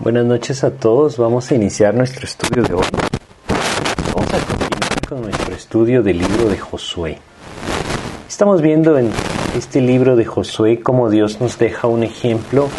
Buenas 0.00 0.24
noches 0.24 0.64
a 0.64 0.70
todos. 0.70 1.18
Vamos 1.18 1.50
a 1.50 1.54
iniciar 1.54 1.94
nuestro 1.94 2.24
estudio 2.24 2.62
de 2.62 2.72
hoy. 2.72 2.86
Vamos 4.14 4.32
a 4.32 4.38
continuar 4.38 5.06
con 5.06 5.20
nuestro 5.20 5.54
estudio 5.54 6.02
del 6.02 6.16
libro 6.16 6.48
de 6.48 6.56
Josué. 6.56 7.18
Estamos 8.26 8.62
viendo 8.62 8.96
en 8.96 9.10
este 9.54 9.82
libro 9.82 10.16
de 10.16 10.24
Josué 10.24 10.80
cómo 10.80 11.10
Dios 11.10 11.42
nos 11.42 11.58
deja 11.58 11.86
un 11.86 12.02
ejemplo 12.02 12.70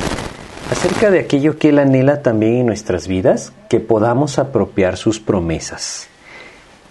acerca 0.71 1.11
de 1.11 1.19
aquello 1.19 1.59
que 1.59 1.69
Él 1.69 1.77
anhela 1.77 2.23
también 2.23 2.55
en 2.55 2.65
nuestras 2.65 3.07
vidas, 3.07 3.53
que 3.69 3.79
podamos 3.79 4.39
apropiar 4.39 4.97
sus 4.97 5.19
promesas. 5.19 6.07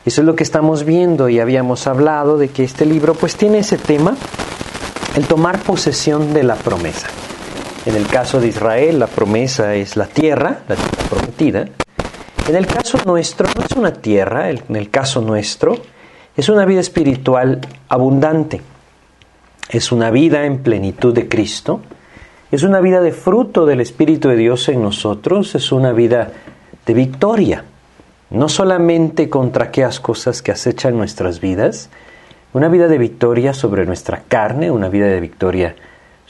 Eso 0.06 0.20
es 0.20 0.26
lo 0.28 0.36
que 0.36 0.44
estamos 0.44 0.84
viendo 0.84 1.28
y 1.28 1.40
habíamos 1.40 1.88
hablado 1.88 2.38
de 2.38 2.50
que 2.50 2.62
este 2.62 2.86
libro 2.86 3.14
pues 3.14 3.34
tiene 3.34 3.58
ese 3.58 3.78
tema, 3.78 4.16
el 5.16 5.26
tomar 5.26 5.58
posesión 5.58 6.32
de 6.34 6.44
la 6.44 6.54
promesa. 6.54 7.08
En 7.86 7.96
el 7.96 8.06
caso 8.06 8.40
de 8.40 8.48
Israel, 8.48 8.98
la 8.98 9.06
promesa 9.06 9.74
es 9.74 9.96
la 9.96 10.06
tierra, 10.06 10.60
la 10.68 10.76
tierra 10.76 11.08
prometida. 11.08 11.68
En 12.46 12.56
el 12.56 12.66
caso 12.66 12.98
nuestro, 13.06 13.48
no 13.56 13.64
es 13.64 13.72
una 13.72 13.92
tierra, 13.92 14.50
en 14.50 14.76
el 14.76 14.90
caso 14.90 15.22
nuestro, 15.22 15.76
es 16.36 16.48
una 16.50 16.66
vida 16.66 16.80
espiritual 16.80 17.60
abundante. 17.88 18.60
Es 19.70 19.92
una 19.92 20.10
vida 20.10 20.44
en 20.44 20.58
plenitud 20.58 21.14
de 21.14 21.28
Cristo. 21.28 21.80
Es 22.50 22.64
una 22.64 22.80
vida 22.80 23.00
de 23.00 23.12
fruto 23.12 23.64
del 23.64 23.80
Espíritu 23.80 24.28
de 24.28 24.36
Dios 24.36 24.68
en 24.68 24.82
nosotros. 24.82 25.54
Es 25.54 25.72
una 25.72 25.92
vida 25.92 26.32
de 26.84 26.94
victoria. 26.94 27.64
No 28.28 28.48
solamente 28.48 29.30
contra 29.30 29.66
aquellas 29.66 30.00
cosas 30.00 30.42
que 30.42 30.52
acechan 30.52 30.98
nuestras 30.98 31.40
vidas, 31.40 31.88
una 32.52 32.68
vida 32.68 32.88
de 32.88 32.98
victoria 32.98 33.54
sobre 33.54 33.86
nuestra 33.86 34.24
carne, 34.28 34.70
una 34.70 34.88
vida 34.88 35.06
de 35.06 35.20
victoria 35.20 35.76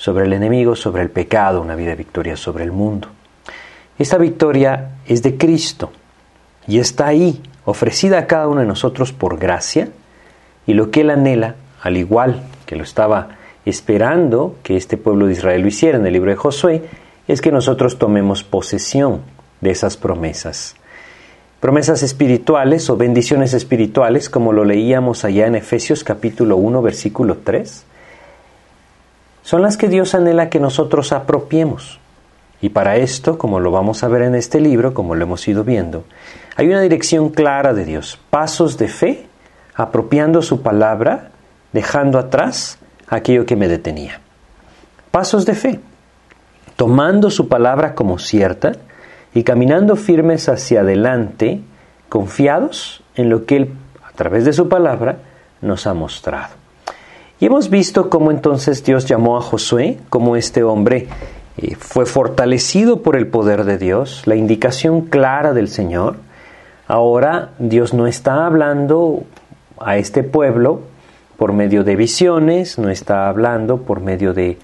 sobre 0.01 0.25
el 0.25 0.33
enemigo, 0.33 0.77
sobre 0.77 1.03
el 1.03 1.11
pecado, 1.11 1.61
una 1.61 1.75
vida 1.75 1.91
de 1.91 1.97
victoria 1.97 2.35
sobre 2.35 2.65
el 2.65 2.73
mundo. 2.73 3.09
Esta 3.99 4.17
victoria 4.17 4.93
es 5.05 5.23
de 5.23 5.37
Cristo 5.37 5.91
y 6.67 6.79
está 6.79 7.09
ahí, 7.09 7.43
ofrecida 7.67 8.17
a 8.17 8.27
cada 8.27 8.49
uno 8.49 8.63
de 8.63 8.67
nosotros 8.67 9.13
por 9.13 9.39
gracia, 9.39 9.91
y 10.67 10.73
lo 10.73 10.91
que 10.91 11.03
Él 11.03 11.11
anhela, 11.11 11.57
al 11.83 11.99
igual 11.99 12.41
que 12.65 12.77
lo 12.77 12.83
estaba 12.83 13.37
esperando 13.67 14.57
que 14.63 14.79
este 14.79 14.97
pueblo 14.97 15.27
de 15.27 15.33
Israel 15.33 15.61
lo 15.61 15.69
hiciera 15.69 15.99
en 15.99 16.07
el 16.07 16.15
libro 16.15 16.31
de 16.31 16.37
Josué, 16.37 16.83
es 17.29 17.43
que 17.43 17.53
nosotros 17.53 17.99
tomemos 17.99 18.43
posesión 18.43 19.21
de 19.61 19.71
esas 19.71 19.99
promesas. 19.99 20.77
Promesas 21.61 22.03
espirituales 22.03 22.89
o 22.89 22.97
bendiciones 22.97 23.53
espirituales, 23.53 24.31
como 24.31 24.55
lo 24.55 24.65
leíamos 24.65 25.27
allá 25.27 25.47
en 25.47 25.57
Efesios 25.57 26.05
capítulo 26.05 26.57
1, 26.57 26.81
versículo 26.81 27.37
3, 27.45 27.85
son 29.51 29.63
las 29.63 29.77
que 29.77 29.89
Dios 29.89 30.15
anhela 30.15 30.49
que 30.49 30.61
nosotros 30.61 31.11
apropiemos. 31.11 31.99
Y 32.63 32.69
para 32.69 32.99
esto, 32.99 33.37
como 33.37 33.59
lo 33.59 33.73
vamos 33.73 34.05
a 34.05 34.09
ver 34.09 34.23
en 34.23 34.37
este 34.37 34.61
libro, 34.61 34.95
como 34.95 35.17
lo 35.17 35.25
hemos 35.25 35.49
ido 35.49 35.65
viendo, 35.65 36.05
hay 36.55 36.69
una 36.69 36.81
dirección 36.81 37.31
clara 37.31 37.75
de 37.75 37.85
Dios, 37.85 38.21
pasos 38.31 38.79
de 38.79 38.87
fe, 38.87 39.27
apropiando 39.75 40.41
su 40.43 40.63
palabra, 40.63 41.33
dejando 41.73 42.21
atrás 42.21 42.79
aquello 43.09 43.45
que 43.45 43.57
me 43.57 43.67
detenía. 43.67 44.21
Pasos 45.11 45.47
de 45.47 45.57
fe, 45.57 45.81
tomando 46.77 47.29
su 47.29 47.49
palabra 47.49 47.97
como 47.97 48.21
cierta 48.21 48.75
y 49.35 49.43
caminando 49.43 49.97
firmes 49.97 50.49
hacia 50.49 50.83
adelante, 50.83 51.61
confiados 52.09 53.03
en 53.17 53.29
lo 53.29 53.47
que 53.47 53.57
Él, 53.57 53.73
a 54.09 54.13
través 54.13 54.45
de 54.45 54.53
su 54.53 54.69
palabra, 54.69 55.19
nos 55.61 55.89
ha 55.89 55.95
mostrado. 55.95 56.60
Y 57.41 57.47
hemos 57.47 57.71
visto 57.71 58.11
cómo 58.11 58.31
entonces 58.31 58.85
Dios 58.85 59.07
llamó 59.07 59.39
a 59.39 59.41
Josué, 59.41 59.99
cómo 60.11 60.37
este 60.37 60.63
hombre 60.63 61.09
eh, 61.57 61.75
fue 61.75 62.05
fortalecido 62.05 63.01
por 63.01 63.17
el 63.17 63.29
poder 63.29 63.65
de 63.65 63.79
Dios, 63.79 64.27
la 64.27 64.37
indicación 64.37 65.01
clara 65.07 65.55
del 65.55 65.69
Señor. 65.69 66.17
Ahora 66.87 67.53
Dios 67.59 67.95
no 67.95 68.07
está 68.07 68.45
hablando 68.45 69.25
a 69.79 69.97
este 69.97 70.23
pueblo 70.23 70.83
por 71.39 71.55
medio 71.55 71.83
de 71.83 71.97
visiones, 71.97 72.79
no 72.79 72.91
está 72.91 73.31
hablando 73.31 73.79
por 73.79 74.01
medio 74.01 74.35
de, 74.35 74.59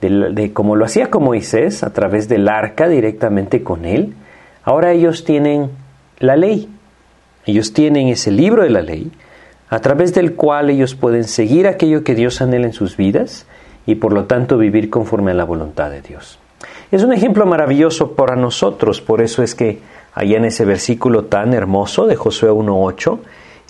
de 0.00 0.52
como 0.54 0.74
lo 0.74 0.86
hacía 0.86 1.10
con 1.10 1.24
Moisés, 1.24 1.82
a 1.82 1.92
través 1.92 2.30
del 2.30 2.48
arca 2.48 2.88
directamente 2.88 3.62
con 3.62 3.84
él. 3.84 4.14
Ahora 4.64 4.92
ellos 4.92 5.24
tienen 5.24 5.68
la 6.18 6.36
ley, 6.36 6.70
ellos 7.44 7.74
tienen 7.74 8.08
ese 8.08 8.30
libro 8.30 8.62
de 8.62 8.70
la 8.70 8.80
ley, 8.80 9.12
a 9.72 9.80
través 9.80 10.12
del 10.12 10.34
cual 10.34 10.68
ellos 10.68 10.94
pueden 10.94 11.24
seguir 11.24 11.66
aquello 11.66 12.04
que 12.04 12.14
Dios 12.14 12.42
anhela 12.42 12.66
en 12.66 12.74
sus 12.74 12.98
vidas 12.98 13.46
y 13.86 13.94
por 13.94 14.12
lo 14.12 14.26
tanto 14.26 14.58
vivir 14.58 14.90
conforme 14.90 15.30
a 15.30 15.34
la 15.34 15.44
voluntad 15.44 15.90
de 15.90 16.02
Dios. 16.02 16.38
Es 16.90 17.02
un 17.02 17.14
ejemplo 17.14 17.46
maravilloso 17.46 18.12
para 18.12 18.36
nosotros, 18.36 19.00
por 19.00 19.22
eso 19.22 19.42
es 19.42 19.54
que 19.54 19.78
allá 20.12 20.36
en 20.36 20.44
ese 20.44 20.66
versículo 20.66 21.24
tan 21.24 21.54
hermoso 21.54 22.06
de 22.06 22.16
Josué 22.16 22.50
1.8, 22.50 23.18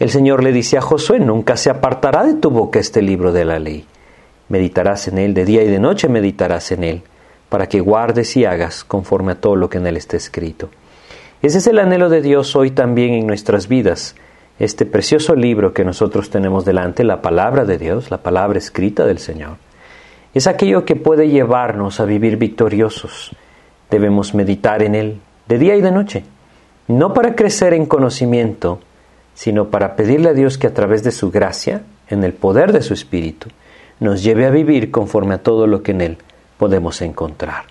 el 0.00 0.10
Señor 0.10 0.42
le 0.42 0.50
dice 0.50 0.76
a 0.76 0.80
Josué, 0.80 1.20
nunca 1.20 1.56
se 1.56 1.70
apartará 1.70 2.24
de 2.24 2.34
tu 2.34 2.50
boca 2.50 2.80
este 2.80 3.00
libro 3.00 3.30
de 3.30 3.44
la 3.44 3.60
ley. 3.60 3.86
Meditarás 4.48 5.06
en 5.06 5.18
él, 5.18 5.34
de 5.34 5.44
día 5.44 5.62
y 5.62 5.68
de 5.68 5.78
noche 5.78 6.08
meditarás 6.08 6.72
en 6.72 6.82
él, 6.82 7.02
para 7.48 7.68
que 7.68 7.78
guardes 7.78 8.36
y 8.36 8.44
hagas 8.44 8.82
conforme 8.82 9.32
a 9.32 9.41
todo 9.41 9.54
lo 9.54 9.70
que 9.70 9.78
en 9.78 9.86
él 9.86 9.96
está 9.96 10.16
escrito. 10.16 10.68
Ese 11.42 11.58
es 11.58 11.66
el 11.68 11.78
anhelo 11.78 12.08
de 12.08 12.22
Dios 12.22 12.56
hoy 12.56 12.72
también 12.72 13.14
en 13.14 13.28
nuestras 13.28 13.68
vidas, 13.68 14.16
este 14.62 14.86
precioso 14.86 15.34
libro 15.34 15.74
que 15.74 15.84
nosotros 15.84 16.30
tenemos 16.30 16.64
delante, 16.64 17.02
la 17.02 17.20
palabra 17.20 17.64
de 17.64 17.78
Dios, 17.78 18.12
la 18.12 18.18
palabra 18.18 18.58
escrita 18.58 19.04
del 19.04 19.18
Señor, 19.18 19.56
es 20.34 20.46
aquello 20.46 20.84
que 20.84 20.94
puede 20.94 21.28
llevarnos 21.28 21.98
a 21.98 22.04
vivir 22.04 22.36
victoriosos. 22.36 23.34
Debemos 23.90 24.34
meditar 24.34 24.84
en 24.84 24.94
él 24.94 25.20
de 25.48 25.58
día 25.58 25.74
y 25.74 25.80
de 25.80 25.90
noche, 25.90 26.22
no 26.86 27.12
para 27.12 27.34
crecer 27.34 27.74
en 27.74 27.86
conocimiento, 27.86 28.78
sino 29.34 29.66
para 29.68 29.96
pedirle 29.96 30.28
a 30.28 30.32
Dios 30.32 30.58
que 30.58 30.68
a 30.68 30.74
través 30.74 31.02
de 31.02 31.10
su 31.10 31.32
gracia, 31.32 31.82
en 32.08 32.22
el 32.22 32.32
poder 32.32 32.72
de 32.72 32.82
su 32.82 32.94
Espíritu, 32.94 33.48
nos 33.98 34.22
lleve 34.22 34.46
a 34.46 34.50
vivir 34.50 34.92
conforme 34.92 35.34
a 35.34 35.42
todo 35.42 35.66
lo 35.66 35.82
que 35.82 35.90
en 35.90 36.02
él 36.02 36.18
podemos 36.56 37.02
encontrar. 37.02 37.64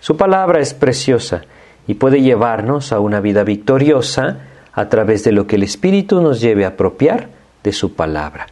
Su 0.00 0.16
palabra 0.16 0.60
es 0.60 0.72
preciosa 0.72 1.42
y 1.86 1.94
puede 1.94 2.22
llevarnos 2.22 2.94
a 2.94 3.00
una 3.00 3.20
vida 3.20 3.44
victoriosa, 3.44 4.38
a 4.72 4.88
través 4.88 5.24
de 5.24 5.32
lo 5.32 5.46
que 5.46 5.56
el 5.56 5.62
Espíritu 5.62 6.20
nos 6.20 6.40
lleve 6.40 6.64
a 6.64 6.68
apropiar 6.68 7.28
de 7.62 7.72
su 7.72 7.94
palabra. 7.94 8.46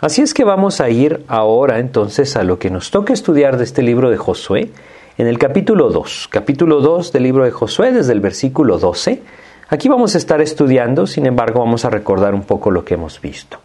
Así 0.00 0.20
es 0.20 0.34
que 0.34 0.44
vamos 0.44 0.80
a 0.80 0.90
ir 0.90 1.24
ahora 1.28 1.78
entonces 1.78 2.36
a 2.36 2.42
lo 2.42 2.58
que 2.58 2.70
nos 2.70 2.90
toca 2.90 3.12
estudiar 3.12 3.56
de 3.56 3.64
este 3.64 3.82
libro 3.82 4.10
de 4.10 4.16
Josué, 4.16 4.70
en 5.16 5.26
el 5.26 5.38
capítulo 5.38 5.90
2, 5.90 6.28
capítulo 6.30 6.80
2 6.80 7.12
del 7.12 7.22
libro 7.22 7.44
de 7.44 7.52
Josué, 7.52 7.92
desde 7.92 8.12
el 8.12 8.20
versículo 8.20 8.78
12. 8.78 9.22
Aquí 9.68 9.88
vamos 9.88 10.14
a 10.14 10.18
estar 10.18 10.40
estudiando, 10.40 11.06
sin 11.06 11.26
embargo 11.26 11.60
vamos 11.60 11.84
a 11.84 11.90
recordar 11.90 12.34
un 12.34 12.42
poco 12.42 12.70
lo 12.70 12.84
que 12.84 12.94
hemos 12.94 13.20
visto. 13.20 13.58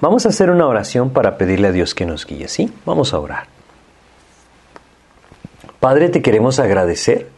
Vamos 0.00 0.26
a 0.26 0.30
hacer 0.30 0.50
una 0.50 0.66
oración 0.66 1.10
para 1.10 1.36
pedirle 1.36 1.68
a 1.68 1.72
Dios 1.72 1.94
que 1.94 2.06
nos 2.06 2.26
guíe, 2.26 2.48
¿sí? 2.48 2.72
Vamos 2.84 3.12
a 3.12 3.18
orar. 3.18 3.46
Padre, 5.80 6.08
te 6.08 6.22
queremos 6.22 6.58
agradecer 6.58 7.28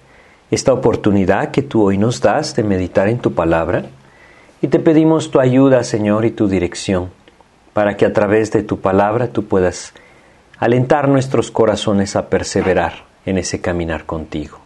esta 0.51 0.73
oportunidad 0.73 1.51
que 1.51 1.63
tú 1.63 1.83
hoy 1.83 1.99
nos 1.99 2.21
das 2.21 2.57
de 2.57 2.63
meditar 2.63 3.09
en 3.09 3.19
tu 3.19 3.35
palabra 3.35 3.85
y 4.63 4.69
te 4.69 4.79
pedimos 4.79 5.31
tu 5.31 5.41
ayuda, 5.41 5.85
Señor, 5.85 6.25
y 6.25 6.31
tu 6.31 6.49
dirección, 6.49 7.11
para 7.75 7.97
que 7.97 8.07
a 8.07 8.13
través 8.13 8.51
de 8.51 8.63
tu 8.63 8.81
palabra 8.81 9.29
tú 9.29 9.45
puedas 9.45 9.93
alentar 10.59 11.09
nuestros 11.09 11.51
corazones 11.51 12.17
a 12.17 12.29
perseverar 12.29 13.05
en 13.27 13.39
ese 13.39 13.61
caminar 13.61 14.05
contigo. 14.07 14.59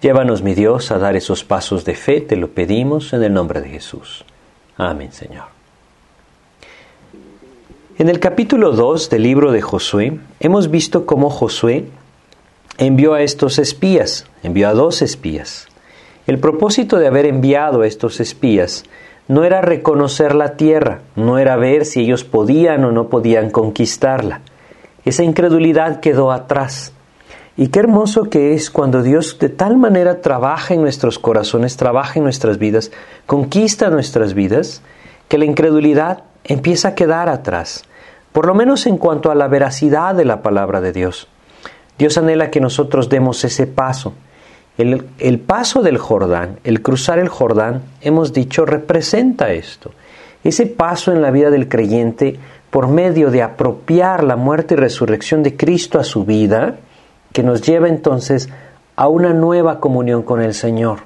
Llévanos, 0.00 0.42
mi 0.42 0.54
Dios, 0.54 0.92
a 0.92 0.98
dar 0.98 1.16
esos 1.16 1.42
pasos 1.42 1.84
de 1.84 1.94
fe, 1.94 2.20
te 2.20 2.36
lo 2.36 2.50
pedimos 2.50 3.12
en 3.12 3.24
el 3.24 3.32
nombre 3.32 3.60
de 3.60 3.68
Jesús. 3.68 4.24
Amén, 4.76 5.10
Señor. 5.10 5.46
En 7.98 8.08
el 8.08 8.20
capítulo 8.20 8.70
2 8.70 9.10
del 9.10 9.24
libro 9.24 9.50
de 9.50 9.60
Josué, 9.60 10.20
hemos 10.38 10.70
visto 10.70 11.04
cómo 11.04 11.30
Josué 11.30 11.86
envió 12.78 13.14
a 13.14 13.22
estos 13.22 13.58
espías, 13.58 14.24
envió 14.44 14.68
a 14.68 14.72
dos 14.72 15.02
espías. 15.02 15.66
El 16.28 16.38
propósito 16.38 16.98
de 16.98 17.08
haber 17.08 17.26
enviado 17.26 17.82
a 17.82 17.86
estos 17.88 18.20
espías 18.20 18.84
no 19.26 19.42
era 19.42 19.60
reconocer 19.60 20.34
la 20.34 20.56
tierra, 20.56 21.00
no 21.16 21.38
era 21.38 21.56
ver 21.56 21.84
si 21.84 22.00
ellos 22.00 22.22
podían 22.22 22.84
o 22.84 22.92
no 22.92 23.08
podían 23.08 23.50
conquistarla. 23.50 24.42
Esa 25.04 25.24
incredulidad 25.24 25.98
quedó 25.98 26.30
atrás. 26.30 26.92
Y 27.56 27.68
qué 27.68 27.80
hermoso 27.80 28.30
que 28.30 28.54
es 28.54 28.70
cuando 28.70 29.02
Dios 29.02 29.40
de 29.40 29.48
tal 29.48 29.76
manera 29.76 30.20
trabaja 30.20 30.74
en 30.74 30.80
nuestros 30.80 31.18
corazones, 31.18 31.76
trabaja 31.76 32.20
en 32.20 32.22
nuestras 32.22 32.58
vidas, 32.58 32.92
conquista 33.26 33.90
nuestras 33.90 34.34
vidas, 34.34 34.82
que 35.26 35.38
la 35.38 35.46
incredulidad 35.46 36.22
empieza 36.44 36.88
a 36.88 36.94
quedar 36.94 37.28
atrás, 37.28 37.84
por 38.32 38.46
lo 38.46 38.54
menos 38.54 38.86
en 38.86 38.98
cuanto 38.98 39.32
a 39.32 39.34
la 39.34 39.48
veracidad 39.48 40.14
de 40.14 40.24
la 40.24 40.42
palabra 40.42 40.80
de 40.80 40.92
Dios. 40.92 41.28
Dios 41.98 42.16
anhela 42.16 42.50
que 42.50 42.60
nosotros 42.60 43.08
demos 43.08 43.44
ese 43.44 43.66
paso. 43.66 44.14
El, 44.76 45.06
el, 45.18 45.40
paso 45.40 45.82
del 45.82 45.98
Jordán, 45.98 46.60
el 46.62 46.82
cruzar 46.82 47.18
el 47.18 47.28
Jordán, 47.28 47.82
hemos 48.00 48.32
dicho, 48.32 48.64
representa 48.64 49.52
esto. 49.52 49.90
Ese 50.44 50.66
paso 50.66 51.12
en 51.12 51.20
la 51.20 51.32
vida 51.32 51.50
del 51.50 51.68
creyente 51.68 52.38
por 52.70 52.88
medio 52.88 53.30
de 53.30 53.42
apropiar 53.42 54.22
la 54.22 54.36
muerte 54.36 54.74
y 54.74 54.76
resurrección 54.76 55.42
de 55.42 55.56
Cristo 55.56 55.98
a 55.98 56.04
su 56.04 56.24
vida, 56.24 56.76
que 57.32 57.42
nos 57.42 57.62
lleva 57.62 57.88
entonces 57.88 58.48
a 58.96 59.08
una 59.08 59.32
nueva 59.32 59.80
comunión 59.80 60.22
con 60.22 60.40
el 60.42 60.54
Señor. 60.54 61.00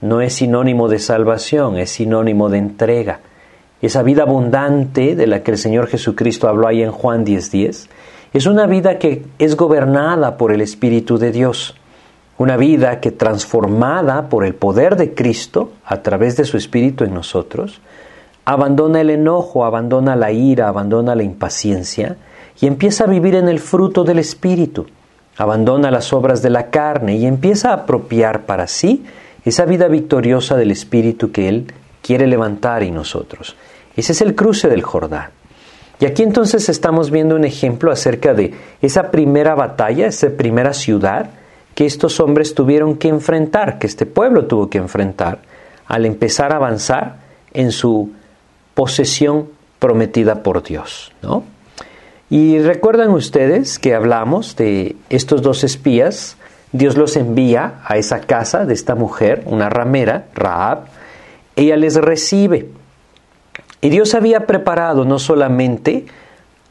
No 0.00 0.20
es 0.20 0.34
sinónimo 0.34 0.88
de 0.88 0.98
salvación, 0.98 1.78
es 1.78 1.90
sinónimo 1.90 2.48
de 2.48 2.58
entrega. 2.58 3.20
Esa 3.80 4.02
vida 4.02 4.22
abundante 4.22 5.16
de 5.16 5.26
la 5.26 5.42
que 5.42 5.52
el 5.52 5.58
Señor 5.58 5.88
Jesucristo 5.88 6.48
habló 6.48 6.68
ahí 6.68 6.82
en 6.82 6.92
Juan 6.92 7.24
10:10, 7.24 7.88
es 8.34 8.46
una 8.46 8.66
vida 8.66 8.98
que 8.98 9.24
es 9.38 9.56
gobernada 9.56 10.36
por 10.36 10.50
el 10.50 10.60
Espíritu 10.60 11.18
de 11.18 11.30
Dios. 11.30 11.76
Una 12.36 12.56
vida 12.56 12.98
que 12.98 13.12
transformada 13.12 14.28
por 14.28 14.44
el 14.44 14.56
poder 14.56 14.96
de 14.96 15.14
Cristo 15.14 15.70
a 15.84 16.02
través 16.02 16.36
de 16.36 16.44
su 16.44 16.56
Espíritu 16.56 17.04
en 17.04 17.14
nosotros, 17.14 17.80
abandona 18.44 19.00
el 19.02 19.10
enojo, 19.10 19.64
abandona 19.64 20.16
la 20.16 20.32
ira, 20.32 20.66
abandona 20.66 21.14
la 21.14 21.22
impaciencia 21.22 22.16
y 22.60 22.66
empieza 22.66 23.04
a 23.04 23.06
vivir 23.06 23.36
en 23.36 23.48
el 23.48 23.60
fruto 23.60 24.02
del 24.02 24.18
Espíritu. 24.18 24.86
Abandona 25.36 25.92
las 25.92 26.12
obras 26.12 26.42
de 26.42 26.50
la 26.50 26.70
carne 26.70 27.14
y 27.16 27.26
empieza 27.26 27.70
a 27.70 27.74
apropiar 27.74 28.46
para 28.46 28.66
sí 28.66 29.04
esa 29.44 29.64
vida 29.64 29.86
victoriosa 29.86 30.56
del 30.56 30.72
Espíritu 30.72 31.30
que 31.30 31.48
Él 31.48 31.72
quiere 32.02 32.26
levantar 32.26 32.82
en 32.82 32.94
nosotros. 32.94 33.54
Ese 33.96 34.10
es 34.10 34.20
el 34.22 34.34
cruce 34.34 34.68
del 34.68 34.82
Jordán. 34.82 35.30
Y 36.00 36.06
aquí 36.06 36.22
entonces 36.22 36.68
estamos 36.68 37.10
viendo 37.10 37.36
un 37.36 37.44
ejemplo 37.44 37.92
acerca 37.92 38.34
de 38.34 38.52
esa 38.82 39.10
primera 39.10 39.54
batalla, 39.54 40.06
esa 40.06 40.30
primera 40.30 40.72
ciudad, 40.72 41.30
que 41.74 41.86
estos 41.86 42.20
hombres 42.20 42.54
tuvieron 42.54 42.96
que 42.96 43.08
enfrentar, 43.08 43.78
que 43.78 43.86
este 43.86 44.06
pueblo 44.06 44.46
tuvo 44.46 44.68
que 44.70 44.78
enfrentar 44.78 45.38
al 45.86 46.06
empezar 46.06 46.52
a 46.52 46.56
avanzar 46.56 47.16
en 47.52 47.72
su 47.72 48.10
posesión 48.74 49.48
prometida 49.78 50.42
por 50.42 50.62
Dios, 50.62 51.12
¿no? 51.22 51.44
Y 52.30 52.58
recuerdan 52.58 53.10
ustedes 53.10 53.78
que 53.78 53.94
hablamos 53.94 54.56
de 54.56 54.96
estos 55.10 55.42
dos 55.42 55.62
espías, 55.62 56.36
Dios 56.72 56.96
los 56.96 57.16
envía 57.16 57.74
a 57.84 57.96
esa 57.96 58.20
casa 58.20 58.64
de 58.64 58.74
esta 58.74 58.94
mujer, 58.94 59.42
una 59.46 59.68
ramera, 59.68 60.26
Raab, 60.34 60.86
ella 61.54 61.76
les 61.76 61.94
recibe. 61.94 62.68
Y 63.84 63.90
Dios 63.90 64.14
había 64.14 64.46
preparado 64.46 65.04
no 65.04 65.18
solamente 65.18 66.06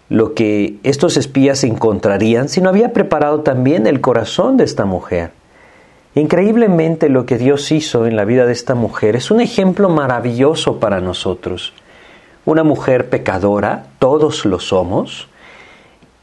lo 0.10 0.34
que 0.34 0.80
estos 0.82 1.16
espías 1.16 1.64
encontrarían, 1.64 2.50
sino 2.50 2.70
había 2.70 2.92
preparado 2.92 3.42
también 3.42 3.86
el 3.86 4.02
corazón 4.02 4.58
de 4.58 4.64
esta 4.64 4.86
mujer. 4.86 5.30
Increíblemente 6.16 7.10
lo 7.10 7.28
que 7.28 7.38
Dios 7.38 7.72
hizo 7.72 8.08
en 8.08 8.16
la 8.16 8.26
vida 8.26 8.48
de 8.48 8.52
esta 8.52 8.74
mujer 8.74 9.16
es 9.16 9.30
un 9.30 9.42
ejemplo 9.42 9.90
maravilloso 9.90 10.80
para 10.80 11.02
nosotros. 11.02 11.74
Una 12.46 12.64
mujer 12.64 13.10
pecadora, 13.10 13.86
todos 14.00 14.44
lo 14.46 14.60
somos, 14.60 15.28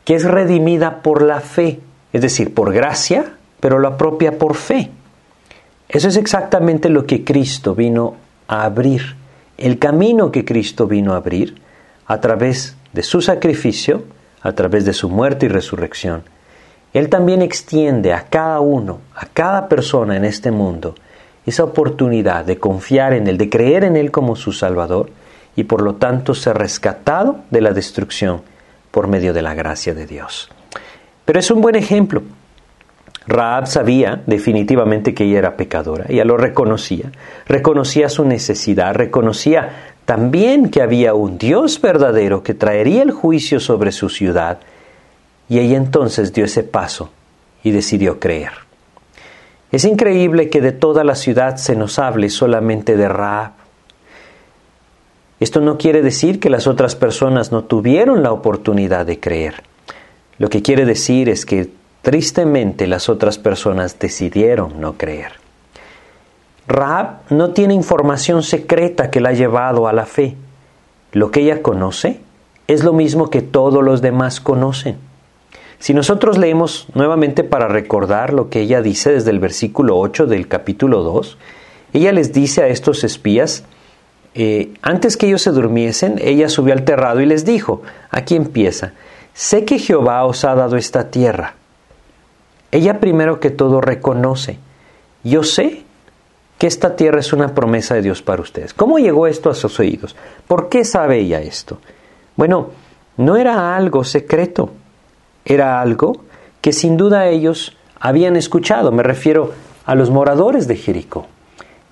que 0.04 0.16
es 0.16 0.25
redimida 0.25 1.02
por 1.02 1.22
la 1.22 1.38
fe, 1.38 1.78
es 2.12 2.20
decir, 2.20 2.52
por 2.52 2.72
gracia, 2.72 3.34
pero 3.60 3.78
la 3.78 3.96
propia 3.96 4.38
por 4.38 4.56
fe. 4.56 4.90
Eso 5.88 6.08
es 6.08 6.16
exactamente 6.16 6.88
lo 6.88 7.06
que 7.06 7.22
Cristo 7.22 7.76
vino 7.76 8.16
a 8.48 8.64
abrir, 8.64 9.19
el 9.60 9.78
camino 9.78 10.32
que 10.32 10.44
Cristo 10.44 10.86
vino 10.86 11.12
a 11.12 11.16
abrir 11.16 11.60
a 12.06 12.20
través 12.20 12.76
de 12.92 13.02
su 13.02 13.20
sacrificio, 13.20 14.02
a 14.42 14.52
través 14.52 14.84
de 14.84 14.92
su 14.92 15.08
muerte 15.08 15.46
y 15.46 15.48
resurrección, 15.48 16.22
Él 16.92 17.08
también 17.08 17.42
extiende 17.42 18.12
a 18.12 18.24
cada 18.24 18.60
uno, 18.60 19.00
a 19.14 19.26
cada 19.26 19.68
persona 19.68 20.16
en 20.16 20.24
este 20.24 20.50
mundo, 20.50 20.94
esa 21.46 21.64
oportunidad 21.64 22.44
de 22.44 22.58
confiar 22.58 23.12
en 23.12 23.26
Él, 23.28 23.38
de 23.38 23.50
creer 23.50 23.84
en 23.84 23.96
Él 23.96 24.10
como 24.10 24.34
su 24.34 24.52
Salvador 24.52 25.10
y 25.56 25.64
por 25.64 25.82
lo 25.82 25.96
tanto 25.96 26.34
ser 26.34 26.56
rescatado 26.56 27.40
de 27.50 27.60
la 27.60 27.72
destrucción 27.72 28.42
por 28.90 29.08
medio 29.08 29.32
de 29.32 29.42
la 29.42 29.54
gracia 29.54 29.94
de 29.94 30.06
Dios. 30.06 30.48
Pero 31.24 31.38
es 31.38 31.50
un 31.50 31.60
buen 31.60 31.76
ejemplo. 31.76 32.22
Raab 33.30 33.68
sabía 33.68 34.22
definitivamente 34.26 35.14
que 35.14 35.22
ella 35.22 35.38
era 35.38 35.56
pecadora, 35.56 36.04
ella 36.08 36.24
lo 36.24 36.36
reconocía, 36.36 37.12
reconocía 37.46 38.08
su 38.08 38.24
necesidad, 38.24 38.92
reconocía 38.92 39.92
también 40.04 40.68
que 40.68 40.82
había 40.82 41.14
un 41.14 41.38
Dios 41.38 41.80
verdadero 41.80 42.42
que 42.42 42.54
traería 42.54 43.02
el 43.02 43.12
juicio 43.12 43.60
sobre 43.60 43.92
su 43.92 44.08
ciudad, 44.08 44.58
y 45.48 45.60
ella 45.60 45.76
entonces 45.76 46.32
dio 46.32 46.44
ese 46.44 46.64
paso 46.64 47.10
y 47.62 47.70
decidió 47.70 48.18
creer. 48.18 48.50
Es 49.70 49.84
increíble 49.84 50.50
que 50.50 50.60
de 50.60 50.72
toda 50.72 51.04
la 51.04 51.14
ciudad 51.14 51.56
se 51.56 51.76
nos 51.76 52.00
hable 52.00 52.30
solamente 52.30 52.96
de 52.96 53.08
Raab. 53.08 53.52
Esto 55.38 55.60
no 55.60 55.78
quiere 55.78 56.02
decir 56.02 56.40
que 56.40 56.50
las 56.50 56.66
otras 56.66 56.96
personas 56.96 57.52
no 57.52 57.62
tuvieron 57.62 58.24
la 58.24 58.32
oportunidad 58.32 59.06
de 59.06 59.20
creer. 59.20 59.62
Lo 60.38 60.48
que 60.48 60.62
quiere 60.62 60.84
decir 60.84 61.28
es 61.28 61.46
que 61.46 61.70
tristemente 62.02 62.87
las 62.87 63.08
otras 63.08 63.38
personas 63.38 63.99
decidieron 63.99 64.81
no 64.81 64.94
creer. 64.94 65.32
Raab 66.67 67.23
no 67.31 67.50
tiene 67.50 67.75
información 67.75 68.43
secreta 68.43 69.11
que 69.11 69.20
la 69.20 69.31
ha 69.31 69.32
llevado 69.32 69.88
a 69.88 69.93
la 69.93 70.06
fe. 70.06 70.37
Lo 71.12 71.31
que 71.31 71.41
ella 71.41 71.62
conoce 71.62 72.20
es 72.69 72.85
lo 72.85 72.93
mismo 72.93 73.31
que 73.31 73.43
todos 73.43 73.82
los 73.82 74.00
demás 74.00 74.41
conocen. 74.41 74.97
Si 75.81 75.94
nosotros 75.94 76.38
leemos 76.38 76.87
nuevamente 76.94 77.43
para 77.43 77.67
recordar 77.67 78.32
lo 78.32 78.50
que 78.50 78.61
ella 78.61 78.82
dice 78.82 79.11
desde 79.12 79.31
el 79.31 79.41
versículo 79.41 79.99
8 79.99 80.26
del 80.26 80.47
capítulo 80.47 81.02
2, 81.02 81.38
ella 81.94 82.12
les 82.12 82.32
dice 82.32 82.62
a 82.62 82.69
estos 82.69 83.02
espías, 83.02 83.64
eh, 84.35 84.75
antes 84.82 85.17
que 85.17 85.26
ellos 85.26 85.43
se 85.43 85.50
durmiesen, 85.50 86.20
ella 86.23 86.49
subió 86.49 86.75
al 86.75 86.85
terrado 86.85 87.20
y 87.20 87.26
les 87.26 87.44
dijo, 87.44 87.82
aquí 88.11 88.37
empieza, 88.37 88.93
sé 89.32 89.64
que 89.64 89.79
Jehová 89.79 90.25
os 90.25 90.44
ha 90.44 90.55
dado 90.55 90.76
esta 90.76 91.11
tierra. 91.11 91.55
Ella 92.72 93.00
primero 93.00 93.40
que 93.40 93.50
todo 93.50 93.81
reconoce, 93.81 94.58
yo 95.25 95.43
sé 95.43 95.82
que 96.58 96.67
esta 96.67 96.94
tierra 96.94 97.20
es 97.20 97.32
una 97.32 97.55
promesa 97.55 97.94
de 97.94 98.02
Dios 98.02 98.22
para 98.22 98.43
ustedes. 98.43 98.75
¿Cómo 98.75 98.99
llegó 98.99 99.26
esto 99.26 99.50
a 99.50 99.55
sus 99.55 99.81
oídos? 99.81 100.14
¿Por 100.46 100.69
qué 100.69 100.84
sabe 100.84 101.19
ella 101.19 101.40
esto? 101.40 101.78
Bueno, 102.37 102.70
no 103.17 103.37
era 103.37 103.76
algo 103.76 104.05
secreto, 104.05 104.70
era 105.44 105.81
algo 105.81 106.25
que 106.61 106.72
sin 106.72 106.96
duda 106.96 107.28
ellos 107.28 107.76
habían 107.99 108.37
escuchado, 108.37 108.93
me 108.93 109.02
refiero 109.02 109.52
a 109.87 109.94
los 109.94 110.11
moradores 110.11 110.69
de 110.69 110.76
Jericó. 110.76 111.26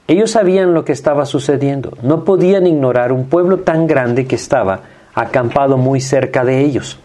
Ellos 0.06 0.30
sabían 0.30 0.74
lo 0.74 0.84
que 0.84 0.92
estaba 0.92 1.26
sucediendo, 1.26 1.96
no 2.02 2.24
podían 2.24 2.66
ignorar 2.66 3.12
un 3.12 3.28
pueblo 3.28 3.58
tan 3.58 3.86
grande 3.86 4.26
que 4.26 4.36
estaba 4.36 4.80
acampado 5.14 5.76
muy 5.76 6.00
cerca 6.00 6.44
de 6.44 6.60
ellos. 6.60 6.98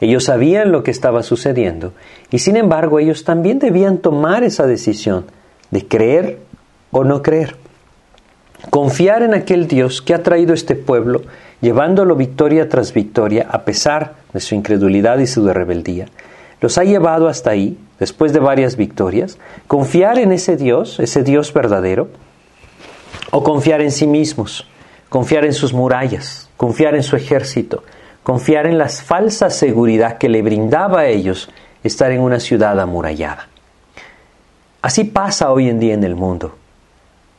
Ellos 0.00 0.24
sabían 0.24 0.70
lo 0.70 0.84
que 0.84 0.92
estaba 0.92 1.22
sucediendo 1.22 1.92
y 2.30 2.38
sin 2.38 2.56
embargo 2.56 2.98
ellos 2.98 3.24
también 3.24 3.58
debían 3.58 3.98
tomar 3.98 4.44
esa 4.44 4.66
decisión 4.66 5.26
de 5.70 5.86
creer 5.86 6.38
o 6.90 7.04
no 7.04 7.22
creer. 7.22 7.56
Confiar 8.70 9.22
en 9.22 9.34
aquel 9.34 9.68
Dios 9.68 10.02
que 10.02 10.14
ha 10.14 10.22
traído 10.22 10.52
este 10.52 10.74
pueblo, 10.74 11.22
llevándolo 11.60 12.16
victoria 12.16 12.68
tras 12.68 12.92
victoria, 12.92 13.46
a 13.50 13.64
pesar 13.64 14.14
de 14.32 14.40
su 14.40 14.54
incredulidad 14.54 15.18
y 15.18 15.26
su 15.26 15.46
rebeldía. 15.46 16.06
Los 16.60 16.76
ha 16.76 16.84
llevado 16.84 17.28
hasta 17.28 17.50
ahí, 17.50 17.78
después 18.00 18.32
de 18.32 18.40
varias 18.40 18.76
victorias. 18.76 19.38
Confiar 19.68 20.18
en 20.18 20.32
ese 20.32 20.56
Dios, 20.56 20.98
ese 20.98 21.22
Dios 21.22 21.52
verdadero, 21.52 22.08
o 23.30 23.44
confiar 23.44 23.80
en 23.80 23.92
sí 23.92 24.06
mismos, 24.06 24.66
confiar 25.08 25.44
en 25.44 25.52
sus 25.52 25.72
murallas, 25.72 26.50
confiar 26.56 26.94
en 26.94 27.02
su 27.02 27.16
ejército, 27.16 27.84
confiar 28.22 28.66
en 28.66 28.78
la 28.78 28.88
falsa 28.88 29.50
seguridad 29.50 30.18
que 30.18 30.28
le 30.28 30.42
brindaba 30.42 31.00
a 31.00 31.06
ellos 31.06 31.48
estar 31.82 32.10
en 32.10 32.20
una 32.20 32.40
ciudad 32.40 32.78
amurallada. 32.80 33.48
Así 34.82 35.04
pasa 35.04 35.50
hoy 35.50 35.68
en 35.68 35.80
día 35.80 35.94
en 35.94 36.04
el 36.04 36.14
mundo. 36.14 36.56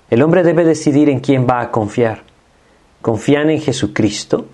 El 0.10 0.22
hombre 0.24 0.44
debe 0.44 0.66
decidir 0.66 1.10
en 1.10 1.20
quién 1.20 1.48
va 1.50 1.62
a 1.62 1.72
confiar. 1.72 2.24
¿Confiar 3.02 3.50
en 3.50 3.62
Jesucristo? 3.62 4.46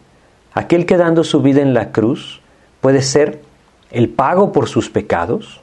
Aquel 0.53 0.85
que 0.85 0.97
dando 0.97 1.23
su 1.23 1.41
vida 1.41 1.61
en 1.61 1.73
la 1.73 1.91
cruz 1.91 2.41
puede 2.81 3.01
ser 3.01 3.41
el 3.91 4.09
pago 4.09 4.51
por 4.51 4.67
sus 4.67 4.89
pecados, 4.89 5.61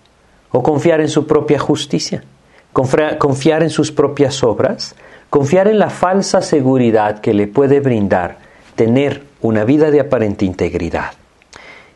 o 0.52 0.62
confiar 0.62 1.00
en 1.00 1.08
su 1.08 1.26
propia 1.26 1.58
justicia, 1.58 2.22
confiar 2.72 3.62
en 3.62 3.70
sus 3.70 3.90
propias 3.90 4.42
obras, 4.42 4.94
confiar 5.30 5.66
en 5.66 5.78
la 5.78 5.90
falsa 5.90 6.42
seguridad 6.42 7.20
que 7.20 7.32
le 7.32 7.46
puede 7.46 7.80
brindar 7.80 8.38
tener 8.76 9.22
una 9.40 9.64
vida 9.64 9.90
de 9.90 10.00
aparente 10.00 10.44
integridad. 10.44 11.12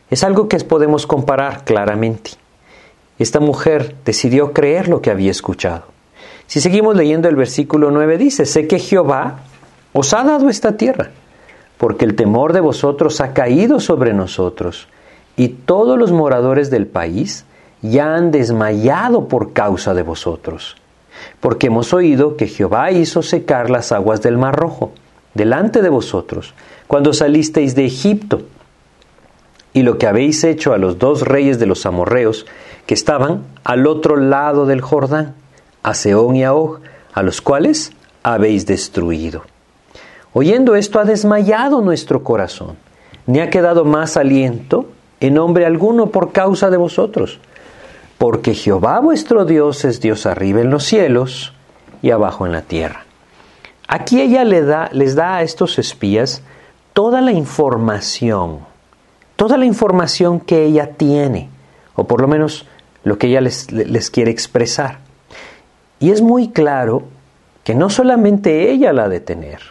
Es 0.09 0.23
algo 0.23 0.47
que 0.47 0.57
podemos 0.59 1.05
comparar 1.05 1.63
claramente. 1.65 2.31
Esta 3.19 3.39
mujer 3.39 3.95
decidió 4.05 4.53
creer 4.53 4.87
lo 4.87 5.01
que 5.01 5.11
había 5.11 5.31
escuchado. 5.31 5.83
Si 6.45 6.61
seguimos 6.61 6.95
leyendo 6.95 7.27
el 7.27 7.35
versículo 7.35 7.91
9 7.91 8.17
dice, 8.17 8.45
sé 8.45 8.67
que 8.67 8.79
Jehová 8.79 9.39
os 9.91 10.13
ha 10.13 10.23
dado 10.23 10.49
esta 10.49 10.77
tierra, 10.77 11.09
porque 11.77 12.05
el 12.05 12.15
temor 12.15 12.53
de 12.53 12.61
vosotros 12.61 13.19
ha 13.19 13.33
caído 13.33 13.79
sobre 13.79 14.13
nosotros, 14.13 14.87
y 15.35 15.49
todos 15.49 15.97
los 15.99 16.11
moradores 16.11 16.69
del 16.69 16.87
país 16.87 17.45
ya 17.81 18.15
han 18.15 18.31
desmayado 18.31 19.27
por 19.27 19.53
causa 19.53 19.93
de 19.93 20.03
vosotros, 20.03 20.77
porque 21.39 21.67
hemos 21.67 21.93
oído 21.93 22.37
que 22.37 22.47
Jehová 22.47 22.91
hizo 22.91 23.21
secar 23.21 23.69
las 23.69 23.91
aguas 23.91 24.21
del 24.21 24.37
mar 24.37 24.55
rojo 24.55 24.91
delante 25.33 25.81
de 25.81 25.89
vosotros, 25.89 26.53
cuando 26.87 27.13
salisteis 27.13 27.75
de 27.75 27.85
Egipto, 27.85 28.43
y 29.77 29.83
lo 29.83 29.99
que 29.99 30.07
habéis 30.07 30.43
hecho 30.43 30.73
a 30.73 30.79
los 30.79 30.97
dos 30.97 31.21
reyes 31.21 31.59
de 31.59 31.67
los 31.67 31.85
amorreos, 31.85 32.47
que 32.87 32.95
estaban 32.95 33.43
al 33.63 33.85
otro 33.85 34.15
lado 34.15 34.65
del 34.65 34.81
Jordán, 34.81 35.35
a 35.83 35.93
Seón 35.93 36.35
y 36.35 36.43
a 36.43 36.55
Og, 36.55 36.79
a 37.13 37.21
los 37.21 37.41
cuales 37.41 37.91
habéis 38.23 38.65
destruido. 38.65 39.43
Oyendo 40.33 40.73
esto 40.73 40.99
ha 40.99 41.05
desmayado 41.05 41.81
nuestro 41.81 42.23
corazón, 42.23 42.75
ni 43.27 43.39
ha 43.39 43.51
quedado 43.51 43.85
más 43.85 44.17
aliento 44.17 44.87
en 45.19 45.37
hombre 45.37 45.67
alguno 45.67 46.07
por 46.07 46.31
causa 46.31 46.71
de 46.71 46.77
vosotros, 46.77 47.39
porque 48.17 48.55
Jehová 48.55 48.99
vuestro 48.99 49.45
Dios 49.45 49.85
es 49.85 50.01
Dios 50.01 50.25
arriba 50.25 50.61
en 50.61 50.71
los 50.71 50.85
cielos 50.85 51.53
y 52.01 52.09
abajo 52.09 52.47
en 52.47 52.51
la 52.51 52.63
tierra. 52.63 53.05
Aquí 53.87 54.21
ella 54.21 54.43
le 54.43 54.63
da, 54.63 54.89
les 54.91 55.13
da 55.13 55.35
a 55.35 55.43
estos 55.43 55.77
espías 55.77 56.41
toda 56.93 57.21
la 57.21 57.31
información, 57.31 58.61
toda 59.37 59.55
la 59.55 59.65
información 59.65 60.41
que 60.41 60.65
ella 60.65 60.91
tiene, 60.97 61.49
o 61.95 62.05
por 62.05 62.19
lo 62.19 62.27
menos 62.27 62.67
lo 63.05 63.17
que 63.17 63.27
ella 63.27 63.39
les, 63.39 63.71
les 63.71 64.11
quiere 64.11 64.31
expresar. 64.31 64.99
Y 65.99 66.11
es 66.11 66.21
muy 66.21 66.49
claro 66.49 67.03
que 67.63 67.73
no 67.73 67.89
solamente 67.89 68.69
ella 68.71 68.91
la 68.91 69.05
ha 69.05 69.09
de 69.09 69.21
tener, 69.21 69.61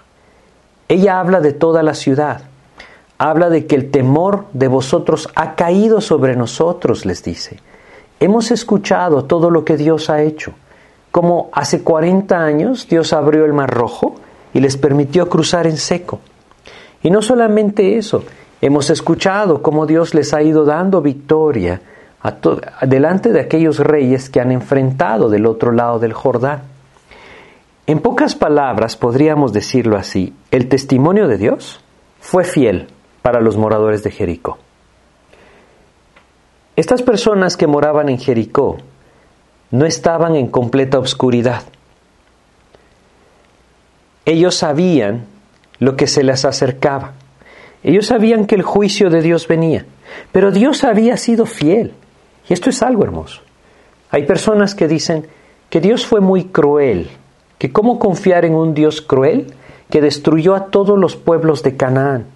ella 0.88 1.20
habla 1.20 1.40
de 1.40 1.52
toda 1.52 1.82
la 1.82 1.94
ciudad, 1.94 2.42
habla 3.18 3.50
de 3.50 3.66
que 3.66 3.74
el 3.74 3.90
temor 3.90 4.46
de 4.52 4.68
vosotros 4.68 5.28
ha 5.34 5.54
caído 5.54 6.00
sobre 6.00 6.36
nosotros, 6.36 7.04
les 7.04 7.22
dice. 7.22 7.58
Hemos 8.20 8.50
escuchado 8.50 9.24
todo 9.24 9.50
lo 9.50 9.64
que 9.64 9.76
Dios 9.76 10.08
ha 10.10 10.22
hecho, 10.22 10.54
como 11.10 11.48
hace 11.52 11.82
40 11.82 12.38
años 12.38 12.88
Dios 12.88 13.12
abrió 13.12 13.44
el 13.44 13.52
mar 13.52 13.70
rojo 13.70 14.14
y 14.54 14.60
les 14.60 14.76
permitió 14.76 15.28
cruzar 15.28 15.66
en 15.66 15.76
seco. 15.76 16.20
Y 17.02 17.10
no 17.10 17.22
solamente 17.22 17.98
eso, 17.98 18.24
hemos 18.60 18.90
escuchado 18.90 19.62
cómo 19.62 19.86
Dios 19.86 20.14
les 20.14 20.32
ha 20.34 20.42
ido 20.42 20.64
dando 20.64 21.02
victoria 21.02 21.80
delante 22.82 23.32
de 23.32 23.40
aquellos 23.40 23.78
reyes 23.78 24.30
que 24.30 24.40
han 24.40 24.50
enfrentado 24.50 25.28
del 25.28 25.46
otro 25.46 25.72
lado 25.72 25.98
del 25.98 26.12
Jordán. 26.12 26.62
En 27.86 28.00
pocas 28.00 28.34
palabras 28.34 28.96
podríamos 28.96 29.52
decirlo 29.52 29.96
así, 29.96 30.34
el 30.50 30.68
testimonio 30.68 31.28
de 31.28 31.38
Dios 31.38 31.80
fue 32.20 32.44
fiel 32.44 32.88
para 33.22 33.40
los 33.40 33.56
moradores 33.56 34.02
de 34.02 34.10
Jericó. 34.10 34.58
Estas 36.74 37.02
personas 37.02 37.56
que 37.56 37.66
moraban 37.66 38.08
en 38.08 38.18
Jericó 38.18 38.78
no 39.70 39.86
estaban 39.86 40.34
en 40.34 40.48
completa 40.48 40.98
oscuridad. 40.98 41.62
Ellos 44.24 44.56
sabían 44.56 45.26
lo 45.78 45.96
que 45.96 46.06
se 46.06 46.22
les 46.22 46.44
acercaba. 46.44 47.12
Ellos 47.82 48.06
sabían 48.06 48.46
que 48.46 48.54
el 48.54 48.62
juicio 48.62 49.10
de 49.10 49.22
Dios 49.22 49.46
venía, 49.48 49.86
pero 50.32 50.50
Dios 50.50 50.84
había 50.84 51.16
sido 51.16 51.46
fiel. 51.46 51.92
Y 52.48 52.52
esto 52.52 52.70
es 52.70 52.82
algo 52.82 53.04
hermoso. 53.04 53.42
Hay 54.10 54.24
personas 54.24 54.74
que 54.74 54.88
dicen 54.88 55.26
que 55.70 55.80
Dios 55.80 56.06
fue 56.06 56.20
muy 56.20 56.44
cruel, 56.44 57.08
que 57.58 57.72
cómo 57.72 57.98
confiar 57.98 58.44
en 58.44 58.54
un 58.54 58.74
Dios 58.74 59.00
cruel 59.00 59.52
que 59.90 60.00
destruyó 60.00 60.54
a 60.54 60.66
todos 60.66 60.98
los 60.98 61.16
pueblos 61.16 61.62
de 61.62 61.76
Canaán. 61.76 62.26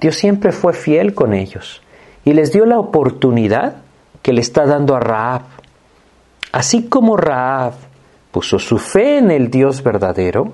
Dios 0.00 0.16
siempre 0.16 0.52
fue 0.52 0.72
fiel 0.72 1.14
con 1.14 1.32
ellos 1.32 1.80
y 2.24 2.32
les 2.32 2.52
dio 2.52 2.66
la 2.66 2.78
oportunidad 2.78 3.76
que 4.22 4.32
le 4.32 4.40
está 4.40 4.66
dando 4.66 4.94
a 4.94 5.00
Raab. 5.00 5.42
Así 6.52 6.88
como 6.88 7.16
Raab 7.16 7.74
puso 8.30 8.58
su 8.58 8.78
fe 8.78 9.18
en 9.18 9.30
el 9.30 9.50
Dios 9.50 9.82
verdadero, 9.82 10.52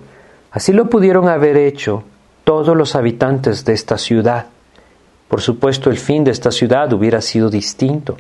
así 0.51 0.73
lo 0.73 0.89
pudieron 0.89 1.29
haber 1.29 1.57
hecho 1.57 2.05
todos 2.45 2.77
los 2.77 2.95
habitantes 2.95 3.65
de 3.65 3.73
esta 3.73 3.99
ciudad. 3.99 4.47
Por 5.29 5.41
supuesto, 5.41 5.91
el 5.91 5.97
fin 5.97 6.25
de 6.25 6.31
esta 6.31 6.51
ciudad 6.51 6.93
hubiera 6.93 7.21
sido 7.21 7.49
distinto. 7.49 8.17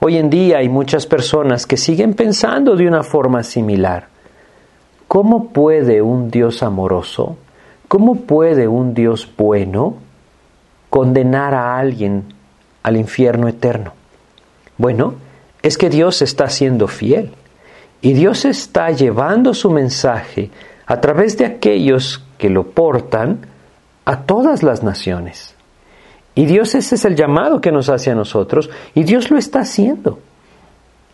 Hoy 0.00 0.18
en 0.18 0.30
día 0.30 0.58
hay 0.58 0.68
muchas 0.68 1.06
personas 1.06 1.66
que 1.66 1.76
siguen 1.76 2.14
pensando 2.14 2.76
de 2.76 2.86
una 2.86 3.02
forma 3.02 3.42
similar. 3.42 4.08
¿Cómo 5.06 5.50
puede 5.50 6.02
un 6.02 6.30
Dios 6.30 6.62
amoroso, 6.62 7.36
cómo 7.86 8.22
puede 8.22 8.66
un 8.66 8.94
Dios 8.94 9.30
bueno 9.36 9.94
condenar 10.90 11.54
a 11.54 11.78
alguien 11.78 12.24
al 12.82 12.96
infierno 12.96 13.46
eterno? 13.46 13.92
Bueno, 14.76 15.14
es 15.62 15.78
que 15.78 15.88
Dios 15.88 16.22
está 16.22 16.48
siendo 16.48 16.88
fiel 16.88 17.30
y 18.00 18.14
Dios 18.14 18.44
está 18.44 18.90
llevando 18.90 19.54
su 19.54 19.70
mensaje 19.70 20.50
a 20.86 21.00
través 21.00 21.38
de 21.38 21.46
aquellos 21.46 22.24
que 22.42 22.50
lo 22.50 22.64
portan 22.64 23.38
a 24.04 24.22
todas 24.22 24.64
las 24.64 24.82
naciones. 24.82 25.54
Y 26.34 26.46
Dios 26.46 26.74
ese 26.74 26.96
es 26.96 27.04
el 27.04 27.14
llamado 27.14 27.60
que 27.60 27.70
nos 27.70 27.88
hace 27.88 28.10
a 28.10 28.16
nosotros 28.16 28.68
y 28.96 29.04
Dios 29.04 29.30
lo 29.30 29.38
está 29.38 29.60
haciendo. 29.60 30.18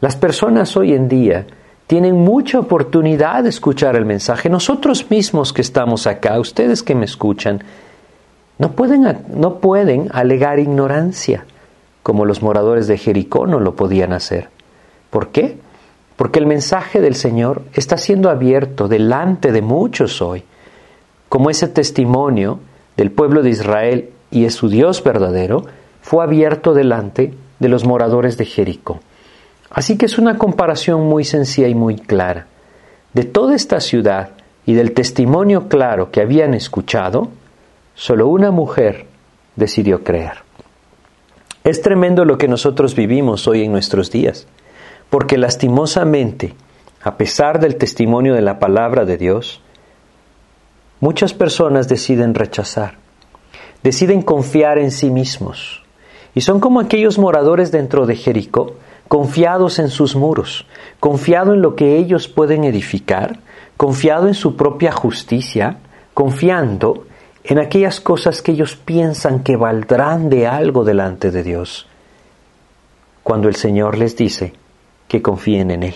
Las 0.00 0.16
personas 0.16 0.75
hoy 0.75 0.94
en 0.94 1.06
día 1.06 1.47
tienen 1.87 2.16
mucha 2.16 2.58
oportunidad 2.58 3.42
de 3.42 3.50
escuchar 3.50 3.94
el 3.94 4.06
mensaje. 4.06 4.49
Nosotros 4.49 5.11
mismos 5.11 5.52
que 5.52 5.61
estamos 5.61 6.06
acá, 6.06 6.40
ustedes 6.40 6.82
que 6.82 6.94
me 6.94 7.04
escuchan, 7.04 7.62
no 8.56 8.73
pueden, 8.73 9.18
no 9.28 9.56
pueden 9.56 10.08
alegar 10.14 10.58
ignorancia 10.58 11.44
como 12.02 12.25
los 12.25 12.40
moradores 12.40 12.87
de 12.87 12.97
Jericó 12.97 13.47
no 13.47 13.61
lo 13.61 13.76
podían 13.76 14.14
hacer. 14.14 14.49
¿Por 15.11 15.28
qué? 15.28 15.58
Porque 16.16 16.38
el 16.38 16.47
mensaje 16.47 17.02
del 17.02 17.16
Señor 17.16 17.64
está 17.75 17.99
siendo 17.99 18.30
abierto 18.30 18.88
delante 18.88 19.52
de 19.52 19.61
muchos 19.61 20.23
hoy, 20.23 20.42
como 21.28 21.50
ese 21.50 21.68
testimonio 21.68 22.61
del 22.97 23.11
pueblo 23.11 23.42
de 23.42 23.50
Israel 23.50 24.11
y 24.30 24.44
es 24.44 24.54
su 24.54 24.68
Dios 24.68 25.02
verdadero, 25.02 25.64
fue 26.00 26.25
abierto 26.25 26.75
delante 26.75 27.35
de 27.58 27.68
los 27.68 27.85
moradores 27.85 28.37
de 28.37 28.44
Jericó. 28.44 29.00
Así 29.70 29.99
que 29.99 30.06
es 30.06 30.18
una 30.18 30.38
comparación 30.38 31.06
muy 31.06 31.25
sencilla 31.25 31.68
y 31.68 31.75
muy 31.75 31.97
clara. 31.97 32.47
De 33.12 33.25
toda 33.25 33.54
esta 33.54 33.80
ciudad 33.80 34.30
y 34.64 34.75
del 34.75 34.92
testimonio 34.92 35.68
claro 35.68 36.11
que 36.11 36.20
habían 36.20 36.54
escuchado, 36.54 37.28
solo 37.94 38.28
una 38.28 38.50
mujer 38.50 39.06
decidió 39.56 40.04
creer. 40.04 40.38
Es 41.64 41.82
tremendo 41.82 42.25
lo 42.25 42.38
que 42.38 42.49
nosotros 42.49 42.94
vivimos 42.94 43.47
hoy 43.47 43.64
en 43.64 43.73
nuestros 43.73 44.11
días, 44.11 44.47
porque 45.11 45.37
lastimosamente, 45.37 46.54
a 47.02 47.16
pesar 47.16 47.61
del 47.61 47.76
testimonio 47.76 48.35
de 48.35 48.42
la 48.42 48.58
palabra 48.58 49.04
de 49.04 49.16
Dios, 49.18 49.61
muchas 51.00 51.35
personas 51.35 51.88
deciden 51.88 52.35
rechazar 52.35 52.99
deciden 53.83 54.23
confiar 54.23 54.78
en 54.78 54.90
sí 54.90 55.11
mismos. 55.11 55.83
Y 56.35 56.40
son 56.43 56.61
como 56.61 56.81
aquellos 56.81 57.19
moradores 57.19 57.73
dentro 57.73 58.07
de 58.07 58.17
Jericó, 58.17 58.75
confiados 59.09 59.78
en 59.78 59.88
sus 59.88 60.14
muros, 60.14 60.67
confiado 61.00 61.55
en 61.55 61.62
lo 61.62 61.75
que 61.75 61.97
ellos 61.97 62.28
pueden 62.28 62.64
edificar, 62.64 63.38
confiado 63.76 64.28
en 64.28 64.35
su 64.35 64.57
propia 64.57 64.93
justicia, 64.93 65.78
confiando 66.14 67.07
en 67.45 67.59
aquellas 67.59 68.00
cosas 68.00 68.43
que 68.43 68.52
ellos 68.52 68.76
piensan 68.76 69.43
que 69.43 69.57
valdrán 69.57 70.28
de 70.28 70.47
algo 70.47 70.85
delante 70.85 71.31
de 71.31 71.43
Dios, 71.43 71.87
cuando 73.23 73.49
el 73.49 73.57
Señor 73.57 73.97
les 73.97 74.17
dice 74.17 74.52
que 75.07 75.23
confíen 75.23 75.71
en 75.71 75.85
Él. 75.85 75.95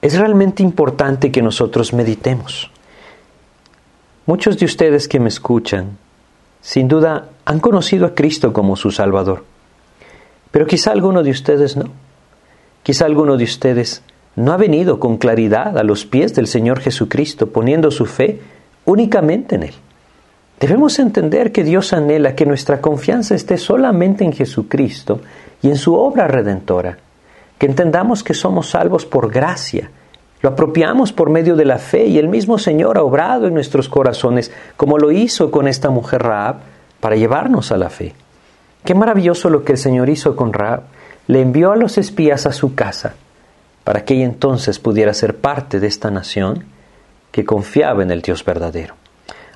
Es 0.00 0.16
realmente 0.18 0.62
importante 0.62 1.32
que 1.32 1.42
nosotros 1.42 1.92
meditemos. 1.92 2.70
Muchos 4.24 4.56
de 4.56 4.66
ustedes 4.66 5.08
que 5.08 5.18
me 5.18 5.28
escuchan, 5.28 5.98
sin 6.60 6.86
duda, 6.86 7.30
han 7.44 7.58
conocido 7.58 8.06
a 8.06 8.14
Cristo 8.14 8.52
como 8.52 8.76
su 8.76 8.92
Salvador. 8.92 9.44
Pero 10.52 10.66
quizá 10.66 10.92
alguno 10.92 11.24
de 11.24 11.32
ustedes 11.32 11.76
no. 11.76 11.86
Quizá 12.84 13.06
alguno 13.06 13.36
de 13.36 13.42
ustedes 13.42 14.02
no 14.36 14.52
ha 14.52 14.56
venido 14.56 15.00
con 15.00 15.16
claridad 15.16 15.76
a 15.76 15.82
los 15.82 16.06
pies 16.06 16.34
del 16.34 16.46
Señor 16.46 16.78
Jesucristo, 16.78 17.48
poniendo 17.48 17.90
su 17.90 18.06
fe 18.06 18.40
únicamente 18.84 19.56
en 19.56 19.64
Él. 19.64 19.74
Debemos 20.60 21.00
entender 21.00 21.50
que 21.50 21.64
Dios 21.64 21.92
anhela 21.92 22.36
que 22.36 22.46
nuestra 22.46 22.80
confianza 22.80 23.34
esté 23.34 23.58
solamente 23.58 24.22
en 24.22 24.32
Jesucristo 24.32 25.20
y 25.62 25.68
en 25.68 25.76
su 25.76 25.96
obra 25.96 26.28
redentora, 26.28 26.98
que 27.58 27.66
entendamos 27.66 28.22
que 28.22 28.34
somos 28.34 28.70
salvos 28.70 29.04
por 29.04 29.32
gracia, 29.32 29.90
lo 30.42 30.50
apropiamos 30.50 31.12
por 31.12 31.30
medio 31.30 31.54
de 31.54 31.64
la 31.64 31.78
fe 31.78 32.06
y 32.06 32.18
el 32.18 32.28
mismo 32.28 32.58
Señor 32.58 32.98
ha 32.98 33.04
obrado 33.04 33.46
en 33.46 33.54
nuestros 33.54 33.88
corazones 33.88 34.50
como 34.76 34.98
lo 34.98 35.12
hizo 35.12 35.52
con 35.52 35.68
esta 35.68 35.88
mujer 35.88 36.24
Raab 36.24 36.56
para 36.98 37.14
llevarnos 37.14 37.70
a 37.70 37.76
la 37.76 37.88
fe. 37.88 38.12
Qué 38.84 38.94
maravilloso 38.94 39.48
lo 39.50 39.62
que 39.62 39.72
el 39.72 39.78
Señor 39.78 40.08
hizo 40.08 40.34
con 40.34 40.52
Raab. 40.52 40.82
Le 41.28 41.40
envió 41.40 41.70
a 41.70 41.76
los 41.76 41.96
espías 41.96 42.44
a 42.46 42.52
su 42.52 42.74
casa 42.74 43.14
para 43.84 44.04
que 44.04 44.14
ella 44.14 44.24
entonces 44.24 44.80
pudiera 44.80 45.14
ser 45.14 45.36
parte 45.36 45.78
de 45.78 45.86
esta 45.86 46.10
nación 46.10 46.64
que 47.30 47.44
confiaba 47.44 48.02
en 48.02 48.10
el 48.10 48.20
Dios 48.20 48.44
verdadero. 48.44 48.94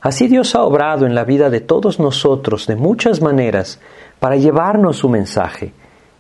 Así 0.00 0.28
Dios 0.28 0.55
ha 0.55 0.62
obrado 0.62 1.05
en 1.05 1.16
la 1.16 1.25
vida 1.25 1.50
de 1.50 1.61
todos 1.61 1.99
nosotros 1.99 2.69
de 2.69 2.76
muchas 2.76 3.21
maneras 3.21 3.81
para 4.21 4.37
llevarnos 4.37 4.99
su 4.99 5.09
mensaje 5.09 5.73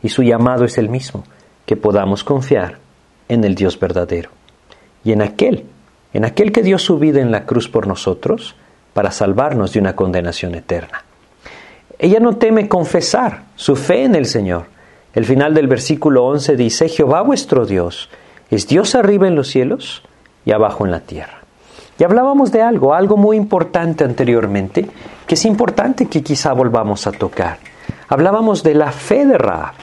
y 0.02 0.08
su 0.08 0.24
llamado 0.24 0.64
es 0.64 0.76
el 0.76 0.88
mismo, 0.88 1.22
que 1.66 1.76
podamos 1.76 2.24
confiar 2.24 2.78
en 3.28 3.44
el 3.44 3.54
Dios 3.54 3.78
verdadero 3.78 4.30
y 5.06 5.12
en 5.12 5.22
aquel, 5.22 5.64
en 6.12 6.24
aquel 6.24 6.50
que 6.50 6.64
dio 6.64 6.78
su 6.78 6.98
vida 6.98 7.20
en 7.20 7.30
la 7.30 7.46
cruz 7.46 7.68
por 7.68 7.86
nosotros 7.86 8.56
para 8.92 9.12
salvarnos 9.12 9.72
de 9.72 9.78
una 9.78 9.94
condenación 9.94 10.56
eterna. 10.56 11.04
Ella 11.96 12.18
no 12.18 12.38
teme 12.38 12.68
confesar 12.68 13.44
su 13.54 13.76
fe 13.76 14.02
en 14.02 14.16
el 14.16 14.26
Señor. 14.26 14.64
El 15.14 15.24
final 15.24 15.54
del 15.54 15.68
versículo 15.68 16.26
11 16.26 16.56
dice, 16.56 16.88
Jehová 16.88 17.22
vuestro 17.22 17.66
Dios 17.66 18.10
es 18.50 18.66
Dios 18.66 18.96
arriba 18.96 19.28
en 19.28 19.36
los 19.36 19.46
cielos 19.46 20.02
y 20.44 20.50
abajo 20.50 20.84
en 20.84 20.90
la 20.90 21.00
tierra. 21.00 21.38
Y 22.00 22.02
hablábamos 22.02 22.50
de 22.50 22.62
algo, 22.62 22.92
algo 22.92 23.16
muy 23.16 23.36
importante 23.36 24.02
anteriormente, 24.02 24.88
que 25.24 25.36
es 25.36 25.44
importante 25.44 26.06
que 26.06 26.24
quizá 26.24 26.52
volvamos 26.52 27.06
a 27.06 27.12
tocar. 27.12 27.58
Hablábamos 28.08 28.64
de 28.64 28.74
la 28.74 28.90
fe 28.90 29.24
de 29.24 29.38
Raab. 29.38 29.74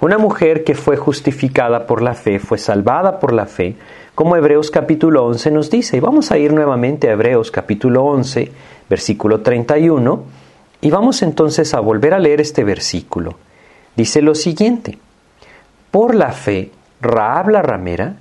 Una 0.00 0.16
mujer 0.16 0.62
que 0.62 0.76
fue 0.76 0.96
justificada 0.96 1.86
por 1.86 2.02
la 2.02 2.14
fe, 2.14 2.38
fue 2.38 2.56
salvada 2.56 3.18
por 3.18 3.32
la 3.32 3.46
fe, 3.46 3.76
como 4.14 4.36
Hebreos 4.36 4.70
capítulo 4.70 5.24
11 5.26 5.50
nos 5.50 5.70
dice. 5.70 5.96
Y 5.96 6.00
vamos 6.00 6.30
a 6.30 6.38
ir 6.38 6.52
nuevamente 6.52 7.08
a 7.08 7.12
Hebreos 7.12 7.50
capítulo 7.50 8.04
11, 8.04 8.50
versículo 8.88 9.40
31, 9.40 10.24
y 10.80 10.90
vamos 10.90 11.22
entonces 11.22 11.74
a 11.74 11.80
volver 11.80 12.14
a 12.14 12.18
leer 12.18 12.40
este 12.40 12.64
versículo. 12.64 13.36
Dice 13.96 14.22
lo 14.22 14.34
siguiente, 14.34 14.98
por 15.90 16.14
la 16.14 16.32
fe, 16.32 16.70
Raab 17.00 17.50
la 17.50 17.62
ramera 17.62 18.16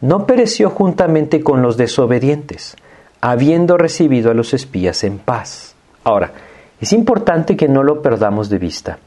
no 0.00 0.26
pereció 0.26 0.70
juntamente 0.70 1.42
con 1.42 1.62
los 1.62 1.76
desobedientes, 1.76 2.76
habiendo 3.20 3.78
recibido 3.78 4.30
a 4.30 4.34
los 4.34 4.52
espías 4.52 5.02
en 5.02 5.18
paz. 5.18 5.74
Ahora, 6.04 6.32
es 6.80 6.92
importante 6.92 7.56
que 7.56 7.68
no 7.68 7.82
lo 7.82 8.02
perdamos 8.02 8.50
de 8.50 8.58
vista. 8.58 8.98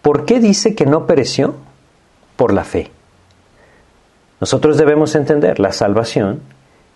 ¿Por 0.00 0.24
qué 0.24 0.40
dice 0.40 0.74
que 0.74 0.86
no 0.86 1.06
pereció? 1.06 1.54
Por 2.36 2.52
la 2.52 2.64
fe. 2.64 2.90
Nosotros 4.44 4.76
debemos 4.76 5.14
entender, 5.14 5.58
la 5.58 5.72
salvación 5.72 6.42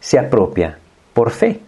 se 0.01 0.19
apropia 0.19 0.77
por 1.15 1.31
fe. 1.31 1.63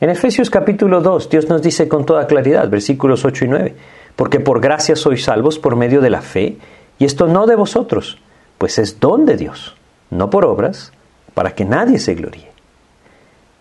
En 0.00 0.10
Efesios 0.10 0.50
capítulo 0.50 1.00
2, 1.00 1.30
Dios 1.30 1.48
nos 1.48 1.62
dice 1.62 1.86
con 1.86 2.04
toda 2.04 2.26
claridad, 2.26 2.68
versículos 2.68 3.24
8 3.24 3.44
y 3.44 3.48
9, 3.48 3.76
porque 4.16 4.40
por 4.40 4.60
gracia 4.60 4.96
sois 4.96 5.22
salvos 5.22 5.60
por 5.60 5.76
medio 5.76 6.00
de 6.00 6.10
la 6.10 6.20
fe, 6.20 6.58
y 6.98 7.04
esto 7.04 7.28
no 7.28 7.46
de 7.46 7.54
vosotros, 7.54 8.18
pues 8.58 8.76
es 8.80 8.98
don 8.98 9.24
de 9.24 9.36
Dios, 9.36 9.76
no 10.10 10.30
por 10.30 10.44
obras, 10.44 10.92
para 11.32 11.54
que 11.54 11.64
nadie 11.64 12.00
se 12.00 12.16
gloríe. 12.16 12.50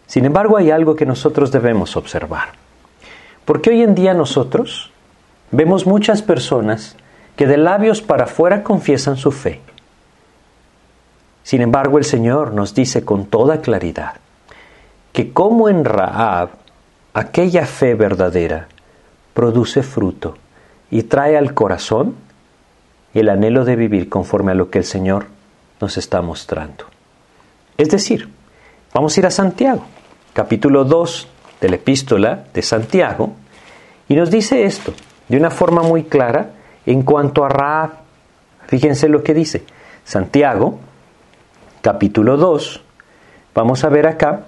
Sin 0.08 0.26
embargo, 0.26 0.58
hay 0.58 0.72
algo 0.72 0.96
que 0.96 1.06
nosotros 1.06 1.52
debemos 1.52 1.98
observar. 1.98 2.54
Porque 3.46 3.70
hoy 3.70 3.84
en 3.84 3.94
día 3.94 4.16
nosotros 4.16 4.90
vemos 5.52 5.86
muchas 5.86 6.24
personas 6.24 6.98
que 7.36 7.46
de 7.46 7.58
labios 7.58 8.02
para 8.02 8.24
afuera 8.24 8.64
confiesan 8.64 9.18
su 9.18 9.32
fe. 9.32 9.62
Sin 11.52 11.62
embargo, 11.62 11.98
el 11.98 12.06
Señor 12.06 12.54
nos 12.54 12.74
dice 12.74 13.04
con 13.04 13.26
toda 13.26 13.60
claridad 13.60 14.14
que 15.12 15.34
como 15.34 15.68
en 15.68 15.84
Raab, 15.84 16.48
aquella 17.14 17.66
fe 17.66 17.94
verdadera 17.94 18.70
produce 19.34 19.84
fruto 19.84 20.38
y 20.90 21.04
trae 21.04 21.38
al 21.38 21.54
corazón 21.54 22.16
el 23.14 23.28
anhelo 23.28 23.66
de 23.66 23.76
vivir 23.76 24.08
conforme 24.08 24.54
a 24.54 24.56
lo 24.56 24.70
que 24.70 24.78
el 24.78 24.86
Señor 24.86 25.26
nos 25.82 25.98
está 25.98 26.22
mostrando. 26.22 26.86
Es 27.78 27.90
decir, 27.90 28.30
vamos 28.94 29.18
a 29.18 29.20
ir 29.20 29.26
a 29.26 29.32
Santiago, 29.32 29.84
capítulo 30.32 30.86
2 30.86 31.28
de 31.60 31.68
la 31.68 31.76
epístola 31.76 32.46
de 32.54 32.62
Santiago, 32.62 33.34
y 34.08 34.16
nos 34.16 34.32
dice 34.32 34.64
esto 34.64 34.94
de 35.28 35.36
una 35.36 35.50
forma 35.50 35.84
muy 35.84 36.04
clara 36.04 36.52
en 36.86 37.02
cuanto 37.02 37.44
a 37.44 37.50
Raab. 37.50 37.90
Fíjense 38.68 39.10
lo 39.10 39.22
que 39.22 39.34
dice. 39.34 39.66
Santiago, 40.06 40.80
capítulo 41.82 42.38
2, 42.38 42.82
vamos 43.56 43.84
a 43.84 43.90
ver 43.90 44.08
acá 44.08 44.42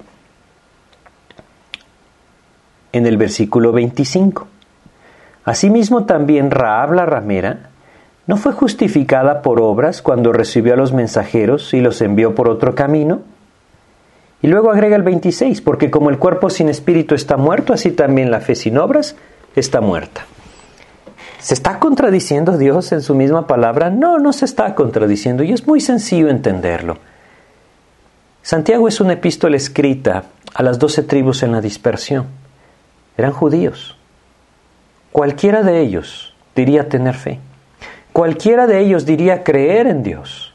en 2.92 3.08
el 3.08 3.18
versículo 3.18 3.72
25. 3.72 4.48
Asimismo 5.46 6.06
también 6.06 6.52
Raab 6.52 6.94
la 6.94 7.06
ramera 7.06 7.70
no 8.25 8.38
fue 8.38 8.54
justificada 8.54 9.42
por 9.42 9.60
obras 9.60 10.02
cuando 10.02 10.32
recibió 10.32 10.74
a 10.74 10.78
los 10.78 10.94
mensajeros 10.94 11.74
y 11.74 11.82
los 11.82 12.02
envió 12.02 12.36
por 12.36 12.48
otro 12.48 12.74
camino. 12.75 13.22
Y 14.42 14.48
luego 14.48 14.72
agrega 14.72 14.96
el 14.96 15.03
26, 15.03 15.62
porque 15.62 15.90
como 15.92 16.10
el 16.10 16.20
cuerpo 16.20 16.50
sin 16.50 16.70
espíritu 16.70 17.16
está 17.16 17.36
muerto, 17.36 17.74
así 17.74 17.92
también 17.92 18.31
la 18.31 18.42
fe 18.42 18.55
sin 18.55 18.77
obras 18.77 19.16
está 19.55 19.81
muerta. 19.81 20.25
¿Se 21.40 21.53
está 21.53 21.79
contradiciendo 21.79 22.57
Dios 22.57 22.94
en 22.94 23.01
su 23.01 23.16
misma 23.16 23.48
palabra? 23.48 23.90
No, 23.90 24.20
no 24.20 24.31
se 24.31 24.46
está 24.46 24.75
contradiciendo 24.75 25.44
y 25.44 25.51
es 25.51 25.68
muy 25.68 25.81
sencillo 25.81 26.29
entenderlo. 26.29 26.98
Santiago 28.44 28.90
es 28.90 29.00
una 29.00 29.14
epístola 29.14 29.56
escrita 29.56 30.25
a 30.53 30.64
las 30.64 30.77
doce 30.77 31.01
tribus 31.01 31.44
en 31.44 31.53
la 31.53 31.62
dispersión. 31.62 32.25
Eran 33.18 33.32
judíos. 33.32 33.96
Cualquiera 35.14 35.64
de 35.64 35.79
ellos 35.79 36.34
diría 36.53 36.90
tener 36.90 37.16
fe. 37.16 37.40
Cualquiera 38.12 38.68
de 38.68 38.82
ellos 38.82 39.06
diría 39.06 39.46
creer 39.46 39.88
en 39.88 40.03
Dios. 40.03 40.53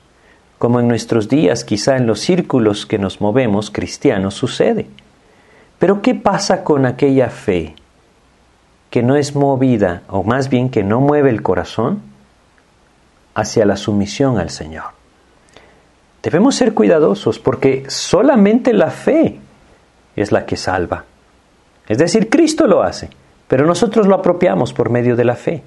Como 0.58 0.80
en 0.80 0.88
nuestros 0.88 1.30
días, 1.30 1.64
quizá 1.64 1.96
en 1.96 2.06
los 2.06 2.20
círculos 2.20 2.84
que 2.84 2.98
nos 2.98 3.22
movemos 3.22 3.70
cristianos 3.70 4.34
sucede. 4.34 4.86
Pero 5.78 6.02
¿qué 6.02 6.14
pasa 6.14 6.64
con 6.64 6.84
aquella 6.84 7.30
fe 7.30 7.74
que 8.90 9.02
no 9.02 9.16
es 9.16 9.34
movida, 9.34 10.02
o 10.08 10.24
más 10.24 10.50
bien 10.50 10.68
que 10.68 10.84
no 10.84 11.00
mueve 11.00 11.30
el 11.30 11.42
corazón 11.42 12.02
hacia 13.34 13.64
la 13.64 13.78
sumisión 13.78 14.38
al 14.38 14.50
Señor? 14.50 14.97
Debemos 16.22 16.56
ser 16.56 16.74
cuidadosos 16.74 17.38
porque 17.38 17.84
solamente 17.88 18.72
la 18.72 18.90
fe 18.90 19.38
es 20.16 20.32
la 20.32 20.46
que 20.46 20.56
salva. 20.56 21.04
Es 21.86 21.98
decir, 21.98 22.28
Cristo 22.28 22.66
lo 22.66 22.82
hace 22.82 23.10
pero 23.48 23.66
nosotros 23.66 24.06
lo 24.06 24.14
apropiamos 24.14 24.72
por 24.72 24.90
medio 24.90 25.16
de 25.16 25.24
la 25.24 25.34
fe. 25.34 25.62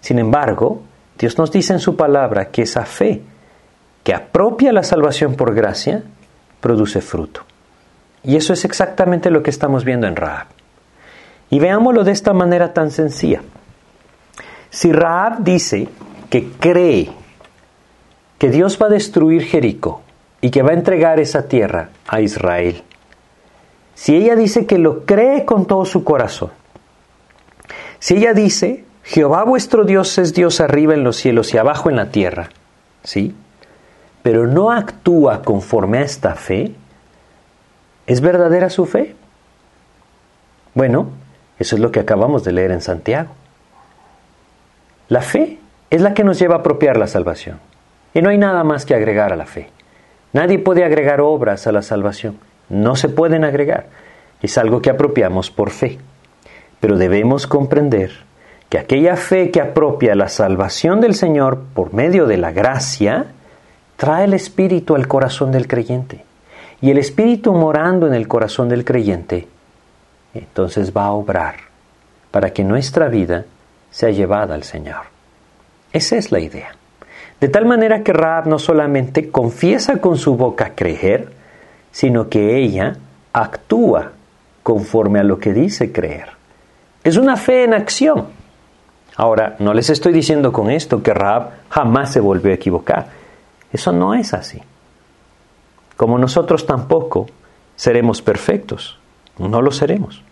Sin 0.00 0.18
embargo, 0.18 0.82
Dios 1.18 1.36
nos 1.36 1.50
dice 1.50 1.74
en 1.74 1.80
su 1.80 1.96
palabra 1.96 2.50
que 2.50 2.62
esa 2.62 2.86
fe 2.86 3.20
que 4.04 4.14
apropia 4.14 4.72
la 4.72 4.84
salvación 4.84 5.34
por 5.34 5.54
gracia 5.54 6.04
produce 6.60 7.02
fruto. 7.02 7.42
Y 8.22 8.36
eso 8.36 8.52
es 8.52 8.64
exactamente 8.64 9.30
lo 9.30 9.42
que 9.42 9.50
estamos 9.50 9.84
viendo 9.84 10.06
en 10.06 10.16
Raab. 10.16 10.46
Y 11.50 11.58
veámoslo 11.58 12.04
de 12.04 12.12
esta 12.12 12.32
manera 12.32 12.72
tan 12.72 12.92
sencilla. 12.92 13.42
Si 14.70 14.92
Raab 14.92 15.42
dice 15.42 15.88
que 16.30 16.48
cree 16.52 17.10
que 18.40 18.48
Dios 18.48 18.78
va 18.80 18.86
a 18.86 18.88
destruir 18.88 19.44
Jericó 19.44 20.00
y 20.40 20.50
que 20.50 20.62
va 20.62 20.70
a 20.70 20.74
entregar 20.74 21.20
esa 21.20 21.46
tierra 21.46 21.90
a 22.08 22.22
Israel, 22.22 22.82
si 23.94 24.16
ella 24.16 24.34
dice 24.34 24.64
que 24.64 24.78
lo 24.78 25.04
cree 25.04 25.44
con 25.44 25.66
todo 25.66 25.84
su 25.84 26.04
corazón, 26.04 26.50
si 27.98 28.16
ella 28.16 28.32
dice, 28.32 28.86
Jehová 29.04 29.44
vuestro 29.44 29.84
Dios 29.84 30.16
es 30.16 30.32
Dios 30.32 30.62
arriba 30.62 30.94
en 30.94 31.04
los 31.04 31.16
cielos 31.16 31.52
y 31.52 31.58
abajo 31.58 31.90
en 31.90 31.96
la 31.96 32.10
tierra, 32.10 32.48
¿sí? 33.04 33.34
Pero 34.22 34.46
no 34.46 34.70
actúa 34.70 35.42
conforme 35.42 35.98
a 35.98 36.02
esta 36.02 36.34
fe, 36.34 36.72
¿es 38.06 38.22
verdadera 38.22 38.70
su 38.70 38.86
fe? 38.86 39.16
Bueno, 40.72 41.10
eso 41.58 41.76
es 41.76 41.82
lo 41.82 41.92
que 41.92 42.00
acabamos 42.00 42.42
de 42.42 42.52
leer 42.52 42.70
en 42.70 42.80
Santiago. 42.80 43.34
La 45.08 45.20
fe 45.20 45.58
es 45.90 46.00
la 46.00 46.14
que 46.14 46.24
nos 46.24 46.38
lleva 46.38 46.54
a 46.54 46.58
apropiar 46.60 46.96
la 46.96 47.06
salvación. 47.06 47.60
Y 48.14 48.22
no 48.22 48.30
hay 48.30 48.38
nada 48.38 48.64
más 48.64 48.84
que 48.84 48.94
agregar 48.94 49.32
a 49.32 49.36
la 49.36 49.46
fe. 49.46 49.68
Nadie 50.32 50.58
puede 50.58 50.84
agregar 50.84 51.20
obras 51.20 51.66
a 51.66 51.72
la 51.72 51.82
salvación. 51.82 52.38
No 52.68 52.96
se 52.96 53.08
pueden 53.08 53.44
agregar. 53.44 53.86
Es 54.42 54.58
algo 54.58 54.80
que 54.80 54.90
apropiamos 54.90 55.50
por 55.50 55.70
fe. 55.70 55.98
Pero 56.80 56.96
debemos 56.96 57.46
comprender 57.46 58.10
que 58.68 58.78
aquella 58.78 59.16
fe 59.16 59.50
que 59.50 59.60
apropia 59.60 60.14
la 60.14 60.28
salvación 60.28 61.00
del 61.00 61.14
Señor 61.14 61.60
por 61.74 61.92
medio 61.92 62.26
de 62.26 62.36
la 62.36 62.52
gracia, 62.52 63.26
trae 63.96 64.24
el 64.24 64.34
Espíritu 64.34 64.94
al 64.94 65.08
corazón 65.08 65.50
del 65.50 65.66
creyente. 65.66 66.24
Y 66.80 66.90
el 66.90 66.98
Espíritu 66.98 67.52
morando 67.52 68.06
en 68.06 68.14
el 68.14 68.28
corazón 68.28 68.68
del 68.68 68.84
creyente, 68.84 69.48
entonces 70.32 70.96
va 70.96 71.06
a 71.06 71.12
obrar 71.12 71.56
para 72.30 72.50
que 72.52 72.64
nuestra 72.64 73.08
vida 73.08 73.44
sea 73.90 74.10
llevada 74.10 74.54
al 74.54 74.62
Señor. 74.62 75.02
Esa 75.92 76.16
es 76.16 76.30
la 76.30 76.38
idea. 76.38 76.76
De 77.40 77.48
tal 77.48 77.64
manera 77.64 78.02
que 78.02 78.12
Raab 78.12 78.46
no 78.46 78.58
solamente 78.58 79.30
confiesa 79.30 79.98
con 80.00 80.18
su 80.18 80.36
boca 80.36 80.74
creer, 80.74 81.32
sino 81.90 82.28
que 82.28 82.58
ella 82.58 82.96
actúa 83.32 84.12
conforme 84.62 85.20
a 85.20 85.24
lo 85.24 85.38
que 85.38 85.54
dice 85.54 85.90
creer. 85.90 86.28
Es 87.02 87.16
una 87.16 87.36
fe 87.36 87.64
en 87.64 87.72
acción. 87.72 88.26
Ahora, 89.16 89.56
no 89.58 89.72
les 89.72 89.88
estoy 89.88 90.12
diciendo 90.12 90.52
con 90.52 90.70
esto 90.70 91.02
que 91.02 91.14
Raab 91.14 91.50
jamás 91.70 92.12
se 92.12 92.20
volvió 92.20 92.52
a 92.52 92.54
equivocar. 92.54 93.08
Eso 93.72 93.90
no 93.92 94.14
es 94.14 94.34
así. 94.34 94.60
Como 95.96 96.18
nosotros 96.18 96.66
tampoco 96.66 97.26
seremos 97.74 98.20
perfectos. 98.20 98.98
No 99.38 99.62
lo 99.62 99.70
seremos. 99.70 100.22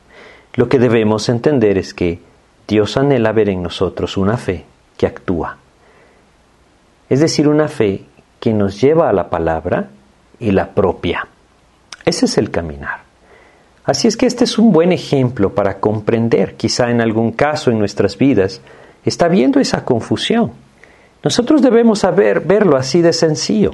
Lo 0.54 0.68
que 0.68 0.78
debemos 0.78 1.28
entender 1.28 1.78
es 1.78 1.94
que 1.94 2.20
Dios 2.66 2.98
anhela 2.98 3.32
ver 3.32 3.48
en 3.48 3.62
nosotros 3.62 4.18
una 4.18 4.36
fe 4.36 4.66
que 4.98 5.06
actúa. 5.06 5.56
Es 7.08 7.20
decir, 7.20 7.48
una 7.48 7.68
fe 7.68 8.04
que 8.40 8.52
nos 8.52 8.80
lleva 8.80 9.08
a 9.08 9.12
la 9.12 9.30
palabra 9.30 9.88
y 10.38 10.50
la 10.50 10.74
propia. 10.74 11.26
Ese 12.04 12.26
es 12.26 12.38
el 12.38 12.50
caminar. 12.50 13.00
Así 13.84 14.06
es 14.06 14.16
que 14.16 14.26
este 14.26 14.44
es 14.44 14.58
un 14.58 14.72
buen 14.72 14.92
ejemplo 14.92 15.54
para 15.54 15.80
comprender, 15.80 16.56
quizá 16.56 16.90
en 16.90 17.00
algún 17.00 17.32
caso 17.32 17.70
en 17.70 17.78
nuestras 17.78 18.18
vidas, 18.18 18.60
está 19.04 19.28
viendo 19.28 19.60
esa 19.60 19.84
confusión. 19.84 20.52
Nosotros 21.24 21.62
debemos 21.62 22.00
saber 22.00 22.40
verlo 22.40 22.76
así 22.76 23.00
de 23.00 23.12
sencillo. 23.12 23.72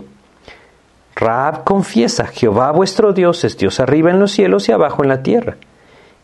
Raab 1.17 1.65
confiesa, 1.65 2.27
Jehová 2.27 2.71
vuestro 2.73 3.13
Dios 3.13 3.45
es 3.45 3.57
Dios 3.57 3.81
arriba 3.81 4.11
en 4.11 4.21
los 4.21 4.33
cielos 4.33 4.69
y 4.69 4.73
abajo 4.73 5.03
en 5.03 5.09
la 5.09 5.23
tierra. 5.23 5.57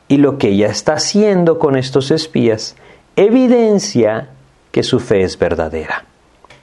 Y 0.09 0.17
lo 0.17 0.39
que 0.39 0.49
ella 0.49 0.69
está 0.69 0.95
haciendo 0.95 1.59
con 1.59 1.77
estos 1.77 2.11
espías 2.11 2.77
evidencia 3.17 4.29
que 4.73 4.83
su 4.83 4.99
fe 4.99 5.23
es 5.23 5.39
verdadera. 5.39 6.05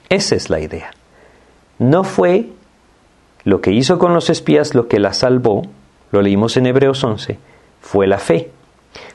Esa 0.08 0.36
es 0.36 0.50
la 0.50 0.60
idea. 0.60 0.90
No 1.78 2.04
fue 2.04 2.48
lo 3.44 3.60
que 3.60 3.72
hizo 3.72 3.98
con 3.98 4.14
los 4.14 4.30
espías 4.30 4.74
lo 4.74 4.88
que 4.88 4.98
la 4.98 5.12
salvó, 5.12 5.62
lo 6.10 6.22
leímos 6.22 6.56
en 6.56 6.66
Hebreos 6.66 7.02
11, 7.04 7.38
fue 7.80 8.06
la 8.06 8.18
fe. 8.18 8.50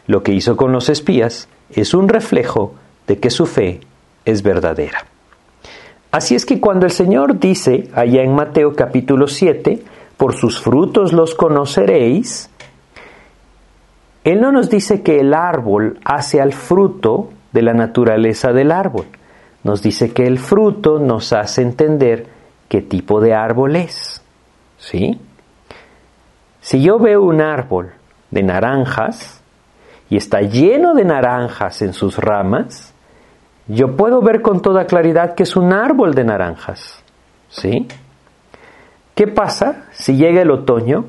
Lo 0.08 0.24
que 0.24 0.34
hizo 0.34 0.56
con 0.56 0.72
los 0.72 0.90
espías 0.90 1.48
es 1.72 1.94
un 1.94 2.08
reflejo 2.08 2.76
de 3.08 3.20
que 3.20 3.30
su 3.30 3.46
fe 3.46 3.82
es 4.26 4.44
verdadera. 4.44 5.06
Así 6.12 6.36
es 6.36 6.46
que 6.46 6.60
cuando 6.60 6.86
el 6.86 6.92
Señor 6.92 7.40
dice 7.40 7.90
allá 7.96 8.22
en 8.22 8.36
Mateo 8.36 8.76
capítulo 8.76 9.28
7, 9.28 9.84
por 10.16 10.36
sus 10.36 10.62
frutos 10.62 11.12
los 11.12 11.34
conoceréis, 11.34 12.50
Él 14.24 14.40
no 14.40 14.52
nos 14.52 14.70
dice 14.70 15.02
que 15.02 15.20
el 15.20 15.34
árbol 15.34 16.00
hace 16.06 16.40
al 16.40 16.54
fruto 16.54 17.30
de 17.52 17.62
la 17.64 17.74
naturaleza 17.74 18.54
del 18.54 18.72
árbol. 18.72 19.06
Nos 19.64 19.82
dice 19.82 20.14
que 20.14 20.28
el 20.28 20.40
fruto 20.40 21.00
nos 21.00 21.32
hace 21.34 21.62
entender 21.62 22.28
qué 22.68 22.82
tipo 22.82 23.22
de 23.22 23.34
árbol 23.34 23.76
es. 23.76 24.22
¿Sí? 24.78 25.20
Si 26.60 26.82
yo 26.82 27.00
veo 27.00 27.22
un 27.24 27.42
árbol 27.42 27.94
de 28.32 28.44
naranjas 28.44 29.42
y 30.10 30.18
está 30.18 30.42
lleno 30.42 30.94
de 30.94 31.06
naranjas 31.06 31.82
en 31.82 31.94
sus 31.94 32.18
ramas, 32.18 32.94
yo 33.68 33.96
puedo 33.96 34.22
ver 34.22 34.42
con 34.42 34.62
toda 34.62 34.86
claridad 34.86 35.36
que 35.36 35.44
es 35.44 35.56
un 35.56 35.72
árbol 35.72 36.14
de 36.14 36.26
naranjas. 36.26 37.02
¿Sí? 37.50 37.88
¿Qué 39.16 39.28
pasa 39.28 39.86
si 39.92 40.18
llega 40.18 40.42
el 40.42 40.52
otoño 40.52 41.06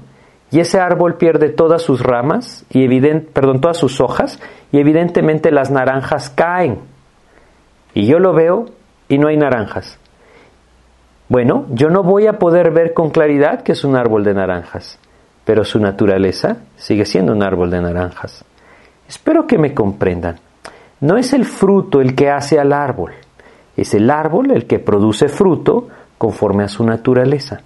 y 0.50 0.60
ese 0.60 0.78
árbol 0.78 1.16
pierde 1.16 1.48
todas 1.48 1.82
sus 1.82 2.02
ramas 2.02 2.64
y 2.70 2.86
todas 3.32 3.76
sus 3.76 4.00
hojas 4.00 4.38
y 4.70 4.78
evidentemente 4.78 5.50
las 5.50 5.70
naranjas 5.70 6.30
caen? 6.30 6.93
Y 7.94 8.06
yo 8.06 8.18
lo 8.18 8.32
veo 8.34 8.66
y 9.08 9.18
no 9.18 9.28
hay 9.28 9.36
naranjas. 9.36 9.98
Bueno, 11.28 11.66
yo 11.70 11.88
no 11.88 12.02
voy 12.02 12.26
a 12.26 12.38
poder 12.38 12.70
ver 12.70 12.92
con 12.92 13.10
claridad 13.10 13.62
que 13.62 13.72
es 13.72 13.84
un 13.84 13.96
árbol 13.96 14.24
de 14.24 14.34
naranjas, 14.34 14.98
pero 15.44 15.64
su 15.64 15.78
naturaleza 15.78 16.58
sigue 16.76 17.06
siendo 17.06 17.32
un 17.32 17.42
árbol 17.42 17.70
de 17.70 17.80
naranjas. 17.80 18.44
Espero 19.08 19.46
que 19.46 19.58
me 19.58 19.72
comprendan. 19.72 20.36
No 21.00 21.16
es 21.16 21.32
el 21.32 21.44
fruto 21.44 22.00
el 22.00 22.14
que 22.14 22.30
hace 22.30 22.58
al 22.58 22.72
árbol, 22.72 23.12
es 23.76 23.94
el 23.94 24.10
árbol 24.10 24.50
el 24.50 24.66
que 24.66 24.78
produce 24.78 25.28
fruto 25.28 25.88
conforme 26.18 26.64
a 26.64 26.68
su 26.68 26.84
naturaleza. 26.84 27.60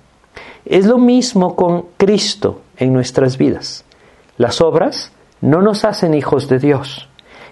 Es 0.65 0.87
lo 0.87 0.99
mismo 0.99 1.57
con 1.57 1.87
Cristo 1.97 2.63
en 2.77 2.93
nuestras 2.93 3.39
vidas. 3.39 3.85
Las 4.37 4.61
obras 4.61 5.13
no 5.41 5.63
nos 5.63 5.85
hacen 5.85 6.15
hijos 6.15 6.49
de 6.49 6.59
Dios. 6.59 7.08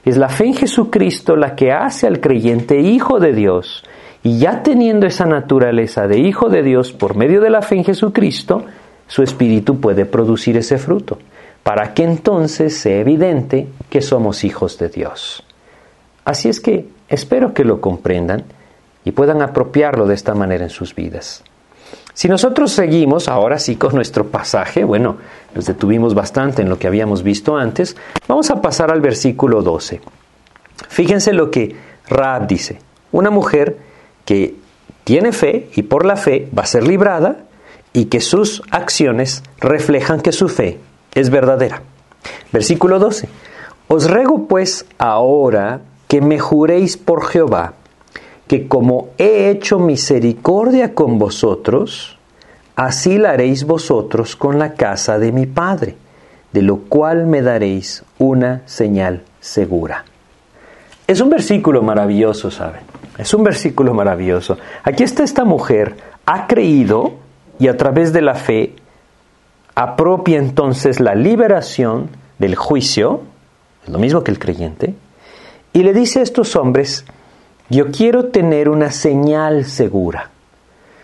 Es 0.07 0.17
la 0.17 0.29
fe 0.29 0.47
en 0.47 0.55
Jesucristo 0.55 1.35
la 1.35 1.57
que 1.57 1.73
hace 1.73 2.07
al 2.07 2.21
creyente 2.21 2.79
hijo 2.79 3.19
de 3.19 3.33
Dios. 3.33 3.83
Y 4.23 4.39
ya 4.39 4.63
teniendo 4.63 5.05
esa 5.05 5.27
naturaleza 5.27 6.07
de 6.07 6.21
hijo 6.21 6.49
de 6.49 6.63
Dios 6.63 6.93
por 6.93 7.17
medio 7.17 7.41
de 7.41 7.51
la 7.51 7.61
fe 7.61 7.75
en 7.75 7.85
Jesucristo, 7.85 8.65
su 9.09 9.25
espíritu 9.25 9.81
puede 9.81 10.07
producir 10.07 10.57
ese 10.57 10.79
fruto, 10.79 11.19
para 11.65 11.93
que 11.93 12.05
entonces 12.05 12.79
sea 12.79 13.01
evidente 13.01 13.67
que 13.91 14.01
somos 14.01 14.45
hijos 14.45 14.79
de 14.79 14.91
Dios. 14.91 15.43
Así 16.25 16.49
es 16.49 16.61
que 16.61 16.87
espero 17.09 17.53
que 17.53 17.65
lo 17.65 17.81
comprendan 17.81 18.45
y 19.05 19.11
puedan 19.11 19.43
apropiarlo 19.43 20.07
de 20.07 20.15
esta 20.15 20.35
manera 20.35 20.63
en 20.63 20.71
sus 20.71 20.95
vidas. 20.95 21.43
Si 22.17 22.29
nosotros 22.29 22.73
seguimos 22.73 23.29
ahora 23.29 23.59
sí 23.59 23.77
con 23.77 23.95
nuestro 23.95 24.29
pasaje, 24.29 24.85
bueno, 24.85 25.19
nos 25.55 25.67
detuvimos 25.67 26.15
bastante 26.15 26.63
en 26.63 26.71
lo 26.71 26.79
que 26.79 26.87
habíamos 26.87 27.23
visto 27.23 27.59
antes, 27.59 27.95
vamos 28.27 28.49
a 28.49 28.63
pasar 28.63 28.91
al 28.91 29.03
versículo 29.03 29.61
12. 29.61 30.01
Fíjense 30.89 31.35
lo 31.35 31.51
que 31.51 31.77
Raab 32.09 32.47
dice, 32.47 32.79
una 33.13 33.29
mujer 33.29 33.77
que 34.25 34.55
tiene 35.05 35.31
fe 35.33 35.69
y 35.77 35.83
por 35.83 36.07
la 36.07 36.17
fe 36.17 36.49
va 36.59 36.63
a 36.63 36.67
ser 36.67 36.87
librada 36.87 37.45
y 37.93 38.07
que 38.07 38.23
sus 38.23 38.63
acciones 38.71 39.43
reflejan 39.61 40.23
que 40.23 40.33
su 40.33 40.49
fe 40.49 40.81
es 41.15 41.29
verdadera. 41.29 41.83
Versículo 42.51 42.99
12. 42.99 43.29
Os 43.89 44.09
rego 44.09 44.49
pues 44.49 44.87
ahora 44.97 45.83
que 46.09 46.23
me 46.23 46.39
juréis 46.39 46.97
por 46.97 47.27
Jehová, 47.27 47.75
que 48.47 48.69
como 48.69 49.09
he 49.19 49.51
hecho 49.51 49.79
misericordia 49.79 50.95
con 50.95 51.19
vosotros, 51.19 52.19
así 52.77 53.19
la 53.19 53.31
haréis 53.31 53.65
vosotros 53.65 54.37
con 54.37 54.59
la 54.59 54.75
casa 54.75 55.19
de 55.19 55.33
mi 55.33 55.47
Padre, 55.47 55.97
de 56.53 56.63
lo 56.63 56.79
cual 56.79 57.27
me 57.27 57.43
daréis 57.43 58.05
una 58.19 58.63
señal 58.67 59.23
segura. 59.41 60.05
Es 61.07 61.21
un 61.21 61.31
versículo 61.31 61.83
maravilloso, 61.83 62.51
¿saben? 62.51 62.83
Es 63.19 63.33
un 63.33 63.45
versículo 63.45 63.95
maravilloso. 63.95 64.59
Aquí 64.83 65.03
está 65.03 65.25
esta 65.25 65.45
mujer, 65.45 65.97
ha 66.27 66.47
creído 66.47 67.15
y 67.59 67.69
a 67.69 67.77
través 67.77 68.13
de 68.13 68.23
la 68.23 68.35
fe 68.35 68.75
apropia 69.75 70.39
entonces 70.39 71.01
la 71.01 71.15
liberación 71.15 72.11
del 72.39 72.55
juicio, 72.55 73.23
lo 73.87 73.99
mismo 73.99 74.23
que 74.23 74.31
el 74.31 74.39
creyente, 74.39 74.95
y 75.73 75.83
le 75.83 75.93
dice 75.93 76.21
a 76.21 76.23
estos 76.23 76.57
hombres, 76.57 77.05
yo 77.69 77.91
quiero 77.91 78.27
tener 78.27 78.69
una 78.69 78.91
señal 78.91 79.65
segura. 79.65 80.31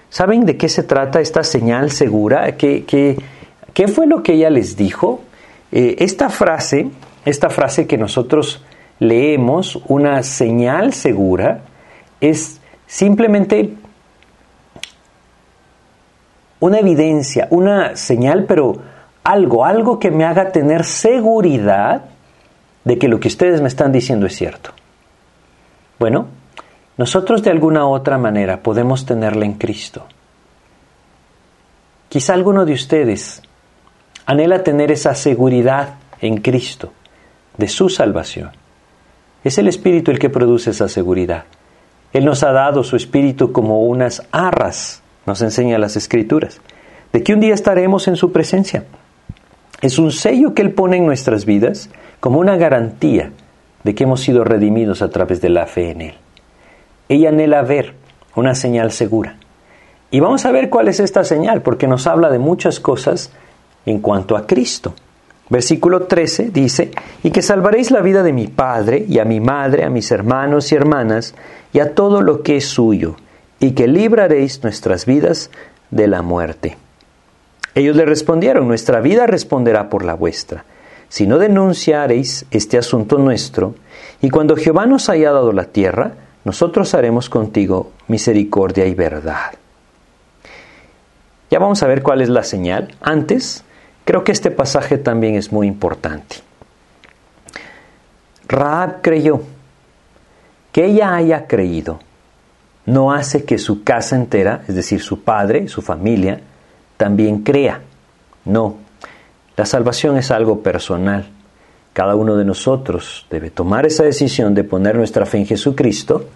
¿Saben 0.09 0.45
de 0.45 0.57
qué 0.57 0.69
se 0.69 0.83
trata 0.83 1.21
esta 1.21 1.43
señal 1.43 1.91
segura? 1.91 2.57
¿Qué, 2.57 3.17
fue 3.93 4.07
lo 4.07 4.23
que 4.23 4.35
ella 4.35 4.51
les 4.51 4.77
dijo? 4.77 5.23
Eh, 5.73 5.97
esta 5.99 6.29
frase, 6.29 6.91
esta 7.25 7.49
frase 7.49 7.87
que 7.87 7.97
nosotros 7.97 8.63
leemos, 8.99 9.81
una 9.89 10.23
señal 10.23 10.93
segura, 10.93 11.63
es 12.21 12.61
simplemente 12.87 13.75
una 16.61 16.79
evidencia, 16.79 17.49
una 17.51 17.97
señal, 17.97 18.45
pero 18.45 18.75
algo, 19.25 19.65
algo 19.65 19.99
que 19.99 20.11
me 20.11 20.25
haga 20.25 20.53
tener 20.53 20.85
seguridad 20.85 22.03
de 22.85 22.99
que 22.99 23.09
lo 23.09 23.19
que 23.19 23.29
ustedes 23.29 23.61
me 23.61 23.69
están 23.69 23.93
diciendo 23.93 24.27
es 24.27 24.37
cierto. 24.37 24.71
Bueno, 25.99 26.27
nosotros 26.97 27.43
de 27.43 27.51
alguna 27.51 27.87
otra 27.87 28.19
manera 28.19 28.61
podemos 28.61 29.07
tenerla 29.07 29.45
en 29.45 29.55
Cristo. 29.55 30.07
Quizá 32.09 32.35
alguno 32.35 32.67
de 32.67 32.75
ustedes 32.75 33.43
anhela 34.27 34.63
tener 34.63 34.91
esa 34.91 35.15
seguridad 35.15 35.95
en 36.21 36.39
Cristo 36.39 36.93
de 37.57 37.69
su 37.69 37.89
salvación. 37.89 38.51
Es 39.45 39.59
el 39.59 39.69
Espíritu 39.69 40.11
el 40.11 40.19
que 40.19 40.31
produce 40.31 40.71
esa 40.71 40.89
seguridad. 40.89 41.45
Él 42.13 42.25
nos 42.25 42.43
ha 42.43 42.53
dado 42.53 42.85
su 42.85 42.97
Espíritu 42.97 43.53
como 43.53 43.83
unas 43.83 44.27
arras, 44.31 45.03
nos 45.27 45.41
enseña 45.41 45.79
las 45.79 45.97
Escrituras, 45.97 46.61
de 47.13 47.23
que 47.23 47.33
un 47.33 47.41
día 47.41 47.55
estaremos 47.55 48.07
en 48.09 48.17
su 48.17 48.33
presencia. 48.33 48.85
Es 49.81 49.99
un 49.99 50.13
sello 50.13 50.55
que 50.55 50.63
Él 50.63 50.73
pone 50.73 50.99
en 50.99 51.07
nuestras 51.07 51.45
vidas 51.45 51.89
como 52.21 52.39
una 52.39 52.57
garantía 52.57 53.33
de 53.83 53.95
que 53.95 54.05
hemos 54.05 54.21
sido 54.21 54.45
redimidos 54.45 55.03
a 55.03 55.09
través 55.09 55.41
de 55.41 55.49
la 55.49 55.67
fe 55.67 55.91
en 55.91 56.03
Él. 56.03 56.15
Ella 57.09 57.31
anhela 57.31 57.63
ver 57.63 57.95
una 58.35 58.55
señal 58.55 58.93
segura. 58.93 59.37
Y 60.11 60.21
vamos 60.21 60.45
a 60.45 60.53
ver 60.53 60.69
cuál 60.69 60.89
es 60.89 61.01
esta 61.01 61.25
señal, 61.25 61.63
porque 61.63 61.87
nos 61.87 62.07
habla 62.07 62.31
de 62.31 62.39
muchas 62.39 62.81
cosas 62.81 63.33
en 63.87 64.01
cuanto 64.01 64.37
a 64.37 64.47
Cristo. 64.47 64.95
Versículo 65.49 66.03
13 66.03 66.51
dice, 66.51 66.91
y 67.23 67.31
que 67.31 67.43
salvaréis 67.43 67.91
la 67.91 68.01
vida 68.01 68.23
de 68.23 68.33
mi 68.33 68.47
Padre 68.47 69.05
y 69.09 69.19
a 69.19 69.25
mi 69.25 69.41
madre, 69.41 69.85
a 69.85 69.91
mis 69.91 70.11
hermanos 70.11 70.73
y 70.73 70.75
hermanas, 70.75 71.35
y 71.73 71.81
a 71.81 71.95
todo 71.95 72.23
lo 72.23 72.43
que 72.43 72.57
es 72.57 72.67
suyo, 72.67 73.17
y 73.61 73.73
que 73.73 73.89
libraréis 73.89 74.63
nuestras 74.63 75.07
vidas 75.07 75.51
de 75.91 76.09
la 76.09 76.23
muerte. 76.23 76.77
Ellos 77.75 77.97
le 77.97 78.05
respondieron, 78.05 78.69
nuestra 78.69 79.01
vida 79.01 79.27
responderá 79.27 79.89
por 79.89 80.05
la 80.05 80.15
vuestra 80.15 80.65
si 81.13 81.27
no 81.27 81.37
denunciareis 81.37 82.47
este 82.51 82.79
asunto 82.79 83.19
nuestro, 83.19 83.75
y 84.23 84.31
cuando 84.31 84.57
Jehová 84.57 84.87
nos 84.87 85.11
haya 85.11 85.31
dado 85.31 85.53
la 85.53 85.67
tierra, 85.67 86.13
nosotros 86.45 86.95
haremos 86.95 87.29
contigo 87.29 87.93
misericordia 88.09 88.87
y 88.87 88.95
verdad. 88.95 89.53
Ya 91.51 91.59
vamos 91.59 91.83
a 91.83 91.87
ver 91.87 92.03
cuál 92.03 92.23
es 92.23 92.29
la 92.29 92.45
señal. 92.45 92.95
Antes, 93.01 93.65
creo 94.05 94.25
que 94.25 94.33
este 94.33 94.51
pasaje 94.51 94.99
también 94.99 95.35
es 95.35 95.53
muy 95.53 95.67
importante. 95.67 96.37
Raab 98.49 99.03
creyó. 99.03 99.43
Que 100.73 100.87
ella 100.87 101.15
haya 101.15 101.47
creído 101.47 102.01
no 102.87 103.13
hace 103.13 103.45
que 103.45 103.59
su 103.59 103.85
casa 103.85 104.17
entera, 104.17 104.63
es 104.67 104.75
decir, 104.75 105.01
su 105.01 105.23
padre, 105.23 105.69
su 105.69 105.83
familia, 105.83 106.41
también 106.97 107.43
crea. 107.43 107.81
No, 108.45 108.77
la 109.57 109.67
salvación 109.67 110.17
es 110.17 110.31
algo 110.31 110.63
personal. 110.63 111.29
Cada 111.93 112.15
uno 112.15 112.37
de 112.37 112.45
nosotros 112.45 113.27
debe 113.31 113.51
tomar 113.51 113.85
esa 113.85 114.05
decisión 114.05 114.55
de 114.55 114.65
poner 114.65 114.97
nuestra 114.97 115.27
fe 115.27 115.39
en 115.39 115.47
Jesucristo 115.47 116.27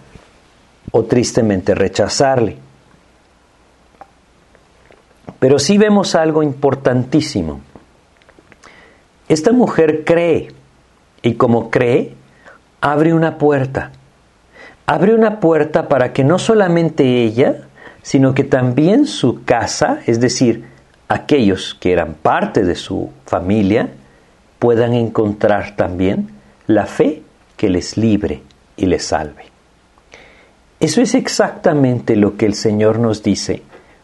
o 0.92 1.04
tristemente 1.04 1.74
rechazarle. 1.74 2.58
Pero 5.38 5.58
sí 5.58 5.78
vemos 5.78 6.14
algo 6.14 6.42
importantísimo. 6.42 7.60
Esta 9.28 9.52
mujer 9.52 10.04
cree 10.04 10.48
y 11.22 11.34
como 11.34 11.70
cree, 11.70 12.14
abre 12.80 13.12
una 13.12 13.38
puerta. 13.38 13.92
Abre 14.86 15.14
una 15.14 15.40
puerta 15.40 15.88
para 15.88 16.12
que 16.12 16.22
no 16.22 16.38
solamente 16.38 17.24
ella, 17.24 17.66
sino 18.02 18.34
que 18.34 18.44
también 18.44 19.06
su 19.06 19.42
casa, 19.44 20.00
es 20.06 20.20
decir, 20.20 20.64
aquellos 21.08 21.76
que 21.80 21.92
eran 21.92 22.14
parte 22.14 22.62
de 22.64 22.76
su 22.76 23.10
familia, 23.24 23.88
puedan 24.58 24.94
encontrar 24.94 25.76
también 25.76 26.30
la 26.66 26.86
fe 26.86 27.22
que 27.56 27.68
les 27.68 27.96
libre 27.96 28.42
y 28.76 28.86
les 28.86 29.04
salve. 29.04 29.44
Eso 30.80 31.00
es 31.00 31.14
exactamente 31.14 32.16
lo 32.16 32.36
que 32.36 32.46
el 32.46 32.54
Señor 32.54 32.98
nos 32.98 33.22
dice 33.22 33.62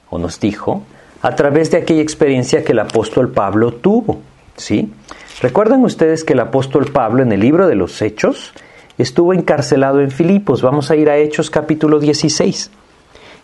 o 0.08 0.18
nos 0.18 0.40
dijo 0.40 0.82
a 1.20 1.36
través 1.36 1.70
de 1.70 1.78
aquella 1.78 2.02
experiencia 2.02 2.64
que 2.64 2.72
el 2.72 2.78
apóstol 2.78 3.30
Pablo 3.30 3.72
tuvo, 3.72 4.20
¿sí? 4.56 4.92
Recuerdan 5.40 5.84
ustedes 5.84 6.24
que 6.24 6.32
el 6.32 6.40
apóstol 6.40 6.86
Pablo 6.86 7.22
en 7.22 7.32
el 7.32 7.40
libro 7.40 7.66
de 7.66 7.74
los 7.74 8.00
Hechos 8.00 8.52
estuvo 8.98 9.34
encarcelado 9.34 10.00
en 10.00 10.10
Filipos. 10.10 10.62
Vamos 10.62 10.90
a 10.90 10.96
ir 10.96 11.10
a 11.10 11.16
Hechos 11.16 11.50
capítulo 11.50 11.98
16. 11.98 12.70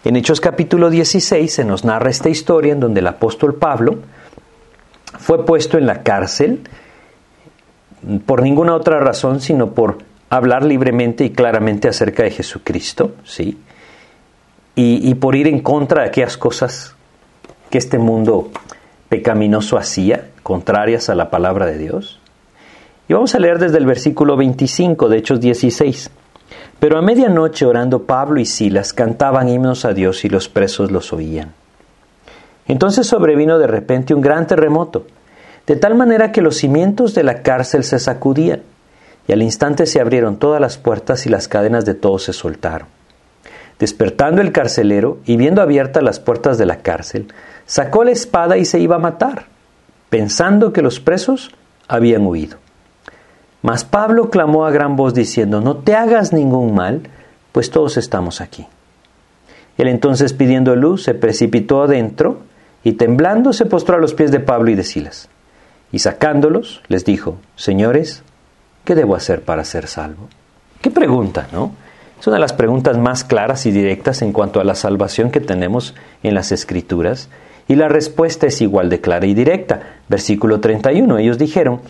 En 0.05 0.17
Hechos 0.17 0.41
capítulo 0.41 0.91
16 0.91 1.53
se 1.53 1.65
nos 1.65 1.85
narra 1.85 2.11
esta 2.11 2.29
historia 2.29 2.73
en 2.73 2.81
donde 2.81 3.01
el 3.01 3.07
apóstol 3.07 3.55
Pablo 3.55 3.99
fue 5.19 5.45
puesto 5.45 5.77
en 5.79 5.87
la 5.87 6.03
cárcel 6.03 6.61
por 8.27 8.43
ninguna 8.43 8.75
otra 8.75 9.01
razón 9.01 9.41
sino 9.41 9.73
por 9.73 9.99
hablar 10.31 10.65
libremente 10.65 11.25
y 11.25 11.31
claramente 11.31 11.89
acerca 11.89 12.23
de 12.23 12.31
Jesucristo, 12.31 13.13
¿sí? 13.25 13.59
Y, 14.75 15.09
y 15.09 15.15
por 15.15 15.35
ir 15.35 15.49
en 15.49 15.61
contra 15.61 16.03
de 16.03 16.09
aquellas 16.09 16.37
cosas 16.37 16.95
que 17.71 17.79
este 17.79 17.99
mundo 17.99 18.51
pecaminoso 19.09 19.77
hacía, 19.77 20.31
contrarias 20.43 21.09
a 21.09 21.15
la 21.15 21.31
palabra 21.31 21.67
de 21.67 21.79
Dios. 21.79 22.21
Y 23.09 23.15
vamos 23.15 23.35
a 23.35 23.39
leer 23.39 23.59
desde 23.59 23.79
el 23.79 23.87
versículo 23.87 24.37
25 24.37 25.09
de 25.09 25.19
Hechos 25.19 25.41
16. 25.41 26.11
Pero 26.79 26.99
a 26.99 27.03
medianoche 27.03 27.67
orando 27.67 28.05
Pablo 28.05 28.41
y 28.41 28.45
Silas 28.45 28.93
cantaban 28.93 29.49
himnos 29.49 29.85
a 29.85 29.93
Dios 29.93 30.25
y 30.25 30.29
los 30.29 30.49
presos 30.49 30.91
los 30.91 31.13
oían. 31.13 31.55
Entonces 32.67 33.07
sobrevino 33.07 33.59
de 33.59 33.67
repente 33.67 34.15
un 34.15 34.21
gran 34.21 34.47
terremoto, 34.47 35.07
de 35.69 35.77
tal 35.77 35.95
manera 35.95 36.33
que 36.33 36.41
los 36.41 36.57
cimientos 36.57 37.15
de 37.15 37.23
la 37.23 37.43
cárcel 37.43 37.85
se 37.85 37.99
sacudían, 37.99 38.63
y 39.27 39.33
al 39.33 39.43
instante 39.43 39.85
se 39.85 40.01
abrieron 40.01 40.39
todas 40.39 40.63
las 40.63 40.79
puertas 40.79 41.27
y 41.27 41.29
las 41.29 41.47
cadenas 41.47 41.85
de 41.85 41.93
todos 41.93 42.23
se 42.23 42.33
soltaron. 42.33 42.89
Despertando 43.79 44.41
el 44.41 44.51
carcelero 44.51 45.19
y 45.27 45.37
viendo 45.37 45.61
abiertas 45.61 46.03
las 46.03 46.21
puertas 46.21 46.57
de 46.57 46.65
la 46.65 46.79
cárcel, 46.79 47.29
sacó 47.67 48.03
la 48.03 48.13
espada 48.13 48.57
y 48.57 48.65
se 48.65 48.81
iba 48.81 48.97
a 48.97 49.01
matar, 49.01 49.45
pensando 50.09 50.73
que 50.73 50.81
los 50.81 51.01
presos 51.01 51.51
habían 51.87 52.27
huido. 52.27 52.57
Mas 53.61 53.85
Pablo 53.85 54.31
clamó 54.31 54.65
a 54.65 54.71
gran 54.71 54.97
voz 54.97 55.13
diciendo, 55.13 55.61
no 55.61 55.77
te 55.77 55.95
hagas 55.95 56.33
ningún 56.33 56.75
mal, 56.75 57.03
pues 57.53 57.71
todos 57.71 57.99
estamos 57.99 58.41
aquí. 58.41 58.67
Él 59.77 59.89
entonces 59.89 60.33
pidiendo 60.33 60.75
luz 60.77 61.03
se 61.03 61.13
precipitó 61.13 61.83
adentro 61.83 62.39
y 62.83 62.93
temblando 62.93 63.53
se 63.53 63.67
postró 63.67 63.97
a 63.97 64.01
los 64.01 64.15
pies 64.15 64.31
de 64.31 64.41
Pablo 64.41 64.71
y 64.71 64.75
de 64.75 64.85
Silas. 64.85 65.29
Y 65.93 66.01
sacándolos 66.01 66.83
les 66.89 67.05
dijo, 67.05 67.39
Señores, 67.57 68.23
¿qué 68.85 68.95
debo 68.95 69.17
hacer 69.17 69.43
para 69.43 69.65
ser 69.65 69.87
salvo? 69.87 70.29
Qué 70.81 70.91
pregunta, 70.91 71.49
¿no? 71.53 71.73
Es 72.21 72.27
una 72.27 72.37
de 72.37 72.41
las 72.41 72.53
preguntas 72.53 72.99
más 72.99 73.25
claras 73.25 73.65
y 73.67 73.71
directas 73.71 74.23
en 74.23 74.33
cuanto 74.33 74.61
a 74.61 74.65
la 74.65 74.75
salvación 74.75 75.31
que 75.31 75.41
tenemos 75.41 75.95
en 76.23 76.35
las 76.35 76.51
Escrituras. 76.51 77.29
Y 77.69 77.77
la 77.77 77.89
respuesta 77.89 78.47
es 78.47 78.61
igual 78.61 78.89
de 78.89 79.01
clara 79.01 79.27
y 79.27 79.35
directa. 79.35 79.99
Versículo 80.09 80.59
31. 80.59 81.19
Ellos 81.19 81.39
dijeron, 81.39 81.81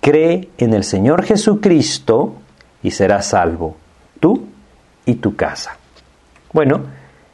cree 0.00 0.50
en 0.58 0.74
el 0.74 0.84
Señor 0.84 1.24
Jesucristo 1.24 2.34
y 2.82 2.92
serás 2.92 3.26
salvo, 3.26 3.76
tú 4.20 4.44
y 5.04 5.14
tu 5.14 5.34
casa. 5.34 5.78
Bueno, 6.52 6.82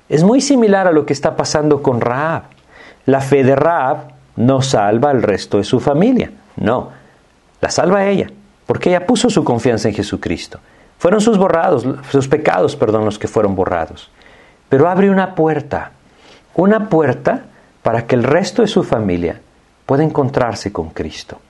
es 0.09 0.22
muy 0.22 0.40
similar 0.40 0.87
a 0.87 0.92
lo 0.92 1.04
que 1.04 1.12
está 1.12 1.37
pasando 1.37 1.83
con 1.83 2.00
Raab. 2.00 2.44
La 3.04 3.20
fe 3.20 3.42
de 3.44 3.57
Raab 3.57 4.17
no 4.38 4.62
salva 4.62 5.11
al 5.11 5.20
resto 5.20 5.59
de 5.59 5.64
su 5.64 5.81
familia, 5.81 6.31
no, 6.57 6.90
la 7.61 7.70
salva 7.70 8.07
ella, 8.07 8.31
porque 8.66 8.90
ella 8.90 9.05
puso 9.05 9.29
su 9.29 9.42
confianza 9.42 9.88
en 9.88 9.94
Jesucristo. 9.94 10.61
Fueron 10.96 11.20
sus 11.20 11.38
borrados, 11.38 11.85
sus 12.11 12.29
pecados, 12.29 12.77
perdón, 12.77 13.05
los 13.05 13.18
que 13.18 13.27
fueron 13.27 13.57
borrados. 13.57 14.11
Pero 14.68 14.88
abre 14.88 15.11
una 15.11 15.35
puerta, 15.35 15.90
una 16.55 16.88
puerta 16.88 17.46
para 17.83 18.07
que 18.07 18.14
el 18.14 18.22
resto 18.22 18.62
de 18.62 18.68
su 18.68 18.85
familia 18.85 19.40
pueda 19.87 20.05
encontrarse 20.05 20.72
con 20.72 20.90
Cristo. 20.90 21.40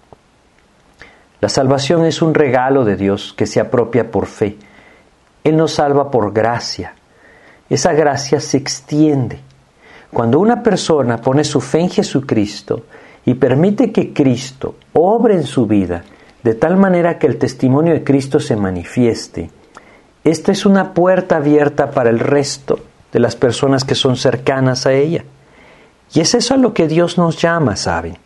La 1.40 1.50
salvación 1.50 2.06
es 2.06 2.22
un 2.22 2.32
regalo 2.32 2.86
de 2.86 2.96
Dios 2.96 3.34
que 3.36 3.46
se 3.46 3.60
apropia 3.60 4.10
por 4.10 4.26
fe. 4.26 4.56
Él 5.44 5.56
nos 5.56 5.74
salva 5.74 6.10
por 6.10 6.32
gracia. 6.32 6.94
Esa 7.68 7.92
gracia 7.92 8.40
se 8.40 8.56
extiende. 8.56 9.40
Cuando 10.12 10.40
una 10.40 10.62
persona 10.62 11.18
pone 11.18 11.44
su 11.44 11.60
fe 11.60 11.80
en 11.80 11.90
Jesucristo 11.90 12.84
y 13.24 13.34
permite 13.34 13.92
que 13.92 14.12
Cristo 14.12 14.76
obre 14.94 15.34
en 15.34 15.44
su 15.44 15.66
vida 15.66 16.02
de 16.42 16.54
tal 16.54 16.76
manera 16.76 17.18
que 17.18 17.26
el 17.26 17.36
testimonio 17.36 17.92
de 17.92 18.04
Cristo 18.04 18.40
se 18.40 18.56
manifieste, 18.56 19.50
esta 20.24 20.52
es 20.52 20.66
una 20.66 20.94
puerta 20.94 21.36
abierta 21.36 21.90
para 21.90 22.10
el 22.10 22.18
resto 22.18 22.78
de 23.12 23.20
las 23.20 23.36
personas 23.36 23.84
que 23.84 23.94
son 23.94 24.16
cercanas 24.16 24.86
a 24.86 24.92
ella. 24.92 25.24
Y 26.12 26.20
es 26.20 26.34
eso 26.34 26.54
a 26.54 26.58
lo 26.58 26.74
que 26.74 26.88
Dios 26.88 27.18
nos 27.18 27.40
llama, 27.40 27.76
¿saben? 27.76 28.16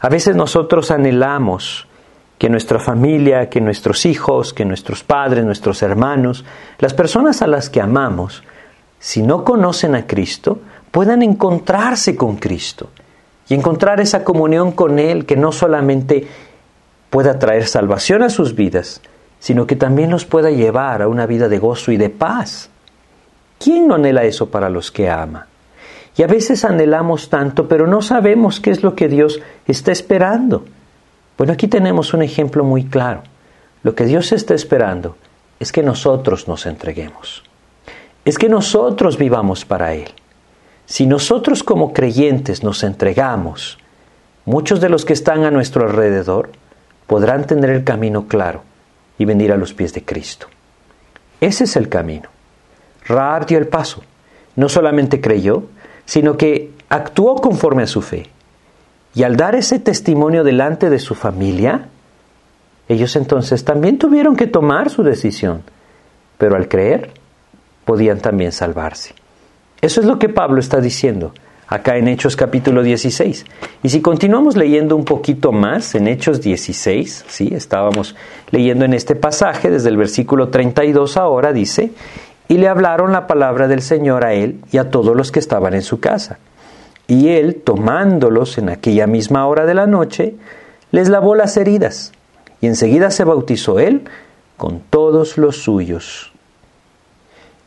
A 0.00 0.08
veces 0.08 0.36
nosotros 0.36 0.90
anhelamos 0.90 1.86
que 2.38 2.48
nuestra 2.48 2.78
familia, 2.78 3.50
que 3.50 3.60
nuestros 3.60 4.06
hijos, 4.06 4.52
que 4.52 4.64
nuestros 4.64 5.02
padres, 5.02 5.44
nuestros 5.44 5.82
hermanos, 5.82 6.44
las 6.78 6.94
personas 6.94 7.42
a 7.42 7.46
las 7.46 7.68
que 7.68 7.80
amamos, 7.80 8.44
si 9.00 9.22
no 9.22 9.44
conocen 9.44 9.94
a 9.94 10.06
Cristo, 10.06 10.60
puedan 10.90 11.22
encontrarse 11.22 12.16
con 12.16 12.36
Cristo 12.36 12.90
y 13.48 13.54
encontrar 13.54 14.00
esa 14.00 14.24
comunión 14.24 14.72
con 14.72 14.98
Él 14.98 15.26
que 15.26 15.36
no 15.36 15.52
solamente 15.52 16.26
pueda 17.10 17.38
traer 17.38 17.66
salvación 17.66 18.22
a 18.22 18.30
sus 18.30 18.54
vidas, 18.54 19.00
sino 19.40 19.66
que 19.66 19.76
también 19.76 20.10
los 20.10 20.24
pueda 20.24 20.50
llevar 20.50 21.02
a 21.02 21.08
una 21.08 21.26
vida 21.26 21.48
de 21.48 21.58
gozo 21.58 21.92
y 21.92 21.96
de 21.96 22.10
paz. 22.10 22.70
¿Quién 23.58 23.88
no 23.88 23.94
anhela 23.94 24.24
eso 24.24 24.50
para 24.50 24.68
los 24.68 24.90
que 24.90 25.08
ama? 25.08 25.46
Y 26.16 26.22
a 26.22 26.26
veces 26.26 26.64
anhelamos 26.64 27.30
tanto, 27.30 27.68
pero 27.68 27.86
no 27.86 28.02
sabemos 28.02 28.60
qué 28.60 28.70
es 28.70 28.82
lo 28.82 28.94
que 28.94 29.08
Dios 29.08 29.40
está 29.66 29.92
esperando. 29.92 30.64
Bueno, 31.36 31.52
aquí 31.52 31.68
tenemos 31.68 32.12
un 32.12 32.22
ejemplo 32.22 32.64
muy 32.64 32.84
claro. 32.84 33.22
Lo 33.84 33.94
que 33.94 34.04
Dios 34.04 34.32
está 34.32 34.54
esperando 34.54 35.16
es 35.60 35.70
que 35.70 35.82
nosotros 35.82 36.48
nos 36.48 36.66
entreguemos. 36.66 37.44
Es 38.24 38.36
que 38.36 38.48
nosotros 38.48 39.16
vivamos 39.16 39.64
para 39.64 39.94
Él. 39.94 40.08
Si 40.88 41.06
nosotros 41.06 41.62
como 41.62 41.92
creyentes 41.92 42.62
nos 42.62 42.82
entregamos, 42.82 43.76
muchos 44.46 44.80
de 44.80 44.88
los 44.88 45.04
que 45.04 45.12
están 45.12 45.44
a 45.44 45.50
nuestro 45.50 45.84
alrededor 45.84 46.50
podrán 47.06 47.46
tener 47.46 47.68
el 47.68 47.84
camino 47.84 48.26
claro 48.26 48.62
y 49.18 49.26
venir 49.26 49.52
a 49.52 49.58
los 49.58 49.74
pies 49.74 49.92
de 49.92 50.02
Cristo. 50.02 50.46
Ese 51.42 51.64
es 51.64 51.76
el 51.76 51.90
camino. 51.90 52.30
Raab 53.06 53.44
dio 53.44 53.58
el 53.58 53.68
paso. 53.68 54.02
No 54.56 54.70
solamente 54.70 55.20
creyó, 55.20 55.64
sino 56.06 56.38
que 56.38 56.72
actuó 56.88 57.36
conforme 57.36 57.82
a 57.82 57.86
su 57.86 58.00
fe. 58.00 58.30
Y 59.14 59.24
al 59.24 59.36
dar 59.36 59.56
ese 59.56 59.78
testimonio 59.78 60.42
delante 60.42 60.88
de 60.88 61.00
su 61.00 61.14
familia, 61.14 61.88
ellos 62.88 63.14
entonces 63.14 63.62
también 63.62 63.98
tuvieron 63.98 64.36
que 64.36 64.46
tomar 64.46 64.88
su 64.88 65.02
decisión, 65.02 65.64
pero 66.38 66.56
al 66.56 66.66
creer 66.66 67.10
podían 67.84 68.20
también 68.20 68.52
salvarse. 68.52 69.17
Eso 69.80 70.00
es 70.00 70.06
lo 70.06 70.18
que 70.18 70.28
Pablo 70.28 70.58
está 70.58 70.80
diciendo 70.80 71.32
acá 71.68 71.98
en 71.98 72.08
Hechos 72.08 72.34
capítulo 72.34 72.82
16. 72.82 73.44
Y 73.82 73.88
si 73.90 74.00
continuamos 74.00 74.56
leyendo 74.56 74.96
un 74.96 75.04
poquito 75.04 75.52
más 75.52 75.94
en 75.94 76.08
Hechos 76.08 76.40
16, 76.40 77.26
¿sí? 77.28 77.50
estábamos 77.52 78.16
leyendo 78.50 78.84
en 78.84 78.94
este 78.94 79.14
pasaje 79.14 79.70
desde 79.70 79.90
el 79.90 79.96
versículo 79.96 80.48
32 80.48 81.16
ahora, 81.16 81.52
dice, 81.52 81.92
y 82.48 82.58
le 82.58 82.66
hablaron 82.66 83.12
la 83.12 83.26
palabra 83.26 83.68
del 83.68 83.82
Señor 83.82 84.24
a 84.24 84.32
él 84.32 84.60
y 84.72 84.78
a 84.78 84.90
todos 84.90 85.14
los 85.14 85.30
que 85.30 85.38
estaban 85.38 85.74
en 85.74 85.82
su 85.82 86.00
casa. 86.00 86.38
Y 87.06 87.28
él, 87.28 87.62
tomándolos 87.62 88.58
en 88.58 88.70
aquella 88.70 89.06
misma 89.06 89.46
hora 89.46 89.64
de 89.64 89.74
la 89.74 89.86
noche, 89.86 90.34
les 90.90 91.08
lavó 91.08 91.34
las 91.34 91.56
heridas, 91.56 92.12
y 92.60 92.66
enseguida 92.66 93.10
se 93.10 93.24
bautizó 93.24 93.78
él 93.78 94.08
con 94.56 94.80
todos 94.80 95.38
los 95.38 95.58
suyos. 95.58 96.32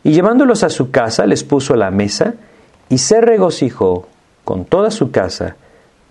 Y 0.04 0.14
llevándolos 0.14 0.64
a 0.64 0.70
su 0.70 0.92
casa, 0.92 1.26
les 1.26 1.44
puso 1.44 1.76
la 1.76 1.92
mesa, 1.92 2.34
y 2.90 2.98
se 2.98 3.22
regocijó 3.22 4.08
con 4.44 4.66
toda 4.66 4.92
su 4.92 5.12
casa 5.12 5.56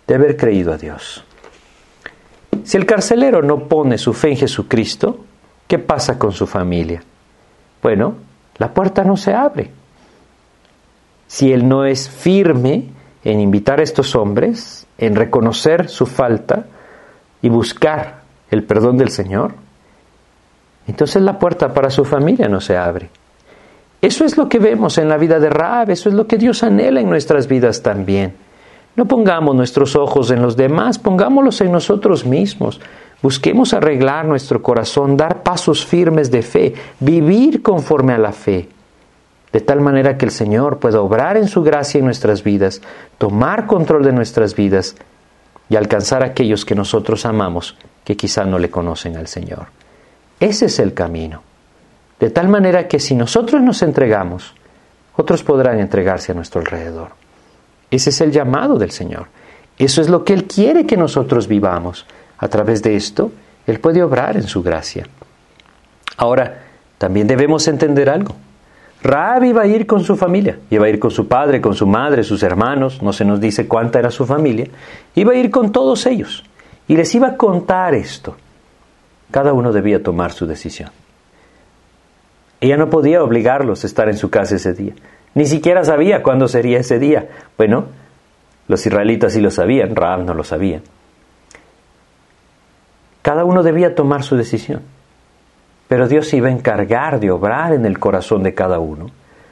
de 0.07 0.14
haber 0.14 0.37
creído 0.37 0.72
a 0.72 0.79
Dios. 0.79 1.24
Si 2.64 2.76
el 2.76 2.87
carcelero 2.87 3.42
no 3.42 3.68
pone 3.68 3.98
su 3.98 4.12
fe 4.12 4.31
en 4.31 4.37
Jesucristo, 4.37 5.24
¿qué 5.66 5.79
pasa 5.79 6.18
con 6.18 6.33
su 6.33 6.46
familia? 6.46 7.03
Bueno, 7.83 8.14
la 8.59 8.72
puerta 8.72 9.05
no 9.05 9.16
se 9.16 9.33
abre. 9.33 9.70
Si 11.26 11.53
él 11.53 11.68
no 11.68 11.85
es 11.85 12.09
firme 12.09 12.85
en 13.24 13.40
invitar 13.40 13.81
a 13.81 13.83
estos 13.83 14.14
hombres, 14.14 14.87
en 14.98 15.16
reconocer 15.16 15.88
su 15.88 16.07
falta 16.07 16.66
y 17.42 17.48
buscar 17.48 18.22
el 18.50 18.64
perdón 18.64 18.98
del 18.98 19.11
Señor, 19.11 19.55
entonces 20.87 21.22
la 21.22 21.38
puerta 21.38 21.72
para 21.72 21.90
su 21.90 22.05
familia 22.05 22.48
no 22.48 22.61
se 22.61 22.76
abre. 22.76 23.11
Eso 24.02 24.24
es 24.24 24.36
lo 24.38 24.48
que 24.48 24.58
vemos 24.58 24.96
en 24.96 25.08
la 25.08 25.18
vida 25.18 25.38
de 25.38 25.50
Raab, 25.50 25.90
eso 25.90 26.08
es 26.08 26.14
lo 26.14 26.26
que 26.26 26.38
Dios 26.38 26.62
anhela 26.62 27.00
en 27.00 27.10
nuestras 27.10 27.46
vidas 27.46 27.82
también. 27.82 28.34
No 28.96 29.06
pongamos 29.06 29.54
nuestros 29.54 29.94
ojos 29.94 30.30
en 30.30 30.42
los 30.42 30.56
demás, 30.56 30.98
pongámoslos 30.98 31.60
en 31.60 31.70
nosotros 31.70 32.24
mismos. 32.24 32.80
Busquemos 33.22 33.74
arreglar 33.74 34.24
nuestro 34.24 34.62
corazón, 34.62 35.16
dar 35.16 35.42
pasos 35.42 35.84
firmes 35.84 36.30
de 36.30 36.42
fe, 36.42 36.74
vivir 36.98 37.62
conforme 37.62 38.14
a 38.14 38.18
la 38.18 38.32
fe, 38.32 38.68
de 39.52 39.60
tal 39.60 39.80
manera 39.80 40.16
que 40.16 40.24
el 40.24 40.30
Señor 40.30 40.78
pueda 40.78 41.02
obrar 41.02 41.36
en 41.36 41.46
su 41.46 41.62
gracia 41.62 41.98
en 41.98 42.06
nuestras 42.06 42.42
vidas, 42.42 42.80
tomar 43.18 43.66
control 43.66 44.02
de 44.02 44.12
nuestras 44.12 44.54
vidas 44.54 44.96
y 45.68 45.76
alcanzar 45.76 46.22
a 46.22 46.26
aquellos 46.26 46.64
que 46.64 46.74
nosotros 46.74 47.26
amamos, 47.26 47.76
que 48.04 48.16
quizá 48.16 48.44
no 48.44 48.58
le 48.58 48.70
conocen 48.70 49.16
al 49.16 49.26
Señor. 49.26 49.66
Ese 50.40 50.66
es 50.66 50.78
el 50.78 50.94
camino. 50.94 51.42
De 52.20 52.30
tal 52.30 52.48
manera 52.48 52.87
que 52.87 53.00
si 53.00 53.14
nosotros 53.14 53.62
nos 53.62 53.83
entregamos, 53.83 54.54
otros 55.16 55.42
podrán 55.42 55.80
entregarse 55.80 56.33
a 56.33 56.35
nuestro 56.35 56.61
alrededor. 56.61 57.09
Ese 57.90 58.11
es 58.11 58.20
el 58.20 58.30
llamado 58.30 58.78
del 58.78 58.90
Señor. 58.90 59.26
Eso 59.78 60.02
es 60.02 60.11
lo 60.11 60.22
que 60.24 60.35
Él 60.35 60.44
quiere 60.44 60.87
que 60.87 60.96
nosotros 60.96 61.48
vivamos. 61.48 62.06
A 62.38 62.48
través 62.48 62.83
de 62.83 62.94
esto, 62.94 63.33
Él 63.66 63.80
puede 63.80 64.02
obrar 64.02 64.37
en 64.37 64.44
su 64.44 64.62
gracia. 64.62 65.06
Ahora, 66.18 66.62
también 66.98 67.26
debemos 67.26 67.66
entender 67.66 68.11
algo. 68.11 68.37
Raab 69.02 69.44
iba 69.44 69.62
a 69.62 69.66
ir 69.66 69.87
con 69.87 70.04
su 70.04 70.14
familia, 70.14 70.59
iba 70.68 70.85
a 70.85 70.88
ir 70.90 70.98
con 70.98 71.11
su 71.11 71.26
padre, 71.26 71.62
con 71.62 71.74
su 71.74 71.87
madre, 71.87 72.22
sus 72.22 72.42
hermanos, 72.42 73.00
no 73.02 73.14
se 73.14 73.24
nos 73.24 73.40
dice 73.40 73.66
cuánta 73.66 73.98
era 73.98 74.11
su 74.11 74.26
familia, 74.26 74.66
iba 75.14 75.33
a 75.33 75.37
ir 75.37 75.50
con 75.50 75.72
todos 75.72 76.04
ellos 76.04 76.44
y 76.87 76.96
les 76.96 77.14
iba 77.14 77.28
a 77.28 77.37
contar 77.38 77.94
esto. 77.94 78.37
Cada 79.30 79.54
uno 79.54 79.72
debía 79.72 80.02
tomar 80.02 80.33
su 80.33 80.46
decisión. 80.46 80.90
Ella 82.61 82.77
no 82.77 82.90
podía 82.90 83.23
obligarlos 83.23 83.85
a 83.85 83.87
estar 83.87 84.09
en 84.09 84.16
su 84.16 84.31
casa 84.31 84.57
ese 84.57 84.75
día. 84.75 84.92
Ni 85.35 85.46
siquiera 85.46 85.85
sabía 85.85 86.23
cuándo 86.23 86.49
sería 86.49 86.81
ese 86.81 86.99
día. 86.99 87.29
Bueno, 87.57 87.87
los 88.68 88.85
israelitas 88.85 89.33
sí 89.33 89.40
lo 89.40 89.51
sabían, 89.51 89.96
Raab 89.96 90.25
no 90.25 90.35
lo 90.35 90.44
sabía. 90.44 90.83
Cada 93.23 93.44
uno 93.44 93.62
debía 93.62 93.94
tomar 93.94 94.23
su 94.23 94.37
decisión. 94.37 94.83
Pero 95.88 96.07
Dios 96.07 96.29
se 96.29 96.37
iba 96.37 96.49
a 96.49 96.53
encargar 96.53 97.18
de 97.18 97.31
obrar 97.31 97.73
en 97.73 97.85
el 97.85 97.99
corazón 97.99 98.42
de 98.42 98.55
cada 98.55 98.79
uno, 98.79 99.11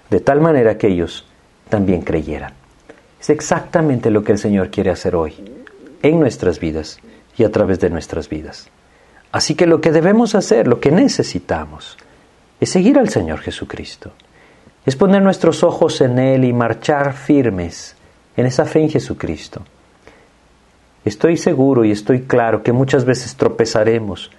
de 0.09 0.21
tal 0.21 0.41
manera 0.41 0.79
que 0.79 0.87
ellos 0.87 1.27
también 1.69 2.03
creyeran. 2.03 2.53
Es 3.21 3.31
exactamente 3.31 4.11
lo 4.11 4.23
que 4.23 4.33
el 4.33 4.39
Señor 4.39 4.71
quiere 4.71 4.91
hacer 4.91 5.17
hoy, 5.17 5.35
en 6.03 6.21
nuestras 6.21 6.61
vidas 6.61 7.01
y 7.37 7.45
a 7.45 7.51
través 7.51 7.81
de 7.81 7.91
nuestras 7.91 8.29
vidas. 8.29 8.71
Así 9.33 9.55
que 9.55 9.67
lo 9.67 9.81
que 9.81 9.91
debemos 9.91 10.35
hacer, 10.35 10.69
lo 10.69 10.79
que 10.81 10.93
necesitamos, 10.93 11.99
es 12.61 12.71
seguir 12.71 12.99
al 12.99 13.09
Señor 13.09 13.41
Jesucristo 13.41 14.13
es 14.89 14.97
poner 14.97 15.21
nuestros 15.21 15.63
ojos 15.65 16.01
en 16.01 16.19
Él 16.19 16.45
y 16.45 16.55
marchar 16.55 17.13
firmes 17.13 17.95
en 18.39 18.47
esa 18.47 18.65
fe 18.65 18.81
en 18.81 18.89
Jesucristo. 18.89 19.61
Estoy 21.05 21.37
seguro 21.37 21.85
y 21.85 21.91
estoy 21.91 22.23
claro 22.23 22.63
que 22.63 22.73
muchas 22.73 23.05
veces 23.05 23.37
tropezaremos, 23.37 24.31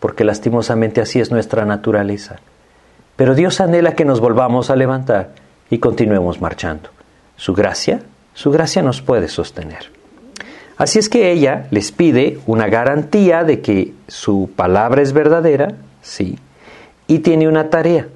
porque 0.00 0.24
lastimosamente 0.24 1.02
así 1.02 1.20
es 1.20 1.30
nuestra 1.30 1.66
naturaleza. 1.66 2.36
Pero 3.16 3.34
Dios 3.34 3.60
anhela 3.60 3.94
que 3.94 4.06
nos 4.06 4.20
volvamos 4.20 4.70
a 4.70 4.76
levantar 4.76 5.32
y 5.68 5.78
continuemos 5.78 6.40
marchando. 6.40 6.88
Su 7.36 7.52
gracia, 7.52 8.00
su 8.32 8.50
gracia 8.50 8.80
nos 8.80 9.02
puede 9.02 9.28
sostener. 9.28 9.90
Así 10.78 10.98
es 10.98 11.10
que 11.10 11.32
ella 11.32 11.66
les 11.70 11.92
pide 11.92 12.38
una 12.46 12.68
garantía 12.68 13.44
de 13.44 13.60
que 13.60 13.92
su 14.06 14.48
palabra 14.56 15.02
es 15.02 15.12
verdadera, 15.12 15.74
sí, 16.00 16.38
y 17.08 17.18
tiene 17.18 17.48
una 17.48 17.70
tarea 17.70 18.06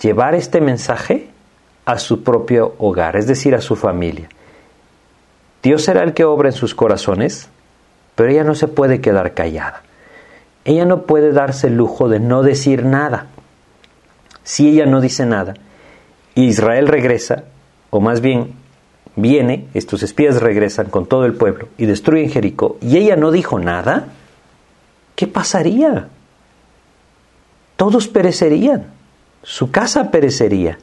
llevar 0.00 0.34
este 0.34 0.60
mensaje 0.60 1.28
a 1.84 1.98
su 1.98 2.22
propio 2.22 2.74
hogar, 2.78 3.16
es 3.16 3.26
decir, 3.26 3.54
a 3.54 3.60
su 3.60 3.76
familia. 3.76 4.28
Dios 5.62 5.84
será 5.84 6.02
el 6.02 6.14
que 6.14 6.24
obra 6.24 6.48
en 6.48 6.54
sus 6.54 6.74
corazones, 6.74 7.48
pero 8.14 8.30
ella 8.30 8.44
no 8.44 8.54
se 8.54 8.68
puede 8.68 9.00
quedar 9.00 9.34
callada. 9.34 9.82
Ella 10.64 10.84
no 10.84 11.02
puede 11.02 11.32
darse 11.32 11.68
el 11.68 11.76
lujo 11.76 12.08
de 12.08 12.20
no 12.20 12.42
decir 12.42 12.84
nada. 12.84 13.26
Si 14.44 14.68
ella 14.68 14.86
no 14.86 15.00
dice 15.00 15.26
nada, 15.26 15.54
Israel 16.34 16.88
regresa, 16.88 17.44
o 17.90 18.00
más 18.00 18.20
bien 18.20 18.54
viene, 19.16 19.66
estos 19.74 20.02
espías 20.02 20.40
regresan 20.40 20.86
con 20.86 21.06
todo 21.06 21.26
el 21.26 21.34
pueblo 21.34 21.68
y 21.78 21.86
destruyen 21.86 22.30
Jericó, 22.30 22.76
y 22.80 22.96
ella 22.96 23.16
no 23.16 23.30
dijo 23.30 23.58
nada, 23.58 24.06
¿qué 25.14 25.26
pasaría? 25.26 26.08
Todos 27.76 28.08
perecerían 28.08 28.92
su 29.42 29.70
casa 29.70 30.10
perecería. 30.10 30.78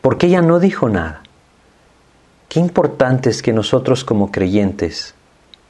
Porque 0.00 0.26
ella 0.26 0.42
no 0.42 0.58
dijo 0.58 0.88
nada. 0.88 1.22
Qué 2.48 2.58
importante 2.60 3.30
es 3.30 3.40
que 3.40 3.52
nosotros 3.52 4.04
como 4.04 4.30
creyentes 4.30 5.14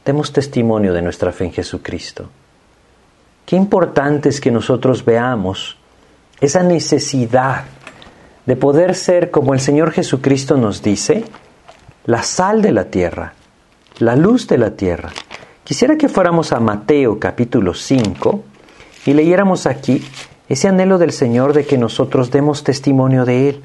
demos 0.05 0.33
testimonio 0.33 0.93
de 0.95 1.03
nuestra 1.03 1.33
fe 1.33 1.45
en 1.45 1.53
Jesucristo. 1.53 2.29
Qué 3.45 3.57
importante 3.57 4.31
es 4.31 4.41
que 4.41 4.51
nosotros 4.51 5.05
veamos 5.05 5.77
esa 6.41 6.63
necesidad 6.63 7.65
de 8.47 8.57
poder 8.57 8.95
ser, 8.95 9.31
como 9.31 9.55
el 9.55 9.61
Señor 9.61 9.93
Jesucristo 9.93 10.57
nos 10.57 10.83
dice, 10.83 11.25
la 12.07 12.23
sal 12.23 12.63
de 12.63 12.73
la 12.73 12.87
tierra, 12.87 13.35
la 13.99 14.17
luz 14.17 14.49
de 14.49 14.59
la 14.59 14.71
tierra. 14.71 15.11
Quisiera 15.63 15.97
que 15.97 16.09
fuéramos 16.09 16.53
a 16.53 16.59
Mateo 16.59 17.21
capítulo 17.21 17.75
5 17.75 18.43
y 19.05 19.15
leyéramos 19.15 19.67
aquí 19.67 20.05
ese 20.49 20.69
anhelo 20.69 20.99
del 20.99 21.13
Señor 21.13 21.53
de 21.53 21.65
que 21.65 21.79
nosotros 21.79 22.31
demos 22.31 22.65
testimonio 22.65 23.25
de 23.25 23.49
Él. 23.49 23.63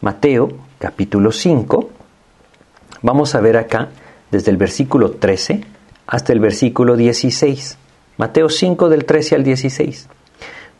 Mateo 0.00 0.48
capítulo 0.78 1.30
5, 1.30 1.90
vamos 3.02 3.34
a 3.34 3.40
ver 3.40 3.56
acá 3.56 3.90
desde 4.30 4.50
el 4.50 4.56
versículo 4.56 5.12
13 5.12 5.64
hasta 6.06 6.32
el 6.32 6.40
versículo 6.40 6.96
16. 6.96 7.78
Mateo 8.16 8.48
5 8.48 8.88
del 8.88 9.04
13 9.04 9.36
al 9.36 9.44
16. 9.44 10.08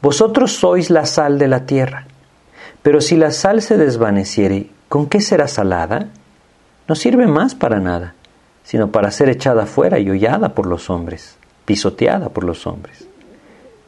Vosotros 0.00 0.52
sois 0.52 0.90
la 0.90 1.06
sal 1.06 1.38
de 1.38 1.48
la 1.48 1.64
tierra, 1.64 2.06
pero 2.82 3.00
si 3.00 3.16
la 3.16 3.30
sal 3.30 3.62
se 3.62 3.76
desvaneciere, 3.76 4.70
¿con 4.88 5.06
qué 5.06 5.20
será 5.20 5.46
salada? 5.46 6.08
No 6.88 6.96
sirve 6.96 7.28
más 7.28 7.54
para 7.54 7.78
nada, 7.78 8.14
sino 8.64 8.90
para 8.90 9.12
ser 9.12 9.28
echada 9.28 9.66
fuera 9.66 10.00
y 10.00 10.10
hollada 10.10 10.54
por 10.54 10.66
los 10.66 10.90
hombres, 10.90 11.36
pisoteada 11.64 12.30
por 12.30 12.42
los 12.42 12.66
hombres. 12.66 13.06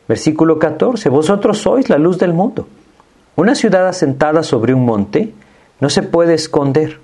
Versículo 0.07 0.59
14, 0.59 1.09
vosotros 1.09 1.59
sois 1.59 1.89
la 1.89 1.99
luz 1.99 2.19
del 2.19 2.35
mundo. 2.35 2.67
Una 3.37 3.55
ciudad 3.55 3.89
asentada 3.89 4.43
sobre 4.43 4.75
un 4.75 4.85
monte 4.85 5.33
no 5.81 5.89
se 5.89 6.03
puede 6.03 6.35
esconder, 6.35 7.01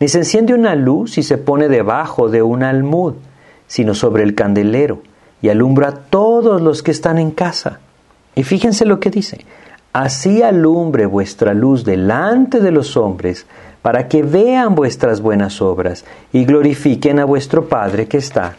ni 0.00 0.08
se 0.08 0.18
enciende 0.18 0.52
una 0.52 0.74
luz 0.74 1.18
y 1.18 1.22
se 1.22 1.38
pone 1.38 1.68
debajo 1.68 2.28
de 2.28 2.42
un 2.42 2.62
almud, 2.62 3.14
sino 3.66 3.94
sobre 3.94 4.22
el 4.22 4.34
candelero, 4.34 5.02
y 5.40 5.48
alumbra 5.48 5.88
a 5.88 5.94
todos 5.94 6.60
los 6.60 6.82
que 6.82 6.90
están 6.90 7.18
en 7.18 7.30
casa. 7.30 7.80
Y 8.34 8.42
fíjense 8.42 8.84
lo 8.84 9.00
que 9.00 9.10
dice, 9.10 9.46
así 9.92 10.42
alumbre 10.42 11.06
vuestra 11.06 11.54
luz 11.54 11.84
delante 11.84 12.60
de 12.60 12.72
los 12.72 12.96
hombres, 12.96 13.46
para 13.80 14.08
que 14.08 14.22
vean 14.22 14.74
vuestras 14.74 15.20
buenas 15.20 15.62
obras 15.62 16.04
y 16.32 16.44
glorifiquen 16.44 17.20
a 17.20 17.24
vuestro 17.24 17.68
Padre 17.68 18.08
que 18.08 18.18
está 18.18 18.56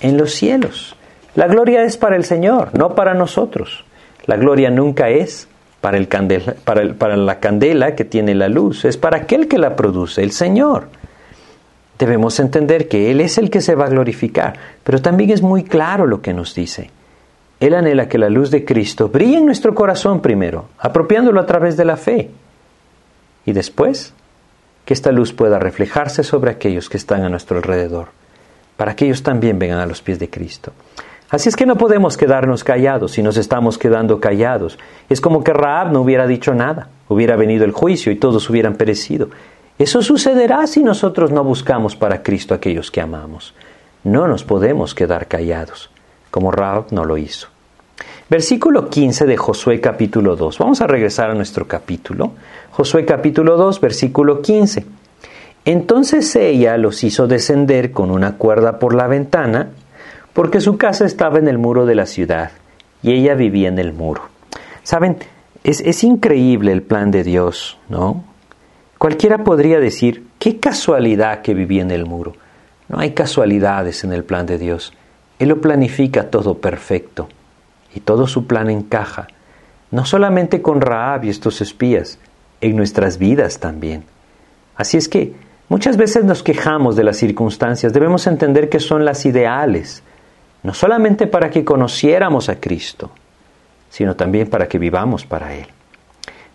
en 0.00 0.16
los 0.16 0.32
cielos. 0.32 0.94
La 1.38 1.46
gloria 1.46 1.84
es 1.84 1.96
para 1.96 2.16
el 2.16 2.24
Señor, 2.24 2.76
no 2.76 2.96
para 2.96 3.14
nosotros. 3.14 3.84
La 4.26 4.36
gloria 4.36 4.70
nunca 4.70 5.08
es 5.08 5.46
para, 5.80 5.96
el 5.96 6.08
para, 6.08 7.16
la 7.16 7.38
candela 7.38 7.94
que 7.94 8.04
tiene 8.04 8.34
la 8.34 8.48
luz, 8.48 8.84
es 8.84 8.96
para 8.96 9.18
aquel 9.18 9.46
que 9.46 9.56
la 9.56 9.76
produce, 9.76 10.24
el 10.24 10.32
Señor. 10.32 10.88
Debemos 11.96 12.40
entender 12.40 12.88
que 12.88 13.12
Él 13.12 13.20
es 13.20 13.38
el 13.38 13.50
que 13.50 13.60
se 13.60 13.76
va 13.76 13.84
a 13.84 13.88
glorificar, 13.88 14.54
pero 14.82 15.00
también 15.00 15.30
es 15.30 15.40
muy 15.40 15.62
claro 15.62 16.06
lo 16.06 16.22
que 16.22 16.34
nos 16.34 16.56
dice. 16.56 16.90
Él 17.60 17.74
anhela 17.74 18.08
que 18.08 18.18
la 18.18 18.30
luz 18.30 18.50
de 18.50 18.64
Cristo 18.64 19.08
brille 19.08 19.38
en 19.38 19.46
nuestro 19.46 19.76
corazón 19.76 20.20
primero, 20.20 20.70
apropiándolo 20.76 21.40
a 21.40 21.46
través 21.46 21.76
de 21.76 21.84
la 21.84 21.96
fe, 21.96 22.30
y 23.46 23.52
después 23.52 24.12
que 24.84 24.92
esta 24.92 25.12
luz 25.12 25.32
pueda 25.32 25.60
reflejarse 25.60 26.24
sobre 26.24 26.50
aquellos 26.50 26.88
que 26.88 26.96
están 26.96 27.22
a 27.22 27.28
nuestro 27.28 27.58
alrededor, 27.58 28.08
para 28.76 28.96
que 28.96 29.04
ellos 29.04 29.22
también 29.22 29.60
vengan 29.60 29.78
a 29.78 29.86
los 29.86 30.02
pies 30.02 30.18
de 30.18 30.28
Cristo. 30.28 30.72
Así 31.30 31.50
es 31.50 31.56
que 31.56 31.66
no 31.66 31.76
podemos 31.76 32.16
quedarnos 32.16 32.64
callados 32.64 33.12
si 33.12 33.22
nos 33.22 33.36
estamos 33.36 33.76
quedando 33.76 34.18
callados. 34.18 34.78
Es 35.10 35.20
como 35.20 35.44
que 35.44 35.52
Raab 35.52 35.92
no 35.92 36.00
hubiera 36.00 36.26
dicho 36.26 36.54
nada, 36.54 36.88
hubiera 37.08 37.36
venido 37.36 37.64
el 37.66 37.72
juicio 37.72 38.10
y 38.10 38.16
todos 38.16 38.48
hubieran 38.48 38.76
perecido. 38.76 39.28
Eso 39.78 40.02
sucederá 40.02 40.66
si 40.66 40.82
nosotros 40.82 41.30
no 41.30 41.44
buscamos 41.44 41.96
para 41.96 42.22
Cristo 42.22 42.54
aquellos 42.54 42.90
que 42.90 43.00
amamos. 43.00 43.54
no 44.04 44.26
nos 44.26 44.44
podemos 44.44 44.94
quedar 44.94 45.26
callados, 45.26 45.90
como 46.30 46.50
Raab 46.50 46.86
no 46.92 47.04
lo 47.04 47.18
hizo. 47.18 47.48
Versículo 48.30 48.88
15 48.88 49.26
de 49.26 49.36
Josué 49.36 49.80
capítulo 49.80 50.36
2. 50.36 50.58
Vamos 50.58 50.80
a 50.80 50.86
regresar 50.86 51.30
a 51.30 51.34
nuestro 51.34 51.66
capítulo. 51.66 52.32
Josué 52.70 53.04
capítulo 53.04 53.56
2, 53.56 53.80
versículo 53.80 54.40
15. 54.40 54.86
Entonces 55.64 56.34
ella 56.36 56.76
los 56.76 57.04
hizo 57.04 57.26
descender 57.26 57.90
con 57.92 58.10
una 58.10 58.36
cuerda 58.36 58.78
por 58.78 58.94
la 58.94 59.06
ventana, 59.06 59.70
porque 60.38 60.60
su 60.60 60.78
casa 60.78 61.04
estaba 61.04 61.40
en 61.40 61.48
el 61.48 61.58
muro 61.58 61.84
de 61.84 61.96
la 61.96 62.06
ciudad, 62.06 62.52
y 63.02 63.10
ella 63.10 63.34
vivía 63.34 63.66
en 63.66 63.80
el 63.80 63.92
muro. 63.92 64.22
Saben, 64.84 65.16
es, 65.64 65.80
es 65.80 66.04
increíble 66.04 66.70
el 66.70 66.82
plan 66.82 67.10
de 67.10 67.24
Dios, 67.24 67.76
¿no? 67.88 68.22
Cualquiera 68.98 69.38
podría 69.38 69.80
decir, 69.80 70.28
qué 70.38 70.60
casualidad 70.60 71.42
que 71.42 71.54
vivía 71.54 71.82
en 71.82 71.90
el 71.90 72.06
muro. 72.06 72.34
No 72.88 73.00
hay 73.00 73.14
casualidades 73.14 74.04
en 74.04 74.12
el 74.12 74.22
plan 74.22 74.46
de 74.46 74.58
Dios. 74.58 74.92
Él 75.40 75.48
lo 75.48 75.60
planifica 75.60 76.30
todo 76.30 76.58
perfecto 76.58 77.28
y 77.92 77.98
todo 77.98 78.28
su 78.28 78.46
plan 78.46 78.70
encaja, 78.70 79.26
no 79.90 80.04
solamente 80.04 80.62
con 80.62 80.80
Raab 80.80 81.24
y 81.24 81.30
estos 81.30 81.60
espías, 81.60 82.20
en 82.60 82.76
nuestras 82.76 83.18
vidas 83.18 83.58
también. 83.58 84.04
Así 84.76 84.98
es 84.98 85.08
que 85.08 85.32
muchas 85.68 85.96
veces 85.96 86.22
nos 86.22 86.44
quejamos 86.44 86.94
de 86.94 87.02
las 87.02 87.16
circunstancias, 87.16 87.92
debemos 87.92 88.28
entender 88.28 88.68
que 88.68 88.78
son 88.78 89.04
las 89.04 89.26
ideales, 89.26 90.04
no 90.62 90.74
solamente 90.74 91.26
para 91.26 91.50
que 91.50 91.64
conociéramos 91.64 92.48
a 92.48 92.60
Cristo, 92.60 93.10
sino 93.90 94.16
también 94.16 94.48
para 94.48 94.68
que 94.68 94.78
vivamos 94.78 95.24
para 95.24 95.54
Él. 95.54 95.66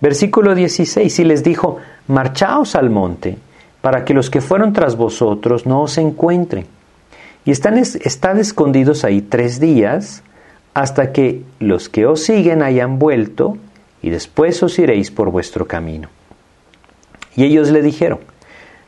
Versículo 0.01 0.53
16, 0.53 1.19
y 1.19 1.23
les 1.23 1.43
dijo, 1.43 1.77
marchaos 2.07 2.75
al 2.75 2.89
monte, 2.89 3.37
para 3.81 4.05
que 4.05 4.13
los 4.13 4.29
que 4.29 4.41
fueron 4.41 4.73
tras 4.73 4.97
vosotros 4.97 5.65
no 5.65 5.81
os 5.81 5.97
encuentren. 5.97 6.65
Y 7.45 7.51
están, 7.51 7.77
están 7.77 8.39
escondidos 8.39 9.03
ahí 9.03 9.21
tres 9.21 9.59
días, 9.59 10.23
hasta 10.73 11.11
que 11.11 11.43
los 11.59 11.89
que 11.89 12.05
os 12.05 12.21
siguen 12.21 12.61
hayan 12.61 12.99
vuelto, 12.99 13.57
y 14.01 14.09
después 14.09 14.61
os 14.63 14.77
iréis 14.79 15.11
por 15.11 15.31
vuestro 15.31 15.67
camino. 15.67 16.09
Y 17.35 17.45
ellos 17.45 17.71
le 17.71 17.81
dijeron, 17.81 18.19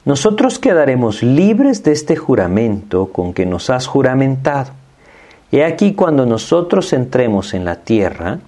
nosotros 0.03 0.59
quedaremos 0.59 1.23
libres 1.23 1.83
de 1.83 1.91
este 1.91 2.15
juramento 2.15 3.07
con 3.07 3.33
que 3.33 3.45
nos 3.45 3.69
has 3.69 3.87
juramentado. 3.87 4.71
He 5.51 5.63
aquí 5.63 5.93
cuando 5.93 6.25
nosotros 6.25 6.91
entremos 6.93 7.53
en 7.53 7.65
la 7.65 7.75
tierra, 7.75 8.39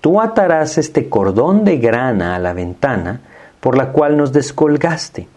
tú 0.00 0.20
atarás 0.20 0.78
este 0.78 1.08
cordón 1.08 1.64
de 1.64 1.78
grana 1.78 2.34
a 2.34 2.38
la 2.38 2.52
ventana 2.52 3.20
por 3.60 3.76
la 3.76 3.92
cual 3.92 4.16
nos 4.16 4.32
descolgaste, 4.32 5.28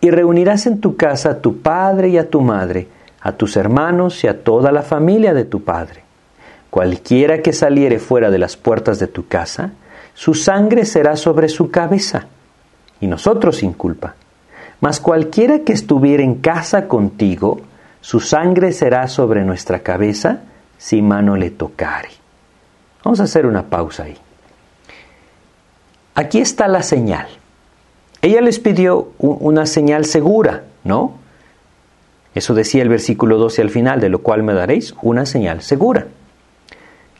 y 0.00 0.10
reunirás 0.10 0.66
en 0.66 0.80
tu 0.80 0.96
casa 0.96 1.30
a 1.30 1.38
tu 1.40 1.58
padre 1.58 2.10
y 2.10 2.18
a 2.18 2.28
tu 2.28 2.42
madre, 2.42 2.88
a 3.20 3.32
tus 3.32 3.56
hermanos 3.56 4.22
y 4.24 4.28
a 4.28 4.44
toda 4.44 4.70
la 4.70 4.82
familia 4.82 5.32
de 5.32 5.44
tu 5.44 5.64
padre 5.64 6.06
Cualquiera 6.76 7.40
que 7.40 7.54
saliere 7.54 7.98
fuera 7.98 8.30
de 8.30 8.38
las 8.38 8.58
puertas 8.58 8.98
de 8.98 9.06
tu 9.06 9.26
casa, 9.28 9.70
su 10.12 10.34
sangre 10.34 10.84
será 10.84 11.16
sobre 11.16 11.48
su 11.48 11.70
cabeza, 11.70 12.26
y 13.00 13.06
nosotros 13.06 13.56
sin 13.56 13.72
culpa. 13.72 14.14
Mas 14.80 15.00
cualquiera 15.00 15.60
que 15.60 15.72
estuviera 15.72 16.22
en 16.22 16.34
casa 16.34 16.86
contigo, 16.86 17.62
su 18.06 18.20
sangre 18.20 18.70
será 18.70 19.08
sobre 19.08 19.42
nuestra 19.42 19.80
cabeza 19.80 20.42
si 20.78 21.02
mano 21.02 21.34
le 21.34 21.50
tocare. 21.50 22.10
Vamos 23.02 23.18
a 23.18 23.24
hacer 23.24 23.46
una 23.46 23.64
pausa 23.64 24.04
ahí. 24.04 24.16
Aquí 26.14 26.38
está 26.38 26.68
la 26.68 26.84
señal. 26.84 27.26
Ella 28.22 28.40
les 28.42 28.60
pidió 28.60 29.08
una 29.18 29.66
señal 29.66 30.04
segura, 30.04 30.62
¿no? 30.84 31.14
Eso 32.32 32.54
decía 32.54 32.84
el 32.84 32.88
versículo 32.90 33.38
12 33.38 33.62
al 33.62 33.70
final, 33.70 33.98
de 34.00 34.08
lo 34.08 34.20
cual 34.20 34.44
me 34.44 34.54
daréis 34.54 34.94
una 35.02 35.26
señal 35.26 35.62
segura. 35.62 36.06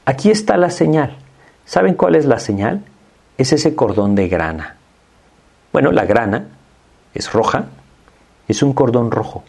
Aquí 0.05 0.31
está 0.31 0.57
la 0.57 0.71
señal. 0.71 1.17
¿Saben 1.65 1.95
cuál 1.95 2.15
es 2.15 2.27
la 2.27 2.39
señal? 2.39 2.85
Es 3.39 3.53
ese 3.53 3.75
cordón 3.75 4.15
de 4.15 4.29
grana. 4.29 4.77
Bueno, 5.73 5.91
la 5.91 6.05
grana 6.05 6.47
es 7.13 7.33
roja, 7.33 7.65
es 8.47 8.63
un 8.63 8.73
cordón 8.73 9.11
rojo. 9.11 9.43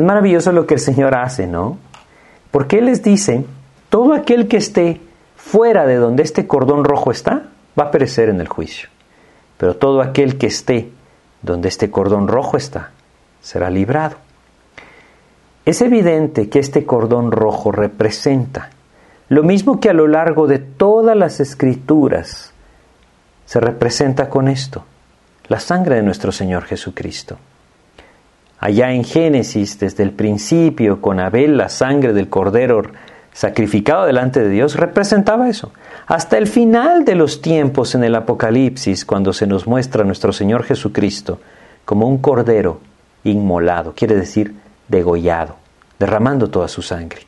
Es 0.00 0.06
maravilloso 0.06 0.50
lo 0.52 0.66
que 0.66 0.72
el 0.72 0.80
Señor 0.80 1.14
hace, 1.14 1.46
¿no? 1.46 1.76
Porque 2.50 2.78
Él 2.78 2.86
les 2.86 3.02
dice, 3.02 3.44
todo 3.90 4.14
aquel 4.14 4.48
que 4.48 4.56
esté 4.56 4.98
fuera 5.36 5.84
de 5.84 5.96
donde 5.96 6.22
este 6.22 6.46
cordón 6.46 6.84
rojo 6.84 7.10
está, 7.10 7.50
va 7.78 7.84
a 7.84 7.90
perecer 7.90 8.30
en 8.30 8.40
el 8.40 8.48
juicio. 8.48 8.88
Pero 9.58 9.76
todo 9.76 10.00
aquel 10.00 10.38
que 10.38 10.46
esté 10.46 10.90
donde 11.42 11.68
este 11.68 11.90
cordón 11.90 12.28
rojo 12.28 12.56
está, 12.56 12.92
será 13.42 13.68
librado. 13.68 14.16
Es 15.66 15.82
evidente 15.82 16.48
que 16.48 16.60
este 16.60 16.86
cordón 16.86 17.30
rojo 17.30 17.70
representa 17.70 18.70
lo 19.28 19.42
mismo 19.42 19.80
que 19.80 19.90
a 19.90 19.92
lo 19.92 20.08
largo 20.08 20.46
de 20.46 20.60
todas 20.60 21.14
las 21.14 21.40
escrituras 21.40 22.54
se 23.44 23.60
representa 23.60 24.30
con 24.30 24.48
esto, 24.48 24.82
la 25.48 25.60
sangre 25.60 25.96
de 25.96 26.02
nuestro 26.02 26.32
Señor 26.32 26.64
Jesucristo. 26.64 27.36
Allá 28.60 28.92
en 28.92 29.04
Génesis, 29.04 29.78
desde 29.78 30.02
el 30.02 30.12
principio, 30.12 31.00
con 31.00 31.18
Abel, 31.18 31.56
la 31.56 31.70
sangre 31.70 32.12
del 32.12 32.28
cordero 32.28 32.82
sacrificado 33.32 34.04
delante 34.04 34.40
de 34.40 34.50
Dios, 34.50 34.76
representaba 34.76 35.48
eso. 35.48 35.72
Hasta 36.06 36.36
el 36.36 36.46
final 36.46 37.06
de 37.06 37.14
los 37.14 37.40
tiempos 37.40 37.94
en 37.94 38.04
el 38.04 38.14
Apocalipsis, 38.14 39.06
cuando 39.06 39.32
se 39.32 39.46
nos 39.46 39.66
muestra 39.66 40.04
nuestro 40.04 40.34
Señor 40.34 40.64
Jesucristo 40.64 41.40
como 41.86 42.06
un 42.06 42.18
cordero 42.18 42.80
inmolado, 43.24 43.94
quiere 43.94 44.14
decir 44.14 44.54
degollado, 44.88 45.56
derramando 45.98 46.50
toda 46.50 46.68
su 46.68 46.82
sangre. 46.82 47.22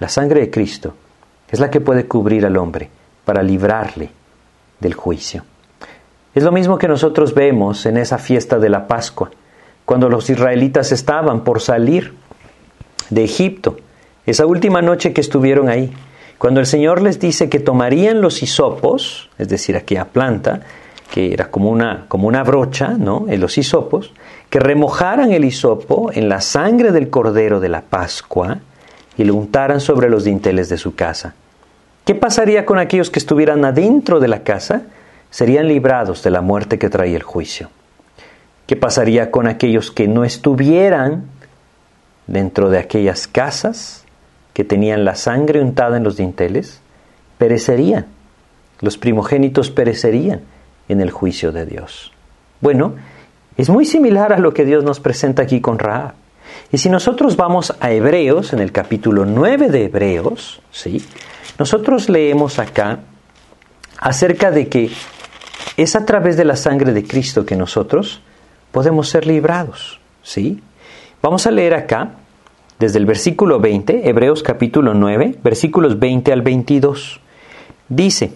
La 0.00 0.08
sangre 0.08 0.40
de 0.40 0.50
Cristo 0.50 0.94
es 1.48 1.60
la 1.60 1.70
que 1.70 1.80
puede 1.80 2.08
cubrir 2.08 2.44
al 2.44 2.56
hombre 2.56 2.90
para 3.24 3.42
librarle 3.42 4.10
del 4.80 4.94
juicio. 4.94 5.44
Es 6.34 6.42
lo 6.42 6.50
mismo 6.50 6.76
que 6.76 6.88
nosotros 6.88 7.34
vemos 7.34 7.86
en 7.86 7.98
esa 7.98 8.18
fiesta 8.18 8.58
de 8.58 8.68
la 8.68 8.88
Pascua, 8.88 9.30
cuando 9.90 10.08
los 10.08 10.30
israelitas 10.30 10.92
estaban 10.92 11.42
por 11.42 11.60
salir 11.60 12.14
de 13.08 13.24
Egipto, 13.24 13.76
esa 14.24 14.46
última 14.46 14.82
noche 14.82 15.12
que 15.12 15.20
estuvieron 15.20 15.68
ahí, 15.68 15.92
cuando 16.38 16.60
el 16.60 16.66
Señor 16.66 17.02
les 17.02 17.18
dice 17.18 17.48
que 17.48 17.58
tomarían 17.58 18.20
los 18.20 18.40
hisopos, 18.40 19.30
es 19.36 19.48
decir, 19.48 19.76
aquella 19.76 20.04
planta, 20.04 20.60
que 21.10 21.32
era 21.32 21.50
como 21.50 21.70
una, 21.70 22.04
como 22.06 22.28
una 22.28 22.44
brocha, 22.44 22.90
¿no? 22.90 23.26
En 23.28 23.40
los 23.40 23.58
hisopos, 23.58 24.12
que 24.48 24.60
remojaran 24.60 25.32
el 25.32 25.44
hisopo 25.44 26.12
en 26.12 26.28
la 26.28 26.40
sangre 26.40 26.92
del 26.92 27.10
cordero 27.10 27.58
de 27.58 27.70
la 27.70 27.80
Pascua 27.80 28.58
y 29.18 29.24
lo 29.24 29.34
untaran 29.34 29.80
sobre 29.80 30.08
los 30.08 30.22
dinteles 30.22 30.68
de 30.68 30.78
su 30.78 30.94
casa. 30.94 31.34
¿Qué 32.04 32.14
pasaría 32.14 32.64
con 32.64 32.78
aquellos 32.78 33.10
que 33.10 33.18
estuvieran 33.18 33.64
adentro 33.64 34.20
de 34.20 34.28
la 34.28 34.44
casa? 34.44 34.82
Serían 35.30 35.66
librados 35.66 36.22
de 36.22 36.30
la 36.30 36.42
muerte 36.42 36.78
que 36.78 36.90
trae 36.90 37.16
el 37.16 37.24
juicio. 37.24 37.70
¿Qué 38.70 38.76
pasaría 38.76 39.32
con 39.32 39.48
aquellos 39.48 39.90
que 39.90 40.06
no 40.06 40.22
estuvieran 40.22 41.24
dentro 42.28 42.70
de 42.70 42.78
aquellas 42.78 43.26
casas 43.26 44.04
que 44.54 44.62
tenían 44.62 45.04
la 45.04 45.16
sangre 45.16 45.60
untada 45.60 45.96
en 45.96 46.04
los 46.04 46.16
dinteles? 46.16 46.80
Perecerían. 47.36 48.06
Los 48.78 48.96
primogénitos 48.96 49.72
perecerían 49.72 50.42
en 50.88 51.00
el 51.00 51.10
juicio 51.10 51.50
de 51.50 51.66
Dios. 51.66 52.12
Bueno, 52.60 52.94
es 53.56 53.68
muy 53.68 53.86
similar 53.86 54.32
a 54.32 54.38
lo 54.38 54.54
que 54.54 54.64
Dios 54.64 54.84
nos 54.84 55.00
presenta 55.00 55.42
aquí 55.42 55.60
con 55.60 55.80
Raab. 55.80 56.12
Y 56.70 56.78
si 56.78 56.90
nosotros 56.90 57.34
vamos 57.34 57.74
a 57.80 57.90
Hebreos, 57.90 58.52
en 58.52 58.60
el 58.60 58.70
capítulo 58.70 59.24
9 59.24 59.68
de 59.68 59.86
Hebreos, 59.86 60.62
¿sí? 60.70 61.04
nosotros 61.58 62.08
leemos 62.08 62.60
acá 62.60 63.00
acerca 63.98 64.52
de 64.52 64.68
que 64.68 64.92
es 65.76 65.96
a 65.96 66.06
través 66.06 66.36
de 66.36 66.44
la 66.44 66.54
sangre 66.54 66.92
de 66.92 67.02
Cristo 67.02 67.44
que 67.44 67.56
nosotros 67.56 68.22
podemos 68.72 69.08
ser 69.08 69.26
librados. 69.26 70.00
¿sí? 70.22 70.62
Vamos 71.22 71.46
a 71.46 71.50
leer 71.50 71.74
acá, 71.74 72.12
desde 72.78 72.98
el 72.98 73.06
versículo 73.06 73.60
20, 73.60 74.08
Hebreos 74.08 74.42
capítulo 74.42 74.94
9, 74.94 75.38
versículos 75.42 75.98
20 75.98 76.32
al 76.32 76.42
22. 76.42 77.20
Dice, 77.88 78.32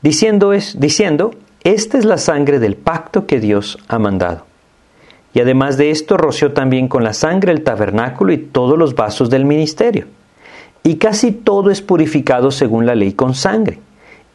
diciendo, 0.00 0.52
es, 0.52 0.80
diciendo, 0.80 1.32
esta 1.64 1.98
es 1.98 2.04
la 2.04 2.18
sangre 2.18 2.58
del 2.58 2.76
pacto 2.76 3.26
que 3.26 3.40
Dios 3.40 3.78
ha 3.88 3.98
mandado 3.98 4.46
y 5.34 5.40
además 5.40 5.76
de 5.76 5.90
esto 5.90 6.16
roció 6.16 6.52
también 6.52 6.88
con 6.88 7.04
la 7.04 7.14
sangre 7.14 7.52
el 7.52 7.62
tabernáculo 7.62 8.32
y 8.32 8.38
todos 8.38 8.78
los 8.78 8.94
vasos 8.94 9.30
del 9.30 9.44
ministerio. 9.44 10.06
Y 10.82 10.96
casi 10.96 11.32
todo 11.32 11.70
es 11.70 11.80
purificado 11.80 12.50
según 12.50 12.86
la 12.86 12.94
ley 12.94 13.12
con 13.12 13.34
sangre. 13.34 13.78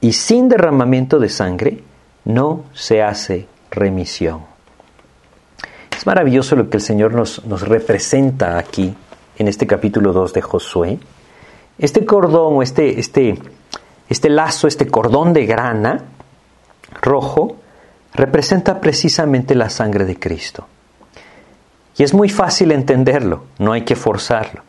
Y 0.02 0.14
sin 0.14 0.50
derramamiento 0.50 1.20
de 1.20 1.30
sangre 1.30 1.84
no 2.26 2.64
se 2.74 3.04
hace 3.04 3.48
remisión. 3.70 4.42
Es 5.98 6.06
maravilloso 6.06 6.56
lo 6.56 6.70
que 6.70 6.78
el 6.78 6.84
Señor 6.84 7.16
nos, 7.16 7.44
nos 7.46 7.68
representa 7.68 8.60
aquí 8.60 8.94
en 9.36 9.48
este 9.48 9.66
capítulo 9.66 10.14
2 10.14 10.32
de 10.32 10.42
Josué. 10.44 11.00
Este 11.80 12.06
cordón 12.06 12.58
o 12.58 12.62
este, 12.62 13.00
este, 13.00 13.40
este 14.08 14.30
lazo, 14.30 14.68
este 14.68 14.86
cordón 14.86 15.34
de 15.34 15.48
grana 15.48 16.04
rojo, 17.02 17.58
representa 18.14 18.80
precisamente 18.80 19.56
la 19.56 19.72
sangre 19.72 20.06
de 20.06 20.20
Cristo. 20.20 20.68
Y 21.98 22.04
es 22.04 22.14
muy 22.14 22.30
fácil 22.30 22.72
entenderlo, 22.74 23.46
no 23.58 23.74
hay 23.74 23.82
que 23.82 23.96
forzarlo. 23.96 24.62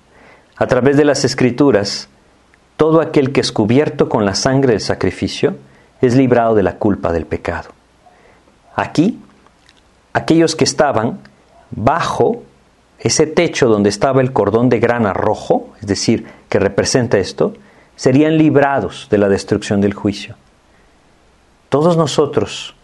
A 0.57 0.67
través 0.67 0.97
de 0.97 1.05
las 1.05 1.27
escrituras, 1.27 2.09
todo 2.79 3.03
aquel 3.03 3.33
que 3.33 3.43
es 3.43 3.53
cubierto 3.53 4.09
con 4.09 4.25
la 4.25 4.35
sangre 4.35 4.73
del 4.73 4.81
sacrificio 4.81 5.57
es 6.01 6.17
librado 6.17 6.55
de 6.55 6.63
la 6.63 6.77
culpa 6.77 7.13
del 7.13 7.27
pecado. 7.27 7.69
Aquí, 8.75 9.21
aquellos 10.13 10.57
que 10.57 10.65
estaban 10.65 11.19
bajo 11.71 12.43
ese 12.99 13.27
techo 13.27 13.69
donde 13.69 13.91
estaba 13.91 14.21
el 14.21 14.33
cordón 14.33 14.69
de 14.69 14.81
grana 14.81 15.13
rojo, 15.13 15.69
es 15.81 15.87
decir, 15.87 16.27
que 16.49 16.59
representa 16.59 17.19
esto, 17.19 17.55
serían 17.97 18.39
librados 18.39 19.09
de 19.11 19.19
la 19.19 19.29
destrucción 19.29 19.81
del 19.81 19.95
juicio. 19.95 20.37
Todos 21.69 21.97
nosotros 21.97 22.75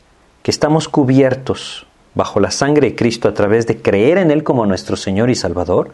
que 0.42 0.50
estamos 0.50 0.88
cubiertos 0.88 1.86
bajo 2.14 2.38
la 2.38 2.50
sangre 2.50 2.90
de 2.90 2.96
Cristo 2.96 3.28
a 3.28 3.34
través 3.34 3.66
de 3.66 3.80
creer 3.80 4.18
en 4.18 4.30
Él 4.30 4.44
como 4.44 4.66
nuestro 4.66 4.96
Señor 4.96 5.30
y 5.30 5.34
Salvador, 5.34 5.92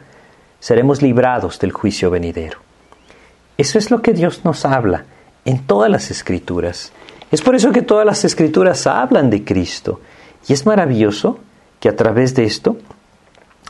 seremos 0.58 1.00
librados 1.00 1.58
del 1.58 1.72
juicio 1.72 2.10
venidero. 2.10 2.58
Eso 3.56 3.78
es 3.78 3.90
lo 3.90 4.02
que 4.02 4.12
Dios 4.12 4.44
nos 4.44 4.64
habla 4.64 5.04
en 5.44 5.66
todas 5.66 5.90
las 5.90 6.10
escrituras. 6.10 6.92
Es 7.30 7.42
por 7.42 7.54
eso 7.54 7.72
que 7.72 7.82
todas 7.82 8.04
las 8.04 8.24
escrituras 8.24 8.86
hablan 8.86 9.30
de 9.30 9.44
Cristo. 9.44 10.00
Y 10.48 10.52
es 10.52 10.66
maravilloso 10.66 11.38
que 11.78 11.88
a 11.88 11.96
través 11.96 12.34
de 12.34 12.44
esto 12.44 12.76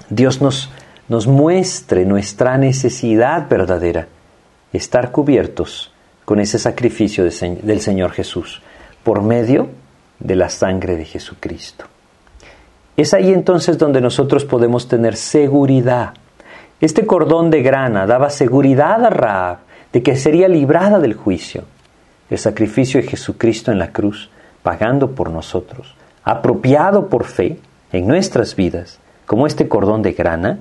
Dios 0.08 0.40
nos, 0.40 0.70
nos 1.08 1.26
muestre 1.26 2.04
nuestra 2.04 2.58
necesidad 2.58 3.48
verdadera 3.48 4.08
estar 4.72 5.10
cubiertos 5.10 5.92
con 6.24 6.40
ese 6.40 6.58
sacrificio 6.58 7.24
del 7.24 7.80
Señor 7.80 8.12
Jesús 8.12 8.62
por 9.02 9.22
medio 9.22 9.68
de 10.18 10.36
la 10.36 10.48
sangre 10.48 10.96
de 10.96 11.04
Jesucristo. 11.04 11.86
Es 12.96 13.14
ahí 13.14 13.32
entonces 13.32 13.78
donde 13.78 14.00
nosotros 14.00 14.44
podemos 14.44 14.86
tener 14.86 15.16
seguridad. 15.16 16.14
Este 16.80 17.06
cordón 17.06 17.50
de 17.50 17.62
grana 17.62 18.06
daba 18.06 18.30
seguridad 18.30 19.04
a 19.04 19.10
Raab 19.10 19.58
de 19.92 20.02
que 20.02 20.16
sería 20.16 20.48
librada 20.48 20.98
del 20.98 21.14
juicio. 21.14 21.64
El 22.28 22.38
sacrificio 22.38 23.00
de 23.00 23.08
Jesucristo 23.08 23.72
en 23.72 23.78
la 23.78 23.90
cruz, 23.90 24.30
pagando 24.62 25.12
por 25.12 25.30
nosotros, 25.30 25.94
apropiado 26.24 27.08
por 27.08 27.24
fe 27.24 27.58
en 27.92 28.06
nuestras 28.06 28.56
vidas, 28.56 28.98
como 29.26 29.46
este 29.46 29.68
cordón 29.68 30.02
de 30.02 30.12
grana, 30.12 30.58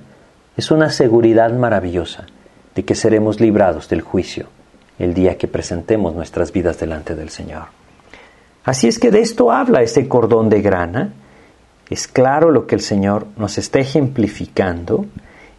es 0.56 0.70
una 0.70 0.90
seguridad 0.90 1.52
maravillosa 1.52 2.26
de 2.74 2.84
que 2.84 2.94
seremos 2.94 3.40
librados 3.40 3.88
del 3.88 4.00
juicio 4.00 4.46
el 4.98 5.14
día 5.14 5.38
que 5.38 5.48
presentemos 5.48 6.14
nuestras 6.14 6.52
vidas 6.52 6.78
delante 6.78 7.14
del 7.14 7.30
Señor. 7.30 7.64
Así 8.64 8.86
es 8.86 8.98
que 8.98 9.10
de 9.10 9.20
esto 9.20 9.50
habla 9.50 9.82
ese 9.82 10.06
cordón 10.06 10.50
de 10.50 10.60
grana. 10.60 11.14
Es 11.88 12.06
claro 12.06 12.50
lo 12.50 12.66
que 12.66 12.74
el 12.74 12.82
Señor 12.82 13.26
nos 13.38 13.56
está 13.56 13.78
ejemplificando 13.78 15.06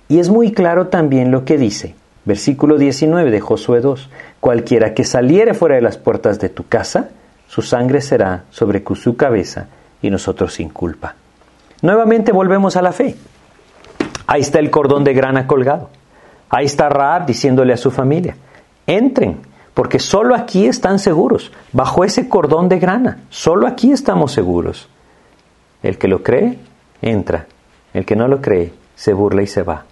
y 0.08 0.20
es 0.20 0.30
muy 0.30 0.52
claro 0.52 0.88
también 0.88 1.32
lo 1.32 1.44
que 1.44 1.58
dice. 1.58 1.96
Versículo 2.24 2.78
19 2.78 3.32
de 3.32 3.42
Josué 3.42 3.82
2. 3.82 4.10
Cualquiera 4.40 4.94
que 4.94 5.04
saliere 5.04 5.56
fuera 5.56 5.76
de 5.76 5.82
las 5.82 5.98
puertas 5.98 6.40
de 6.40 6.50
tu 6.50 6.68
casa, 6.68 7.10
su 7.48 7.64
sangre 7.64 8.02
será 8.02 8.44
sobre 8.52 8.84
su 8.96 9.16
cabeza 9.16 9.68
y 10.02 10.10
nosotros 10.10 10.54
sin 10.54 10.70
culpa. 10.70 11.16
Nuevamente 11.82 12.32
volvemos 12.32 12.76
a 12.76 12.82
la 12.82 12.92
fe. 12.92 13.16
Ahí 14.28 14.42
está 14.42 14.60
el 14.60 14.72
cordón 14.72 15.04
de 15.04 15.14
grana 15.14 15.48
colgado. 15.48 15.90
Ahí 16.50 16.66
está 16.66 16.90
Raab 16.90 17.26
diciéndole 17.26 17.74
a 17.74 17.78
su 17.78 17.92
familia, 17.92 18.36
entren, 18.86 19.40
porque 19.74 20.00
solo 20.00 20.36
aquí 20.36 20.66
están 20.66 21.00
seguros, 21.00 21.52
bajo 21.72 22.04
ese 22.04 22.28
cordón 22.28 22.68
de 22.68 22.78
grana, 22.78 23.24
solo 23.30 23.68
aquí 23.68 23.92
estamos 23.92 24.34
seguros. 24.34 24.90
El 25.82 25.98
que 25.98 26.10
lo 26.10 26.22
cree, 26.22 26.60
entra. 27.02 27.48
El 27.94 28.06
que 28.06 28.16
no 28.16 28.28
lo 28.28 28.42
cree, 28.42 28.74
se 28.96 29.14
burla 29.14 29.42
y 29.42 29.48
se 29.48 29.64
va. 29.64 29.86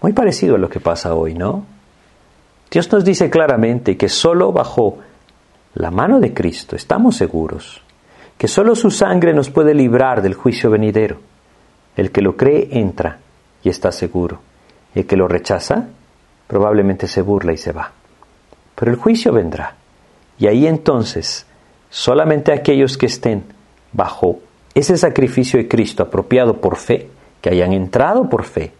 Muy 0.00 0.12
parecido 0.12 0.56
a 0.56 0.58
lo 0.58 0.68
que 0.68 0.80
pasa 0.80 1.14
hoy, 1.14 1.34
¿no? 1.34 1.64
Dios 2.70 2.90
nos 2.90 3.04
dice 3.04 3.28
claramente 3.28 3.96
que 3.96 4.08
solo 4.08 4.52
bajo 4.52 4.98
la 5.74 5.90
mano 5.90 6.20
de 6.20 6.32
Cristo 6.32 6.74
estamos 6.74 7.16
seguros, 7.16 7.82
que 8.42 8.48
solo 8.48 8.74
su 8.74 8.90
sangre 8.90 9.32
nos 9.32 9.50
puede 9.50 9.72
librar 9.72 10.20
del 10.20 10.34
juicio 10.34 10.68
venidero. 10.68 11.20
El 11.96 12.10
que 12.10 12.20
lo 12.20 12.36
cree 12.36 12.70
entra 12.72 13.20
y 13.62 13.68
está 13.68 13.92
seguro. 13.92 14.40
El 14.96 15.06
que 15.06 15.16
lo 15.16 15.28
rechaza 15.28 15.86
probablemente 16.48 17.06
se 17.06 17.22
burla 17.22 17.52
y 17.52 17.56
se 17.56 17.70
va. 17.70 17.92
Pero 18.74 18.90
el 18.90 18.96
juicio 18.96 19.32
vendrá. 19.32 19.76
Y 20.40 20.48
ahí 20.48 20.66
entonces 20.66 21.46
solamente 21.88 22.52
aquellos 22.52 22.98
que 22.98 23.06
estén 23.06 23.44
bajo 23.92 24.40
ese 24.74 24.96
sacrificio 24.96 25.60
de 25.60 25.68
Cristo 25.68 26.02
apropiado 26.02 26.60
por 26.60 26.74
fe, 26.74 27.10
que 27.40 27.50
hayan 27.50 27.72
entrado 27.72 28.28
por 28.28 28.42
fe, 28.42 28.72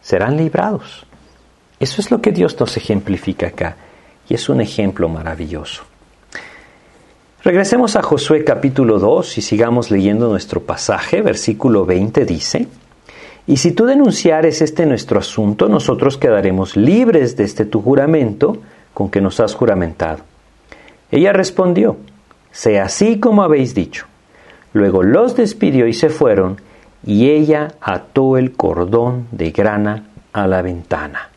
serán 0.00 0.38
librados. 0.38 1.04
Eso 1.78 2.00
es 2.00 2.10
lo 2.10 2.22
que 2.22 2.32
Dios 2.32 2.58
nos 2.58 2.78
ejemplifica 2.78 3.48
acá 3.48 3.76
y 4.26 4.32
es 4.32 4.48
un 4.48 4.62
ejemplo 4.62 5.10
maravilloso. 5.10 5.91
Regresemos 7.44 7.96
a 7.96 8.02
Josué 8.02 8.44
capítulo 8.44 9.00
2 9.00 9.38
y 9.38 9.42
sigamos 9.42 9.90
leyendo 9.90 10.28
nuestro 10.28 10.62
pasaje. 10.62 11.22
Versículo 11.22 11.84
20 11.84 12.24
dice, 12.24 12.68
y 13.48 13.56
si 13.56 13.72
tú 13.72 13.84
denunciares 13.86 14.62
este 14.62 14.86
nuestro 14.86 15.18
asunto, 15.18 15.68
nosotros 15.68 16.16
quedaremos 16.16 16.76
libres 16.76 17.36
de 17.36 17.42
este 17.42 17.64
tu 17.64 17.82
juramento 17.82 18.58
con 18.94 19.10
que 19.10 19.20
nos 19.20 19.40
has 19.40 19.54
juramentado. 19.54 20.20
Ella 21.10 21.32
respondió, 21.32 21.96
sea 22.52 22.84
así 22.84 23.18
como 23.18 23.42
habéis 23.42 23.74
dicho. 23.74 24.06
Luego 24.72 25.02
los 25.02 25.34
despidió 25.34 25.88
y 25.88 25.94
se 25.94 26.10
fueron, 26.10 26.60
y 27.04 27.28
ella 27.30 27.74
ató 27.80 28.38
el 28.38 28.52
cordón 28.52 29.26
de 29.32 29.50
grana 29.50 30.04
a 30.32 30.46
la 30.46 30.62
ventana. 30.62 31.30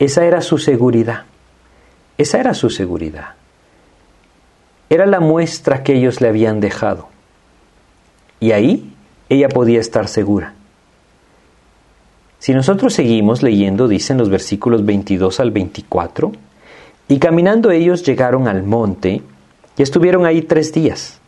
Esa 0.00 0.24
era 0.24 0.40
su 0.40 0.58
seguridad. 0.58 1.26
Esa 2.18 2.40
era 2.40 2.54
su 2.54 2.70
seguridad. 2.70 3.39
Era 4.90 5.06
la 5.06 5.20
muestra 5.20 5.82
que 5.82 5.94
ellos 5.94 6.20
le 6.20 6.28
habían 6.28 6.60
dejado. 6.60 7.08
Y 8.40 8.52
ahí 8.52 8.92
ella 9.28 9.48
podía 9.48 9.80
estar 9.80 10.08
segura. 10.08 10.54
Si 12.40 12.52
nosotros 12.52 12.94
seguimos 12.94 13.42
leyendo, 13.42 13.86
dicen 13.86 14.18
los 14.18 14.30
versículos 14.30 14.84
22 14.84 15.40
al 15.40 15.52
24, 15.52 16.32
y 17.06 17.18
caminando 17.18 17.70
ellos 17.70 18.02
llegaron 18.02 18.48
al 18.48 18.62
monte 18.62 19.22
y 19.76 19.82
estuvieron 19.82 20.26
ahí 20.26 20.42
tres 20.42 20.72
días, 20.72 21.20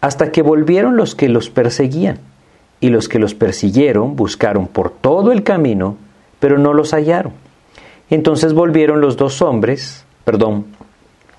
hasta 0.00 0.30
que 0.30 0.42
volvieron 0.42 0.96
los 0.96 1.14
que 1.14 1.28
los 1.28 1.50
perseguían, 1.50 2.20
y 2.80 2.90
los 2.90 3.08
que 3.08 3.18
los 3.18 3.34
persiguieron 3.34 4.14
buscaron 4.14 4.68
por 4.68 4.90
todo 4.90 5.32
el 5.32 5.42
camino, 5.42 5.96
pero 6.38 6.58
no 6.58 6.72
los 6.72 6.92
hallaron. 6.92 7.32
Entonces 8.10 8.52
volvieron 8.52 9.00
los 9.00 9.16
dos 9.16 9.42
hombres, 9.42 10.04
perdón, 10.24 10.66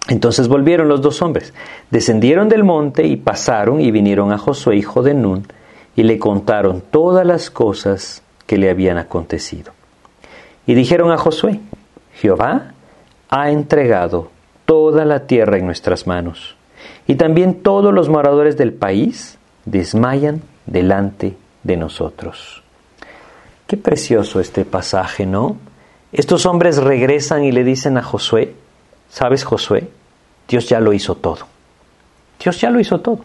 entonces 0.09 0.47
volvieron 0.47 0.89
los 0.89 1.01
dos 1.01 1.21
hombres, 1.21 1.53
descendieron 1.91 2.49
del 2.49 2.63
monte 2.63 3.05
y 3.05 3.15
pasaron 3.15 3.79
y 3.79 3.91
vinieron 3.91 4.31
a 4.31 4.39
Josué, 4.39 4.75
hijo 4.75 5.03
de 5.03 5.13
Nun, 5.13 5.45
y 5.95 6.01
le 6.01 6.17
contaron 6.17 6.81
todas 6.81 7.25
las 7.25 7.51
cosas 7.51 8.23
que 8.47 8.57
le 8.57 8.71
habían 8.71 8.97
acontecido. 8.97 9.71
Y 10.65 10.73
dijeron 10.73 11.11
a 11.11 11.17
Josué, 11.17 11.59
Jehová 12.15 12.73
ha 13.29 13.51
entregado 13.51 14.31
toda 14.65 15.05
la 15.05 15.27
tierra 15.27 15.59
en 15.59 15.67
nuestras 15.67 16.07
manos, 16.07 16.55
y 17.05 17.13
también 17.13 17.61
todos 17.61 17.93
los 17.93 18.09
moradores 18.09 18.57
del 18.57 18.73
país 18.73 19.37
desmayan 19.65 20.41
delante 20.65 21.37
de 21.61 21.77
nosotros. 21.77 22.63
Qué 23.67 23.77
precioso 23.77 24.39
este 24.39 24.65
pasaje, 24.65 25.27
¿no? 25.27 25.57
Estos 26.11 26.47
hombres 26.47 26.77
regresan 26.77 27.43
y 27.43 27.51
le 27.51 27.63
dicen 27.63 27.95
a 27.99 28.01
Josué, 28.01 28.55
¿sabes 29.09 29.43
Josué? 29.43 29.89
Dios 30.49 30.67
ya 30.67 30.79
lo 30.79 30.91
hizo 30.91 31.15
todo. 31.15 31.45
Dios 32.43 32.59
ya 32.59 32.71
lo 32.71 32.79
hizo 32.79 32.99
todo. 32.99 33.19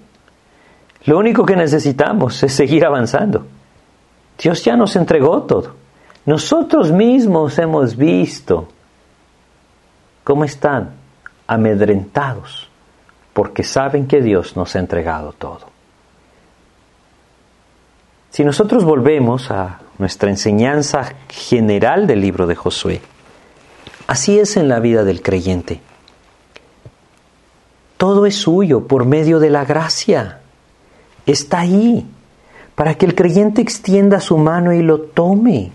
Lo 1.07 1.18
único 1.18 1.47
que 1.47 1.57
necesitamos 1.57 2.43
es 2.43 2.53
seguir 2.53 2.85
avanzando. 2.85 3.47
Dios 4.39 4.62
ya 4.62 4.77
nos 4.77 4.95
entregó 4.97 5.43
todo. 5.43 5.75
Nosotros 6.27 6.93
mismos 6.93 7.59
hemos 7.59 7.97
visto 7.97 8.68
cómo 10.22 10.45
están 10.45 10.91
amedrentados 11.47 12.68
porque 13.33 13.62
saben 13.62 14.07
que 14.07 14.20
Dios 14.20 14.57
nos 14.57 14.77
ha 14.77 14.79
entregado 14.79 15.33
todo. 15.33 15.72
Si 18.31 18.45
nosotros 18.45 18.85
volvemos 18.85 19.51
a 19.51 19.81
nuestra 19.99 20.29
enseñanza 20.29 21.14
general 21.29 22.07
del 22.07 22.20
libro 22.20 22.47
de 22.47 22.57
Josué, 22.57 23.01
así 24.07 24.39
es 24.39 24.57
en 24.57 24.68
la 24.68 24.81
vida 24.81 25.05
del 25.05 25.22
creyente. 25.22 25.81
Todo 27.97 28.26
es 28.26 28.36
suyo 28.36 28.86
por 28.86 29.05
medio 29.05 29.38
de 29.38 29.51
la 29.51 29.64
gracia. 29.64 30.40
Está 31.26 31.61
ahí 31.61 32.07
para 32.74 32.95
que 32.95 33.07
el 33.07 33.14
creyente 33.14 33.62
extienda 33.62 34.20
su 34.20 34.36
mano 34.36 34.72
y 34.72 34.82
lo 34.82 35.01
tome. 35.01 35.72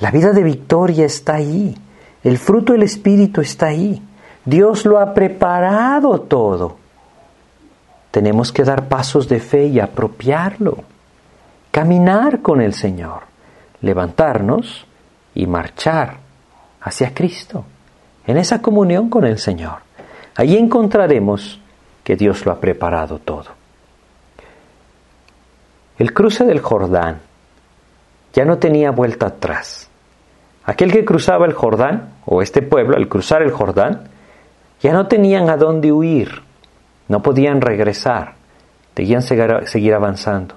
La 0.00 0.10
vida 0.10 0.32
de 0.32 0.42
victoria 0.42 1.04
está 1.04 1.34
ahí, 1.34 1.76
el 2.22 2.38
fruto 2.38 2.72
del 2.72 2.84
Espíritu 2.84 3.40
está 3.40 3.66
ahí, 3.66 4.02
Dios 4.44 4.86
lo 4.86 4.98
ha 4.98 5.12
preparado 5.12 6.20
todo. 6.20 6.76
Tenemos 8.10 8.52
que 8.52 8.64
dar 8.64 8.88
pasos 8.88 9.28
de 9.28 9.40
fe 9.40 9.66
y 9.66 9.80
apropiarlo. 9.80 10.84
caminar 11.70 12.40
con 12.42 12.60
el 12.60 12.74
Señor, 12.74 13.22
levantarnos 13.82 14.86
y 15.34 15.46
marchar 15.46 16.16
hacia 16.80 17.14
Cristo, 17.14 17.64
en 18.26 18.36
esa 18.36 18.60
comunión 18.60 19.08
con 19.10 19.24
el 19.24 19.38
Señor. 19.38 19.87
Allí 20.38 20.56
encontraremos 20.56 21.60
que 22.04 22.14
Dios 22.14 22.46
lo 22.46 22.52
ha 22.52 22.60
preparado 22.60 23.18
todo. 23.18 23.46
El 25.98 26.14
cruce 26.14 26.44
del 26.44 26.60
Jordán 26.60 27.18
ya 28.32 28.44
no 28.44 28.58
tenía 28.58 28.92
vuelta 28.92 29.26
atrás. 29.26 29.90
Aquel 30.64 30.92
que 30.92 31.04
cruzaba 31.04 31.44
el 31.44 31.54
Jordán, 31.54 32.10
o 32.24 32.40
este 32.40 32.62
pueblo, 32.62 32.96
al 32.96 33.08
cruzar 33.08 33.42
el 33.42 33.50
Jordán, 33.50 34.04
ya 34.80 34.92
no 34.92 35.08
tenían 35.08 35.50
a 35.50 35.56
dónde 35.56 35.90
huir, 35.90 36.40
no 37.08 37.20
podían 37.20 37.60
regresar, 37.60 38.34
debían 38.94 39.22
seguir 39.22 39.92
avanzando. 39.92 40.54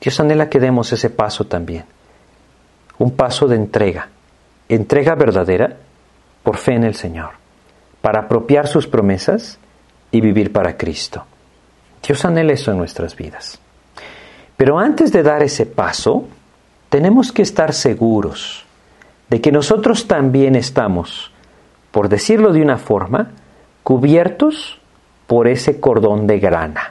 Dios 0.00 0.20
anhela 0.20 0.48
que 0.48 0.60
demos 0.60 0.92
ese 0.92 1.10
paso 1.10 1.48
también, 1.48 1.86
un 2.98 3.16
paso 3.16 3.48
de 3.48 3.56
entrega, 3.56 4.10
entrega 4.68 5.16
verdadera 5.16 5.76
por 6.44 6.56
fe 6.56 6.74
en 6.74 6.84
el 6.84 6.94
Señor, 6.94 7.41
para 8.02 8.20
apropiar 8.20 8.66
sus 8.66 8.86
promesas 8.86 9.58
y 10.10 10.20
vivir 10.20 10.52
para 10.52 10.76
Cristo. 10.76 11.24
Dios 12.06 12.24
anhela 12.24 12.52
eso 12.52 12.72
en 12.72 12.78
nuestras 12.78 13.16
vidas. 13.16 13.58
Pero 14.56 14.78
antes 14.78 15.12
de 15.12 15.22
dar 15.22 15.42
ese 15.42 15.64
paso, 15.66 16.26
tenemos 16.90 17.32
que 17.32 17.42
estar 17.42 17.72
seguros 17.72 18.66
de 19.30 19.40
que 19.40 19.50
nosotros 19.50 20.06
también 20.06 20.56
estamos, 20.56 21.32
por 21.90 22.08
decirlo 22.08 22.52
de 22.52 22.60
una 22.60 22.76
forma, 22.76 23.30
cubiertos 23.82 24.78
por 25.26 25.48
ese 25.48 25.80
cordón 25.80 26.26
de 26.26 26.38
grana. 26.38 26.90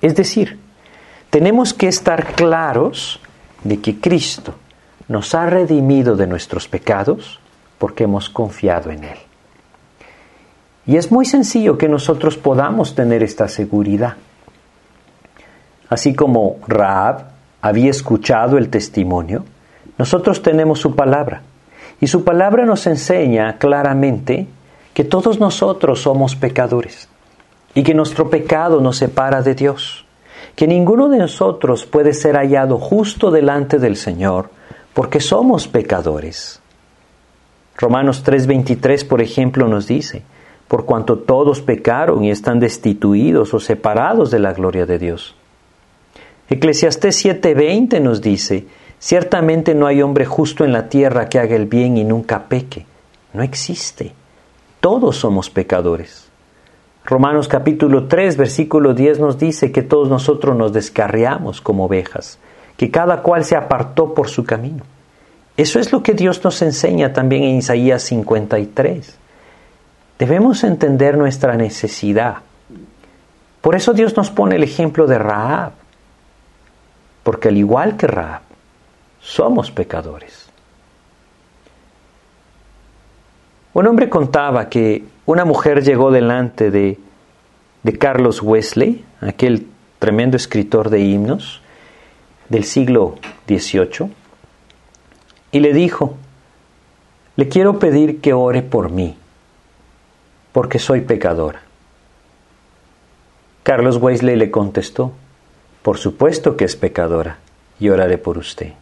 Es 0.00 0.14
decir, 0.14 0.58
tenemos 1.28 1.74
que 1.74 1.88
estar 1.88 2.34
claros 2.34 3.20
de 3.62 3.80
que 3.80 4.00
Cristo 4.00 4.54
nos 5.08 5.34
ha 5.34 5.46
redimido 5.46 6.16
de 6.16 6.26
nuestros 6.26 6.68
pecados 6.68 7.40
porque 7.78 8.04
hemos 8.04 8.30
confiado 8.30 8.90
en 8.90 9.04
Él. 9.04 9.18
Y 10.86 10.96
es 10.96 11.10
muy 11.10 11.24
sencillo 11.24 11.78
que 11.78 11.88
nosotros 11.88 12.36
podamos 12.36 12.94
tener 12.94 13.22
esta 13.22 13.48
seguridad. 13.48 14.14
Así 15.88 16.14
como 16.14 16.56
Raab 16.66 17.26
había 17.62 17.90
escuchado 17.90 18.58
el 18.58 18.68
testimonio, 18.68 19.44
nosotros 19.96 20.42
tenemos 20.42 20.80
su 20.80 20.94
palabra. 20.94 21.42
Y 22.00 22.06
su 22.06 22.24
palabra 22.24 22.66
nos 22.66 22.86
enseña 22.86 23.56
claramente 23.58 24.46
que 24.92 25.04
todos 25.04 25.40
nosotros 25.40 26.02
somos 26.02 26.36
pecadores 26.36 27.08
y 27.74 27.82
que 27.82 27.94
nuestro 27.94 28.28
pecado 28.28 28.80
nos 28.80 28.98
separa 28.98 29.42
de 29.42 29.54
Dios, 29.54 30.04
que 30.54 30.66
ninguno 30.66 31.08
de 31.08 31.18
nosotros 31.18 31.86
puede 31.86 32.12
ser 32.12 32.36
hallado 32.36 32.78
justo 32.78 33.30
delante 33.30 33.78
del 33.78 33.96
Señor 33.96 34.50
porque 34.94 35.20
somos 35.20 35.66
pecadores. 35.66 36.60
Romanos 37.76 38.22
3:23, 38.24 39.04
por 39.04 39.20
ejemplo, 39.20 39.66
nos 39.66 39.88
dice, 39.88 40.22
por 40.74 40.86
cuanto 40.86 41.18
todos 41.18 41.60
pecaron 41.60 42.24
y 42.24 42.32
están 42.32 42.58
destituidos 42.58 43.54
o 43.54 43.60
separados 43.60 44.32
de 44.32 44.40
la 44.40 44.52
gloria 44.52 44.86
de 44.86 44.98
Dios. 44.98 45.36
Eclesiastés 46.50 47.24
7:20 47.24 48.00
nos 48.00 48.20
dice, 48.20 48.66
ciertamente 48.98 49.76
no 49.76 49.86
hay 49.86 50.02
hombre 50.02 50.26
justo 50.26 50.64
en 50.64 50.72
la 50.72 50.88
tierra 50.88 51.28
que 51.28 51.38
haga 51.38 51.54
el 51.54 51.66
bien 51.66 51.96
y 51.96 52.02
nunca 52.02 52.48
peque. 52.48 52.86
No 53.34 53.44
existe. 53.44 54.14
Todos 54.80 55.14
somos 55.14 55.48
pecadores. 55.48 56.26
Romanos 57.04 57.46
capítulo 57.46 58.08
3, 58.08 58.36
versículo 58.36 58.94
10 58.94 59.20
nos 59.20 59.38
dice 59.38 59.70
que 59.70 59.82
todos 59.82 60.08
nosotros 60.08 60.56
nos 60.56 60.72
descarriamos 60.72 61.60
como 61.60 61.84
ovejas, 61.84 62.40
que 62.76 62.90
cada 62.90 63.22
cual 63.22 63.44
se 63.44 63.54
apartó 63.54 64.12
por 64.12 64.28
su 64.28 64.42
camino. 64.42 64.82
Eso 65.56 65.78
es 65.78 65.92
lo 65.92 66.02
que 66.02 66.14
Dios 66.14 66.42
nos 66.42 66.60
enseña 66.62 67.12
también 67.12 67.44
en 67.44 67.58
Isaías 67.58 68.02
53. 68.02 69.20
Debemos 70.18 70.64
entender 70.64 71.16
nuestra 71.16 71.56
necesidad. 71.56 72.38
Por 73.60 73.74
eso 73.74 73.92
Dios 73.92 74.16
nos 74.16 74.30
pone 74.30 74.56
el 74.56 74.62
ejemplo 74.62 75.06
de 75.06 75.18
Raab 75.18 75.72
porque 77.24 77.48
al 77.48 77.56
igual 77.56 77.96
que 77.96 78.06
Raab, 78.06 78.42
somos 79.20 79.72
pecadores. 79.72 80.46
Un 83.72 83.88
hombre 83.88 84.08
contaba 84.08 84.68
que 84.68 85.04
una 85.26 85.44
mujer 85.44 85.82
llegó 85.82 86.12
delante 86.12 86.70
de, 86.70 86.98
de 87.82 87.98
Carlos 87.98 88.40
Wesley, 88.42 89.04
aquel 89.20 89.66
tremendo 89.98 90.36
escritor 90.36 90.90
de 90.90 91.00
himnos 91.00 91.62
del 92.50 92.64
siglo 92.64 93.16
XVIII, 93.48 94.12
y 95.50 95.60
le 95.60 95.72
dijo, 95.72 96.14
le 97.36 97.48
quiero 97.48 97.78
pedir 97.78 98.20
que 98.20 98.34
ore 98.34 98.62
por 98.62 98.90
mí, 98.90 99.16
porque 100.54 100.78
soy 100.78 101.00
pecadora. 101.00 101.62
Carlos 103.64 103.96
Wesley 103.96 104.36
le 104.36 104.52
contestó, 104.52 105.10
por 105.82 105.98
supuesto 105.98 106.56
que 106.56 106.64
es 106.64 106.76
pecadora, 106.76 107.38
y 107.80 107.88
oraré 107.88 108.18
por 108.18 108.38
usted. 108.38 108.72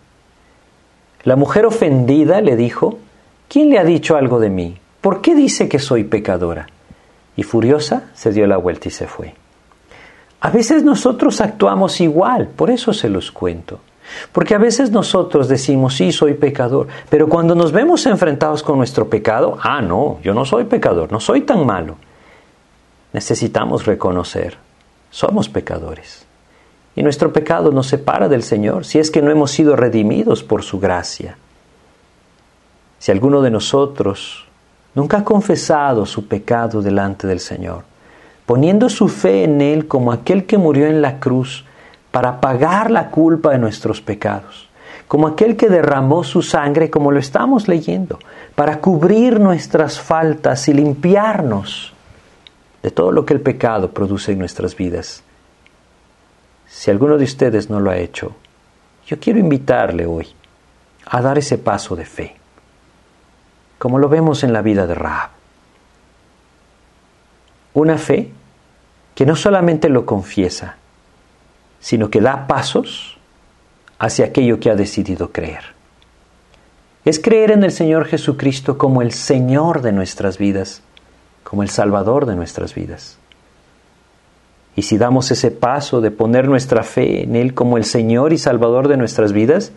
La 1.24 1.34
mujer 1.34 1.64
ofendida 1.64 2.42
le 2.42 2.56
dijo, 2.56 2.98
¿quién 3.48 3.70
le 3.70 3.78
ha 3.78 3.84
dicho 3.84 4.16
algo 4.16 4.38
de 4.38 4.50
mí? 4.50 4.76
¿Por 5.00 5.22
qué 5.22 5.34
dice 5.34 5.70
que 5.70 5.78
soy 5.78 6.04
pecadora? 6.04 6.66
Y 7.36 7.42
furiosa 7.42 8.10
se 8.12 8.32
dio 8.32 8.46
la 8.46 8.58
vuelta 8.58 8.88
y 8.88 8.90
se 8.90 9.06
fue. 9.06 9.34
A 10.40 10.50
veces 10.50 10.84
nosotros 10.84 11.40
actuamos 11.40 12.02
igual, 12.02 12.48
por 12.48 12.68
eso 12.70 12.92
se 12.92 13.08
los 13.08 13.32
cuento. 13.32 13.80
Porque 14.32 14.54
a 14.54 14.58
veces 14.58 14.90
nosotros 14.90 15.48
decimos, 15.48 15.94
sí, 15.94 16.12
soy 16.12 16.34
pecador, 16.34 16.88
pero 17.08 17.28
cuando 17.28 17.54
nos 17.54 17.72
vemos 17.72 18.06
enfrentados 18.06 18.62
con 18.62 18.78
nuestro 18.78 19.08
pecado, 19.08 19.58
ah, 19.62 19.82
no, 19.82 20.18
yo 20.22 20.34
no 20.34 20.44
soy 20.44 20.64
pecador, 20.64 21.10
no 21.12 21.20
soy 21.20 21.42
tan 21.42 21.66
malo. 21.66 21.96
Necesitamos 23.12 23.86
reconocer, 23.86 24.56
somos 25.10 25.48
pecadores. 25.48 26.26
Y 26.94 27.02
nuestro 27.02 27.32
pecado 27.32 27.70
nos 27.72 27.86
separa 27.86 28.28
del 28.28 28.42
Señor 28.42 28.84
si 28.84 28.98
es 28.98 29.10
que 29.10 29.22
no 29.22 29.30
hemos 29.30 29.50
sido 29.50 29.76
redimidos 29.76 30.42
por 30.42 30.62
su 30.62 30.78
gracia. 30.78 31.36
Si 32.98 33.10
alguno 33.10 33.40
de 33.42 33.50
nosotros 33.50 34.46
nunca 34.94 35.18
ha 35.18 35.24
confesado 35.24 36.06
su 36.06 36.26
pecado 36.26 36.82
delante 36.82 37.26
del 37.26 37.40
Señor, 37.40 37.84
poniendo 38.46 38.88
su 38.88 39.08
fe 39.08 39.44
en 39.44 39.60
Él 39.60 39.88
como 39.88 40.12
aquel 40.12 40.44
que 40.44 40.58
murió 40.58 40.86
en 40.86 41.02
la 41.02 41.18
cruz 41.18 41.64
para 42.12 42.40
pagar 42.40 42.90
la 42.90 43.10
culpa 43.10 43.50
de 43.50 43.58
nuestros 43.58 44.00
pecados, 44.00 44.68
como 45.08 45.26
aquel 45.26 45.56
que 45.56 45.68
derramó 45.68 46.22
su 46.22 46.42
sangre, 46.42 46.90
como 46.90 47.10
lo 47.10 47.18
estamos 47.18 47.66
leyendo, 47.66 48.18
para 48.54 48.78
cubrir 48.80 49.40
nuestras 49.40 49.98
faltas 49.98 50.68
y 50.68 50.74
limpiarnos 50.74 51.92
de 52.82 52.90
todo 52.90 53.12
lo 53.12 53.24
que 53.24 53.34
el 53.34 53.40
pecado 53.40 53.90
produce 53.90 54.32
en 54.32 54.38
nuestras 54.38 54.76
vidas. 54.76 55.24
Si 56.66 56.90
alguno 56.90 57.16
de 57.16 57.24
ustedes 57.24 57.70
no 57.70 57.80
lo 57.80 57.90
ha 57.90 57.96
hecho, 57.96 58.34
yo 59.06 59.18
quiero 59.18 59.38
invitarle 59.38 60.06
hoy 60.06 60.28
a 61.06 61.20
dar 61.22 61.38
ese 61.38 61.58
paso 61.58 61.96
de 61.96 62.04
fe, 62.04 62.36
como 63.78 63.98
lo 63.98 64.08
vemos 64.08 64.44
en 64.44 64.52
la 64.52 64.62
vida 64.62 64.86
de 64.86 64.94
Rahab. 64.94 65.30
Una 67.74 67.96
fe 67.96 68.30
que 69.14 69.24
no 69.24 69.34
solamente 69.34 69.88
lo 69.88 70.04
confiesa, 70.04 70.76
sino 71.82 72.08
que 72.10 72.20
da 72.20 72.46
pasos 72.46 73.18
hacia 73.98 74.26
aquello 74.26 74.60
que 74.60 74.70
ha 74.70 74.76
decidido 74.76 75.32
creer. 75.32 75.74
Es 77.04 77.18
creer 77.18 77.50
en 77.50 77.64
el 77.64 77.72
Señor 77.72 78.06
Jesucristo 78.06 78.78
como 78.78 79.02
el 79.02 79.12
Señor 79.12 79.82
de 79.82 79.90
nuestras 79.90 80.38
vidas, 80.38 80.82
como 81.42 81.64
el 81.64 81.68
Salvador 81.68 82.24
de 82.26 82.36
nuestras 82.36 82.74
vidas. 82.74 83.18
Y 84.76 84.82
si 84.82 84.96
damos 84.96 85.32
ese 85.32 85.50
paso 85.50 86.00
de 86.00 86.12
poner 86.12 86.48
nuestra 86.48 86.84
fe 86.84 87.24
en 87.24 87.34
Él 87.34 87.52
como 87.52 87.76
el 87.76 87.84
Señor 87.84 88.32
y 88.32 88.38
Salvador 88.38 88.86
de 88.86 88.96
nuestras 88.96 89.32
vidas, 89.32 89.72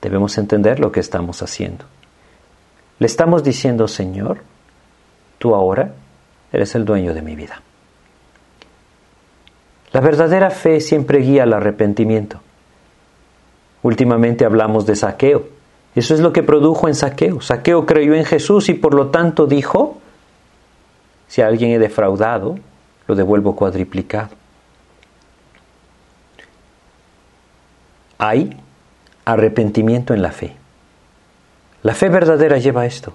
debemos 0.00 0.38
entender 0.38 0.80
lo 0.80 0.90
que 0.90 1.00
estamos 1.00 1.42
haciendo. 1.42 1.84
Le 2.98 3.06
estamos 3.06 3.44
diciendo, 3.44 3.88
Señor, 3.88 4.38
tú 5.38 5.54
ahora 5.54 5.92
eres 6.50 6.74
el 6.74 6.86
dueño 6.86 7.12
de 7.12 7.20
mi 7.20 7.36
vida. 7.36 7.60
La 9.96 10.02
verdadera 10.02 10.50
fe 10.50 10.82
siempre 10.82 11.20
guía 11.20 11.44
al 11.44 11.54
arrepentimiento. 11.54 12.38
Últimamente 13.82 14.44
hablamos 14.44 14.84
de 14.84 14.94
saqueo. 14.94 15.48
Eso 15.94 16.12
es 16.12 16.20
lo 16.20 16.34
que 16.34 16.42
produjo 16.42 16.86
en 16.86 16.94
saqueo. 16.94 17.40
Saqueo 17.40 17.86
creyó 17.86 18.12
en 18.12 18.26
Jesús 18.26 18.68
y 18.68 18.74
por 18.74 18.92
lo 18.92 19.06
tanto 19.06 19.46
dijo, 19.46 19.96
si 21.28 21.40
alguien 21.40 21.70
he 21.70 21.78
defraudado, 21.78 22.58
lo 23.06 23.14
devuelvo 23.14 23.56
cuadriplicado. 23.56 24.28
Hay 28.18 28.54
arrepentimiento 29.24 30.12
en 30.12 30.20
la 30.20 30.32
fe. 30.32 30.56
La 31.82 31.94
fe 31.94 32.10
verdadera 32.10 32.58
lleva 32.58 32.84
esto, 32.84 33.14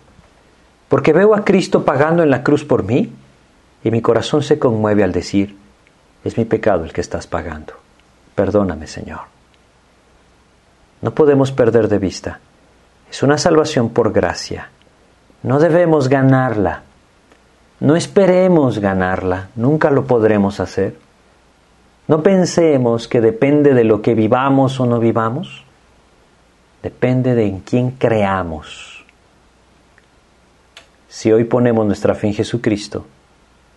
porque 0.90 1.14
veo 1.14 1.36
a 1.36 1.46
Cristo 1.46 1.86
pagando 1.86 2.24
en 2.24 2.32
la 2.32 2.42
cruz 2.42 2.66
por 2.66 2.82
mí 2.82 3.14
y 3.84 3.92
mi 3.92 4.02
corazón 4.02 4.42
se 4.42 4.58
conmueve 4.58 5.04
al 5.04 5.12
decir, 5.12 5.61
es 6.24 6.38
mi 6.38 6.46
pecado 6.46 6.84
el 6.84 6.94
que 6.94 7.02
estás 7.02 7.28
pagando. 7.28 7.74
Perdóname, 8.36 8.88
Señor. 8.88 9.22
no 11.02 11.12
podemos 11.12 11.52
perder 11.52 11.88
de 11.88 12.00
vista. 12.00 12.40
Es 13.10 13.24
una 13.24 13.38
salvación 13.38 13.90
por 13.90 14.14
gracia. 14.14 14.70
No 15.44 15.60
debemos 15.60 16.08
ganarla. 16.08 16.84
No 17.80 17.96
esperemos 17.96 18.80
ganarla. 18.80 19.50
Nunca 19.56 19.90
lo 19.90 20.06
podremos 20.06 20.60
hacer. 20.60 20.96
No 22.08 22.22
pensemos 22.22 23.08
que 23.08 23.22
depende 23.22 23.74
de 23.74 23.84
lo 23.84 24.02
que 24.02 24.14
vivamos 24.14 24.80
o 24.80 24.86
no 24.86 25.00
vivamos. 25.00 25.64
Depende 26.84 27.36
de 27.36 27.48
en 27.48 27.60
quién 27.60 27.92
creamos. 27.92 29.06
Si 31.10 31.32
hoy 31.32 31.44
ponemos 31.44 31.86
nuestra 31.86 32.16
fe 32.16 32.28
en 32.28 32.34
Jesucristo, 32.34 33.06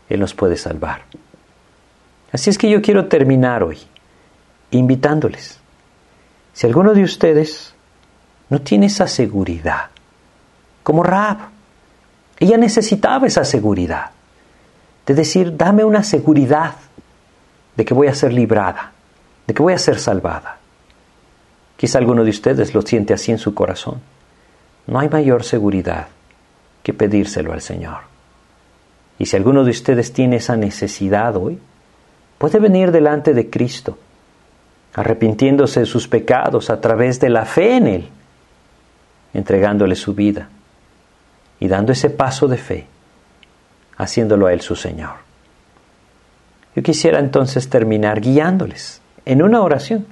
Él 0.09 0.20
nos 0.20 0.34
puede 0.34 0.57
salvar. 0.57 1.03
Así 2.35 2.51
es 2.51 2.59
que 2.59 2.68
yo 2.68 2.82
quiero 2.82 3.07
terminar 3.07 3.62
hoy 3.62 3.78
invitándoles. 4.72 5.61
Si 6.53 6.66
alguno 6.66 6.93
de 6.93 7.05
ustedes 7.05 7.72
no 8.51 8.61
tiene 8.61 8.87
esa 8.87 9.07
seguridad, 9.07 9.91
como 10.82 11.05
Raab, 11.05 11.39
ella 12.41 12.57
necesitaba 12.57 13.28
esa 13.28 13.45
seguridad, 13.45 14.11
de 15.07 15.14
decir, 15.14 15.57
dame 15.57 15.85
una 15.85 16.03
seguridad 16.03 16.74
de 17.76 17.85
que 17.85 17.95
voy 17.95 18.09
a 18.09 18.14
ser 18.16 18.32
librada, 18.32 18.91
de 19.47 19.55
que 19.55 19.62
voy 19.62 19.74
a 19.74 19.78
ser 19.78 20.01
salvada. 20.01 20.59
Quizá 21.76 21.99
alguno 21.99 22.24
de 22.24 22.30
ustedes 22.30 22.74
lo 22.74 22.82
siente 22.82 23.14
así 23.14 23.30
en 23.30 23.39
su 23.39 23.55
corazón. 23.55 24.01
No 24.89 24.99
hay 24.99 25.09
mayor 25.09 25.45
seguridad 25.45 26.09
que 26.82 26.95
pedírselo 26.95 27.53
al 27.53 27.61
Señor. 27.61 27.99
Y 29.20 29.26
si 29.26 29.37
alguno 29.37 29.62
de 29.62 29.70
ustedes 29.70 30.12
tiene 30.12 30.37
esa 30.37 30.57
necesidad 30.57 31.37
hoy, 31.37 31.61
puede 32.39 32.59
venir 32.59 32.93
delante 32.93 33.35
de 33.35 33.51
Cristo 33.51 33.99
arrepintiéndose 34.95 35.80
de 35.80 35.87
sus 35.87 36.07
pecados 36.09 36.70
a 36.70 36.80
través 36.80 37.18
de 37.20 37.28
la 37.28 37.45
fe 37.45 37.76
en 37.76 37.87
Él, 37.89 38.09
entregándole 39.35 39.97
su 39.97 40.14
vida 40.14 40.49
y 41.59 41.66
dando 41.66 41.93
ese 41.93 42.11
paso 42.11 42.47
de 42.47 42.57
fe, 42.57 42.87
haciéndolo 43.97 44.47
a 44.47 44.53
Él 44.53 44.61
su 44.61 44.76
Señor. 44.76 45.16
Yo 46.76 46.82
quisiera 46.82 47.18
entonces 47.18 47.68
terminar 47.68 48.20
guiándoles 48.20 49.01
en 49.24 49.43
una 49.43 49.62
oración. 49.62 50.07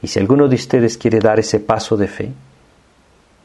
Y 0.00 0.08
si 0.08 0.18
alguno 0.18 0.48
de 0.48 0.56
ustedes 0.56 0.96
quiere 0.96 1.20
dar 1.20 1.38
ese 1.38 1.60
paso 1.60 1.96
de 1.96 2.08
fe 2.08 2.32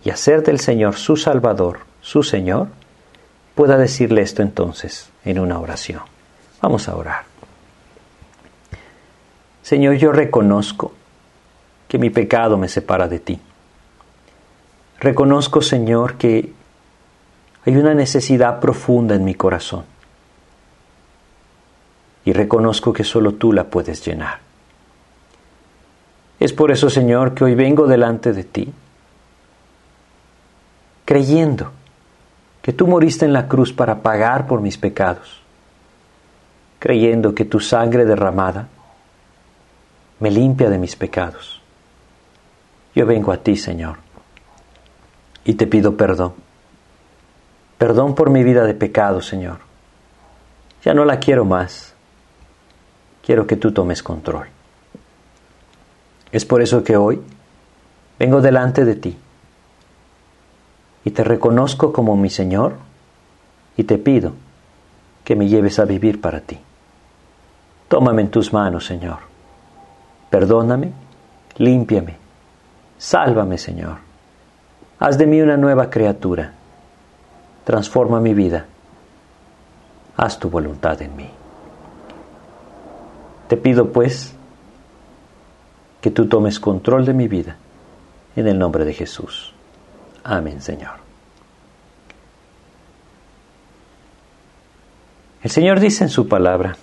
y 0.04 0.10
hacer 0.10 0.44
del 0.44 0.60
Señor 0.60 0.96
su 0.96 1.16
Salvador, 1.16 1.82
su 2.02 2.24
Señor, 2.24 2.70
pueda 3.54 3.78
decirle 3.78 4.22
esto 4.22 4.42
entonces 4.42 5.10
en 5.26 5.40
una 5.40 5.60
oración. 5.60 6.02
Vamos 6.62 6.90
a 6.90 6.96
orar. 6.96 7.37
Señor, 9.68 9.96
yo 9.96 10.14
reconozco 10.14 10.94
que 11.90 11.98
mi 11.98 12.10
pecado 12.10 12.58
me 12.58 12.70
separa 12.70 13.10
de 13.10 13.20
ti. 13.20 13.38
Reconozco, 15.02 15.62
Señor, 15.62 16.16
que 16.16 16.54
hay 17.66 17.76
una 17.76 17.94
necesidad 17.94 18.62
profunda 18.62 19.16
en 19.16 19.26
mi 19.26 19.36
corazón. 19.36 19.84
Y 22.24 22.32
reconozco 22.32 22.94
que 22.94 23.04
solo 23.04 23.34
tú 23.34 23.52
la 23.52 23.66
puedes 23.66 24.06
llenar. 24.06 24.40
Es 26.40 26.54
por 26.54 26.72
eso, 26.72 26.90
Señor, 26.90 27.34
que 27.34 27.44
hoy 27.44 27.54
vengo 27.54 27.88
delante 27.88 28.32
de 28.32 28.46
ti, 28.46 28.74
creyendo 31.04 31.74
que 32.62 32.72
tú 32.72 32.88
moriste 32.88 33.26
en 33.26 33.34
la 33.34 33.50
cruz 33.50 33.74
para 33.74 34.02
pagar 34.02 34.48
por 34.48 34.62
mis 34.62 34.78
pecados, 34.78 35.42
creyendo 36.80 37.36
que 37.36 37.44
tu 37.44 37.60
sangre 37.60 38.06
derramada 38.06 38.70
me 40.20 40.32
limpia 40.32 40.70
de 40.70 40.78
mis 40.78 40.96
pecados. 40.96 41.62
Yo 42.96 43.06
vengo 43.06 43.32
a 43.32 43.38
ti, 43.38 43.56
Señor, 43.56 43.98
y 45.46 45.54
te 45.54 45.68
pido 45.68 45.96
perdón. 45.96 46.34
Perdón 47.78 48.16
por 48.16 48.32
mi 48.32 48.44
vida 48.44 48.64
de 48.64 48.74
pecado, 48.74 49.22
Señor. 49.22 49.60
Ya 50.84 50.94
no 50.94 51.06
la 51.06 51.20
quiero 51.20 51.46
más. 51.46 51.94
Quiero 53.24 53.46
que 53.46 53.56
tú 53.56 53.72
tomes 53.72 54.02
control. 54.02 54.48
Es 56.32 56.46
por 56.46 56.62
eso 56.62 56.84
que 56.84 56.98
hoy 56.98 57.22
vengo 58.18 58.42
delante 58.42 58.84
de 58.84 58.96
ti 58.96 59.18
y 61.06 61.12
te 61.12 61.24
reconozco 61.24 61.94
como 61.94 62.16
mi 62.16 62.30
Señor 62.30 62.78
y 63.78 63.84
te 63.84 63.98
pido 63.98 64.34
que 65.24 65.36
me 65.36 65.48
lleves 65.48 65.78
a 65.78 65.86
vivir 65.86 66.20
para 66.20 66.42
ti. 66.42 66.58
Tómame 67.88 68.24
en 68.24 68.32
tus 68.32 68.52
manos, 68.52 68.86
Señor 68.86 69.37
Perdóname, 70.30 70.92
límpiame, 71.58 72.18
sálvame, 72.98 73.58
Señor. 73.58 73.98
Haz 75.00 75.18
de 75.18 75.28
mí 75.28 75.42
una 75.42 75.58
nueva 75.58 75.90
criatura. 75.90 76.54
Transforma 77.64 78.20
mi 78.20 78.34
vida. 78.34 78.66
Haz 80.16 80.40
tu 80.40 80.50
voluntad 80.50 81.02
en 81.02 81.16
mí. 81.16 81.30
Te 83.48 83.58
pido, 83.58 83.92
pues, 83.92 84.36
que 86.02 86.12
tú 86.12 86.28
tomes 86.28 86.60
control 86.60 87.06
de 87.06 87.14
mi 87.14 87.28
vida 87.28 87.58
en 88.36 88.48
el 88.48 88.58
nombre 88.58 88.86
de 88.86 88.94
Jesús. 88.94 89.54
Amén, 90.24 90.62
Señor. 90.62 91.08
El 95.44 95.52
Señor 95.52 95.80
dice 95.80 96.04
en 96.04 96.10
su 96.10 96.28
palabra, 96.28 96.76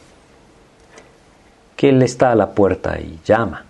que 1.77 1.89
Él 1.89 2.03
está 2.03 2.31
a 2.31 2.35
la 2.35 2.51
puerta 2.51 2.99
y 2.99 3.21
llama. 3.25 3.65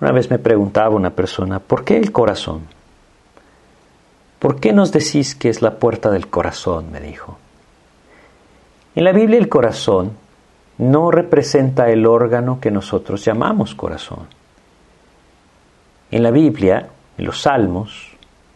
Una 0.00 0.12
vez 0.12 0.30
me 0.30 0.38
preguntaba 0.38 0.96
una 0.96 1.10
persona, 1.10 1.60
¿por 1.60 1.84
qué 1.84 1.96
el 1.96 2.10
corazón? 2.10 2.62
¿Por 4.38 4.58
qué 4.58 4.72
nos 4.72 4.90
decís 4.90 5.36
que 5.36 5.48
es 5.48 5.62
la 5.62 5.76
puerta 5.76 6.10
del 6.10 6.28
corazón? 6.28 6.90
me 6.90 7.00
dijo. 7.00 7.38
En 8.94 9.04
la 9.04 9.12
Biblia 9.12 9.38
el 9.38 9.48
corazón 9.48 10.12
no 10.78 11.10
representa 11.12 11.88
el 11.88 12.04
órgano 12.06 12.58
que 12.60 12.70
nosotros 12.70 13.24
llamamos 13.24 13.74
corazón. 13.74 14.26
En 16.10 16.22
la 16.22 16.30
Biblia, 16.30 16.88
en 17.16 17.24
los 17.24 17.42
Salmos, 17.42 18.08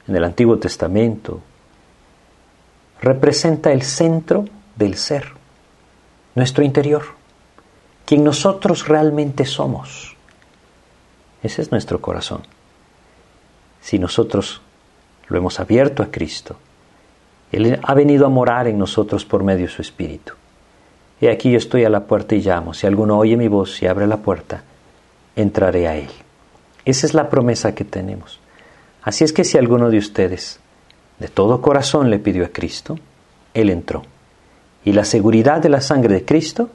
en 0.08 0.16
el 0.16 0.24
Antiguo 0.24 0.58
Testamento, 0.58 1.40
representa 3.00 3.70
el 3.70 3.82
centro 3.82 4.44
del 4.74 4.96
ser 4.96 5.45
nuestro 6.36 6.62
interior, 6.62 7.02
quien 8.04 8.22
nosotros 8.22 8.86
realmente 8.86 9.46
somos. 9.46 10.14
Ese 11.42 11.62
es 11.62 11.72
nuestro 11.72 12.00
corazón. 12.00 12.42
Si 13.80 13.98
nosotros 13.98 14.60
lo 15.28 15.38
hemos 15.38 15.58
abierto 15.58 16.02
a 16.02 16.10
Cristo, 16.10 16.56
Él 17.50 17.80
ha 17.82 17.94
venido 17.94 18.26
a 18.26 18.28
morar 18.28 18.68
en 18.68 18.78
nosotros 18.78 19.24
por 19.24 19.42
medio 19.42 19.66
de 19.66 19.72
su 19.72 19.80
Espíritu. 19.80 20.34
Y 21.20 21.28
aquí 21.28 21.50
yo 21.50 21.56
estoy 21.56 21.84
a 21.84 21.90
la 21.90 22.04
puerta 22.04 22.34
y 22.34 22.42
llamo. 22.42 22.74
Si 22.74 22.86
alguno 22.86 23.18
oye 23.18 23.36
mi 23.38 23.48
voz 23.48 23.82
y 23.82 23.86
abre 23.86 24.06
la 24.06 24.18
puerta, 24.18 24.62
entraré 25.34 25.88
a 25.88 25.96
Él. 25.96 26.10
Esa 26.84 27.06
es 27.06 27.14
la 27.14 27.30
promesa 27.30 27.74
que 27.74 27.84
tenemos. 27.84 28.40
Así 29.02 29.24
es 29.24 29.32
que 29.32 29.44
si 29.44 29.56
alguno 29.56 29.88
de 29.88 29.98
ustedes 29.98 30.60
de 31.18 31.28
todo 31.28 31.62
corazón 31.62 32.10
le 32.10 32.18
pidió 32.18 32.44
a 32.44 32.48
Cristo, 32.48 32.98
Él 33.54 33.70
entró 33.70 34.02
y 34.86 34.92
la 34.92 35.04
seguridad 35.04 35.60
de 35.60 35.68
la 35.68 35.80
sangre 35.80 36.14
de 36.14 36.24
Cristo 36.24 36.70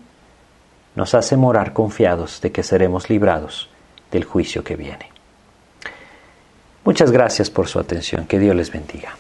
nos 0.96 1.16
hace 1.16 1.38
morar 1.38 1.72
confiados 1.72 2.42
de 2.42 2.52
que 2.52 2.62
seremos 2.62 3.10
librados 3.10 3.70
del 4.12 4.26
juicio 4.26 4.66
que 4.66 4.76
viene. 4.76 5.10
Muchas 6.84 7.10
gracias 7.10 7.50
por 7.50 7.70
su 7.70 7.80
atención. 7.80 8.26
Que 8.28 8.38
Dios 8.38 8.54
les 8.54 8.70
bendiga. 8.70 9.16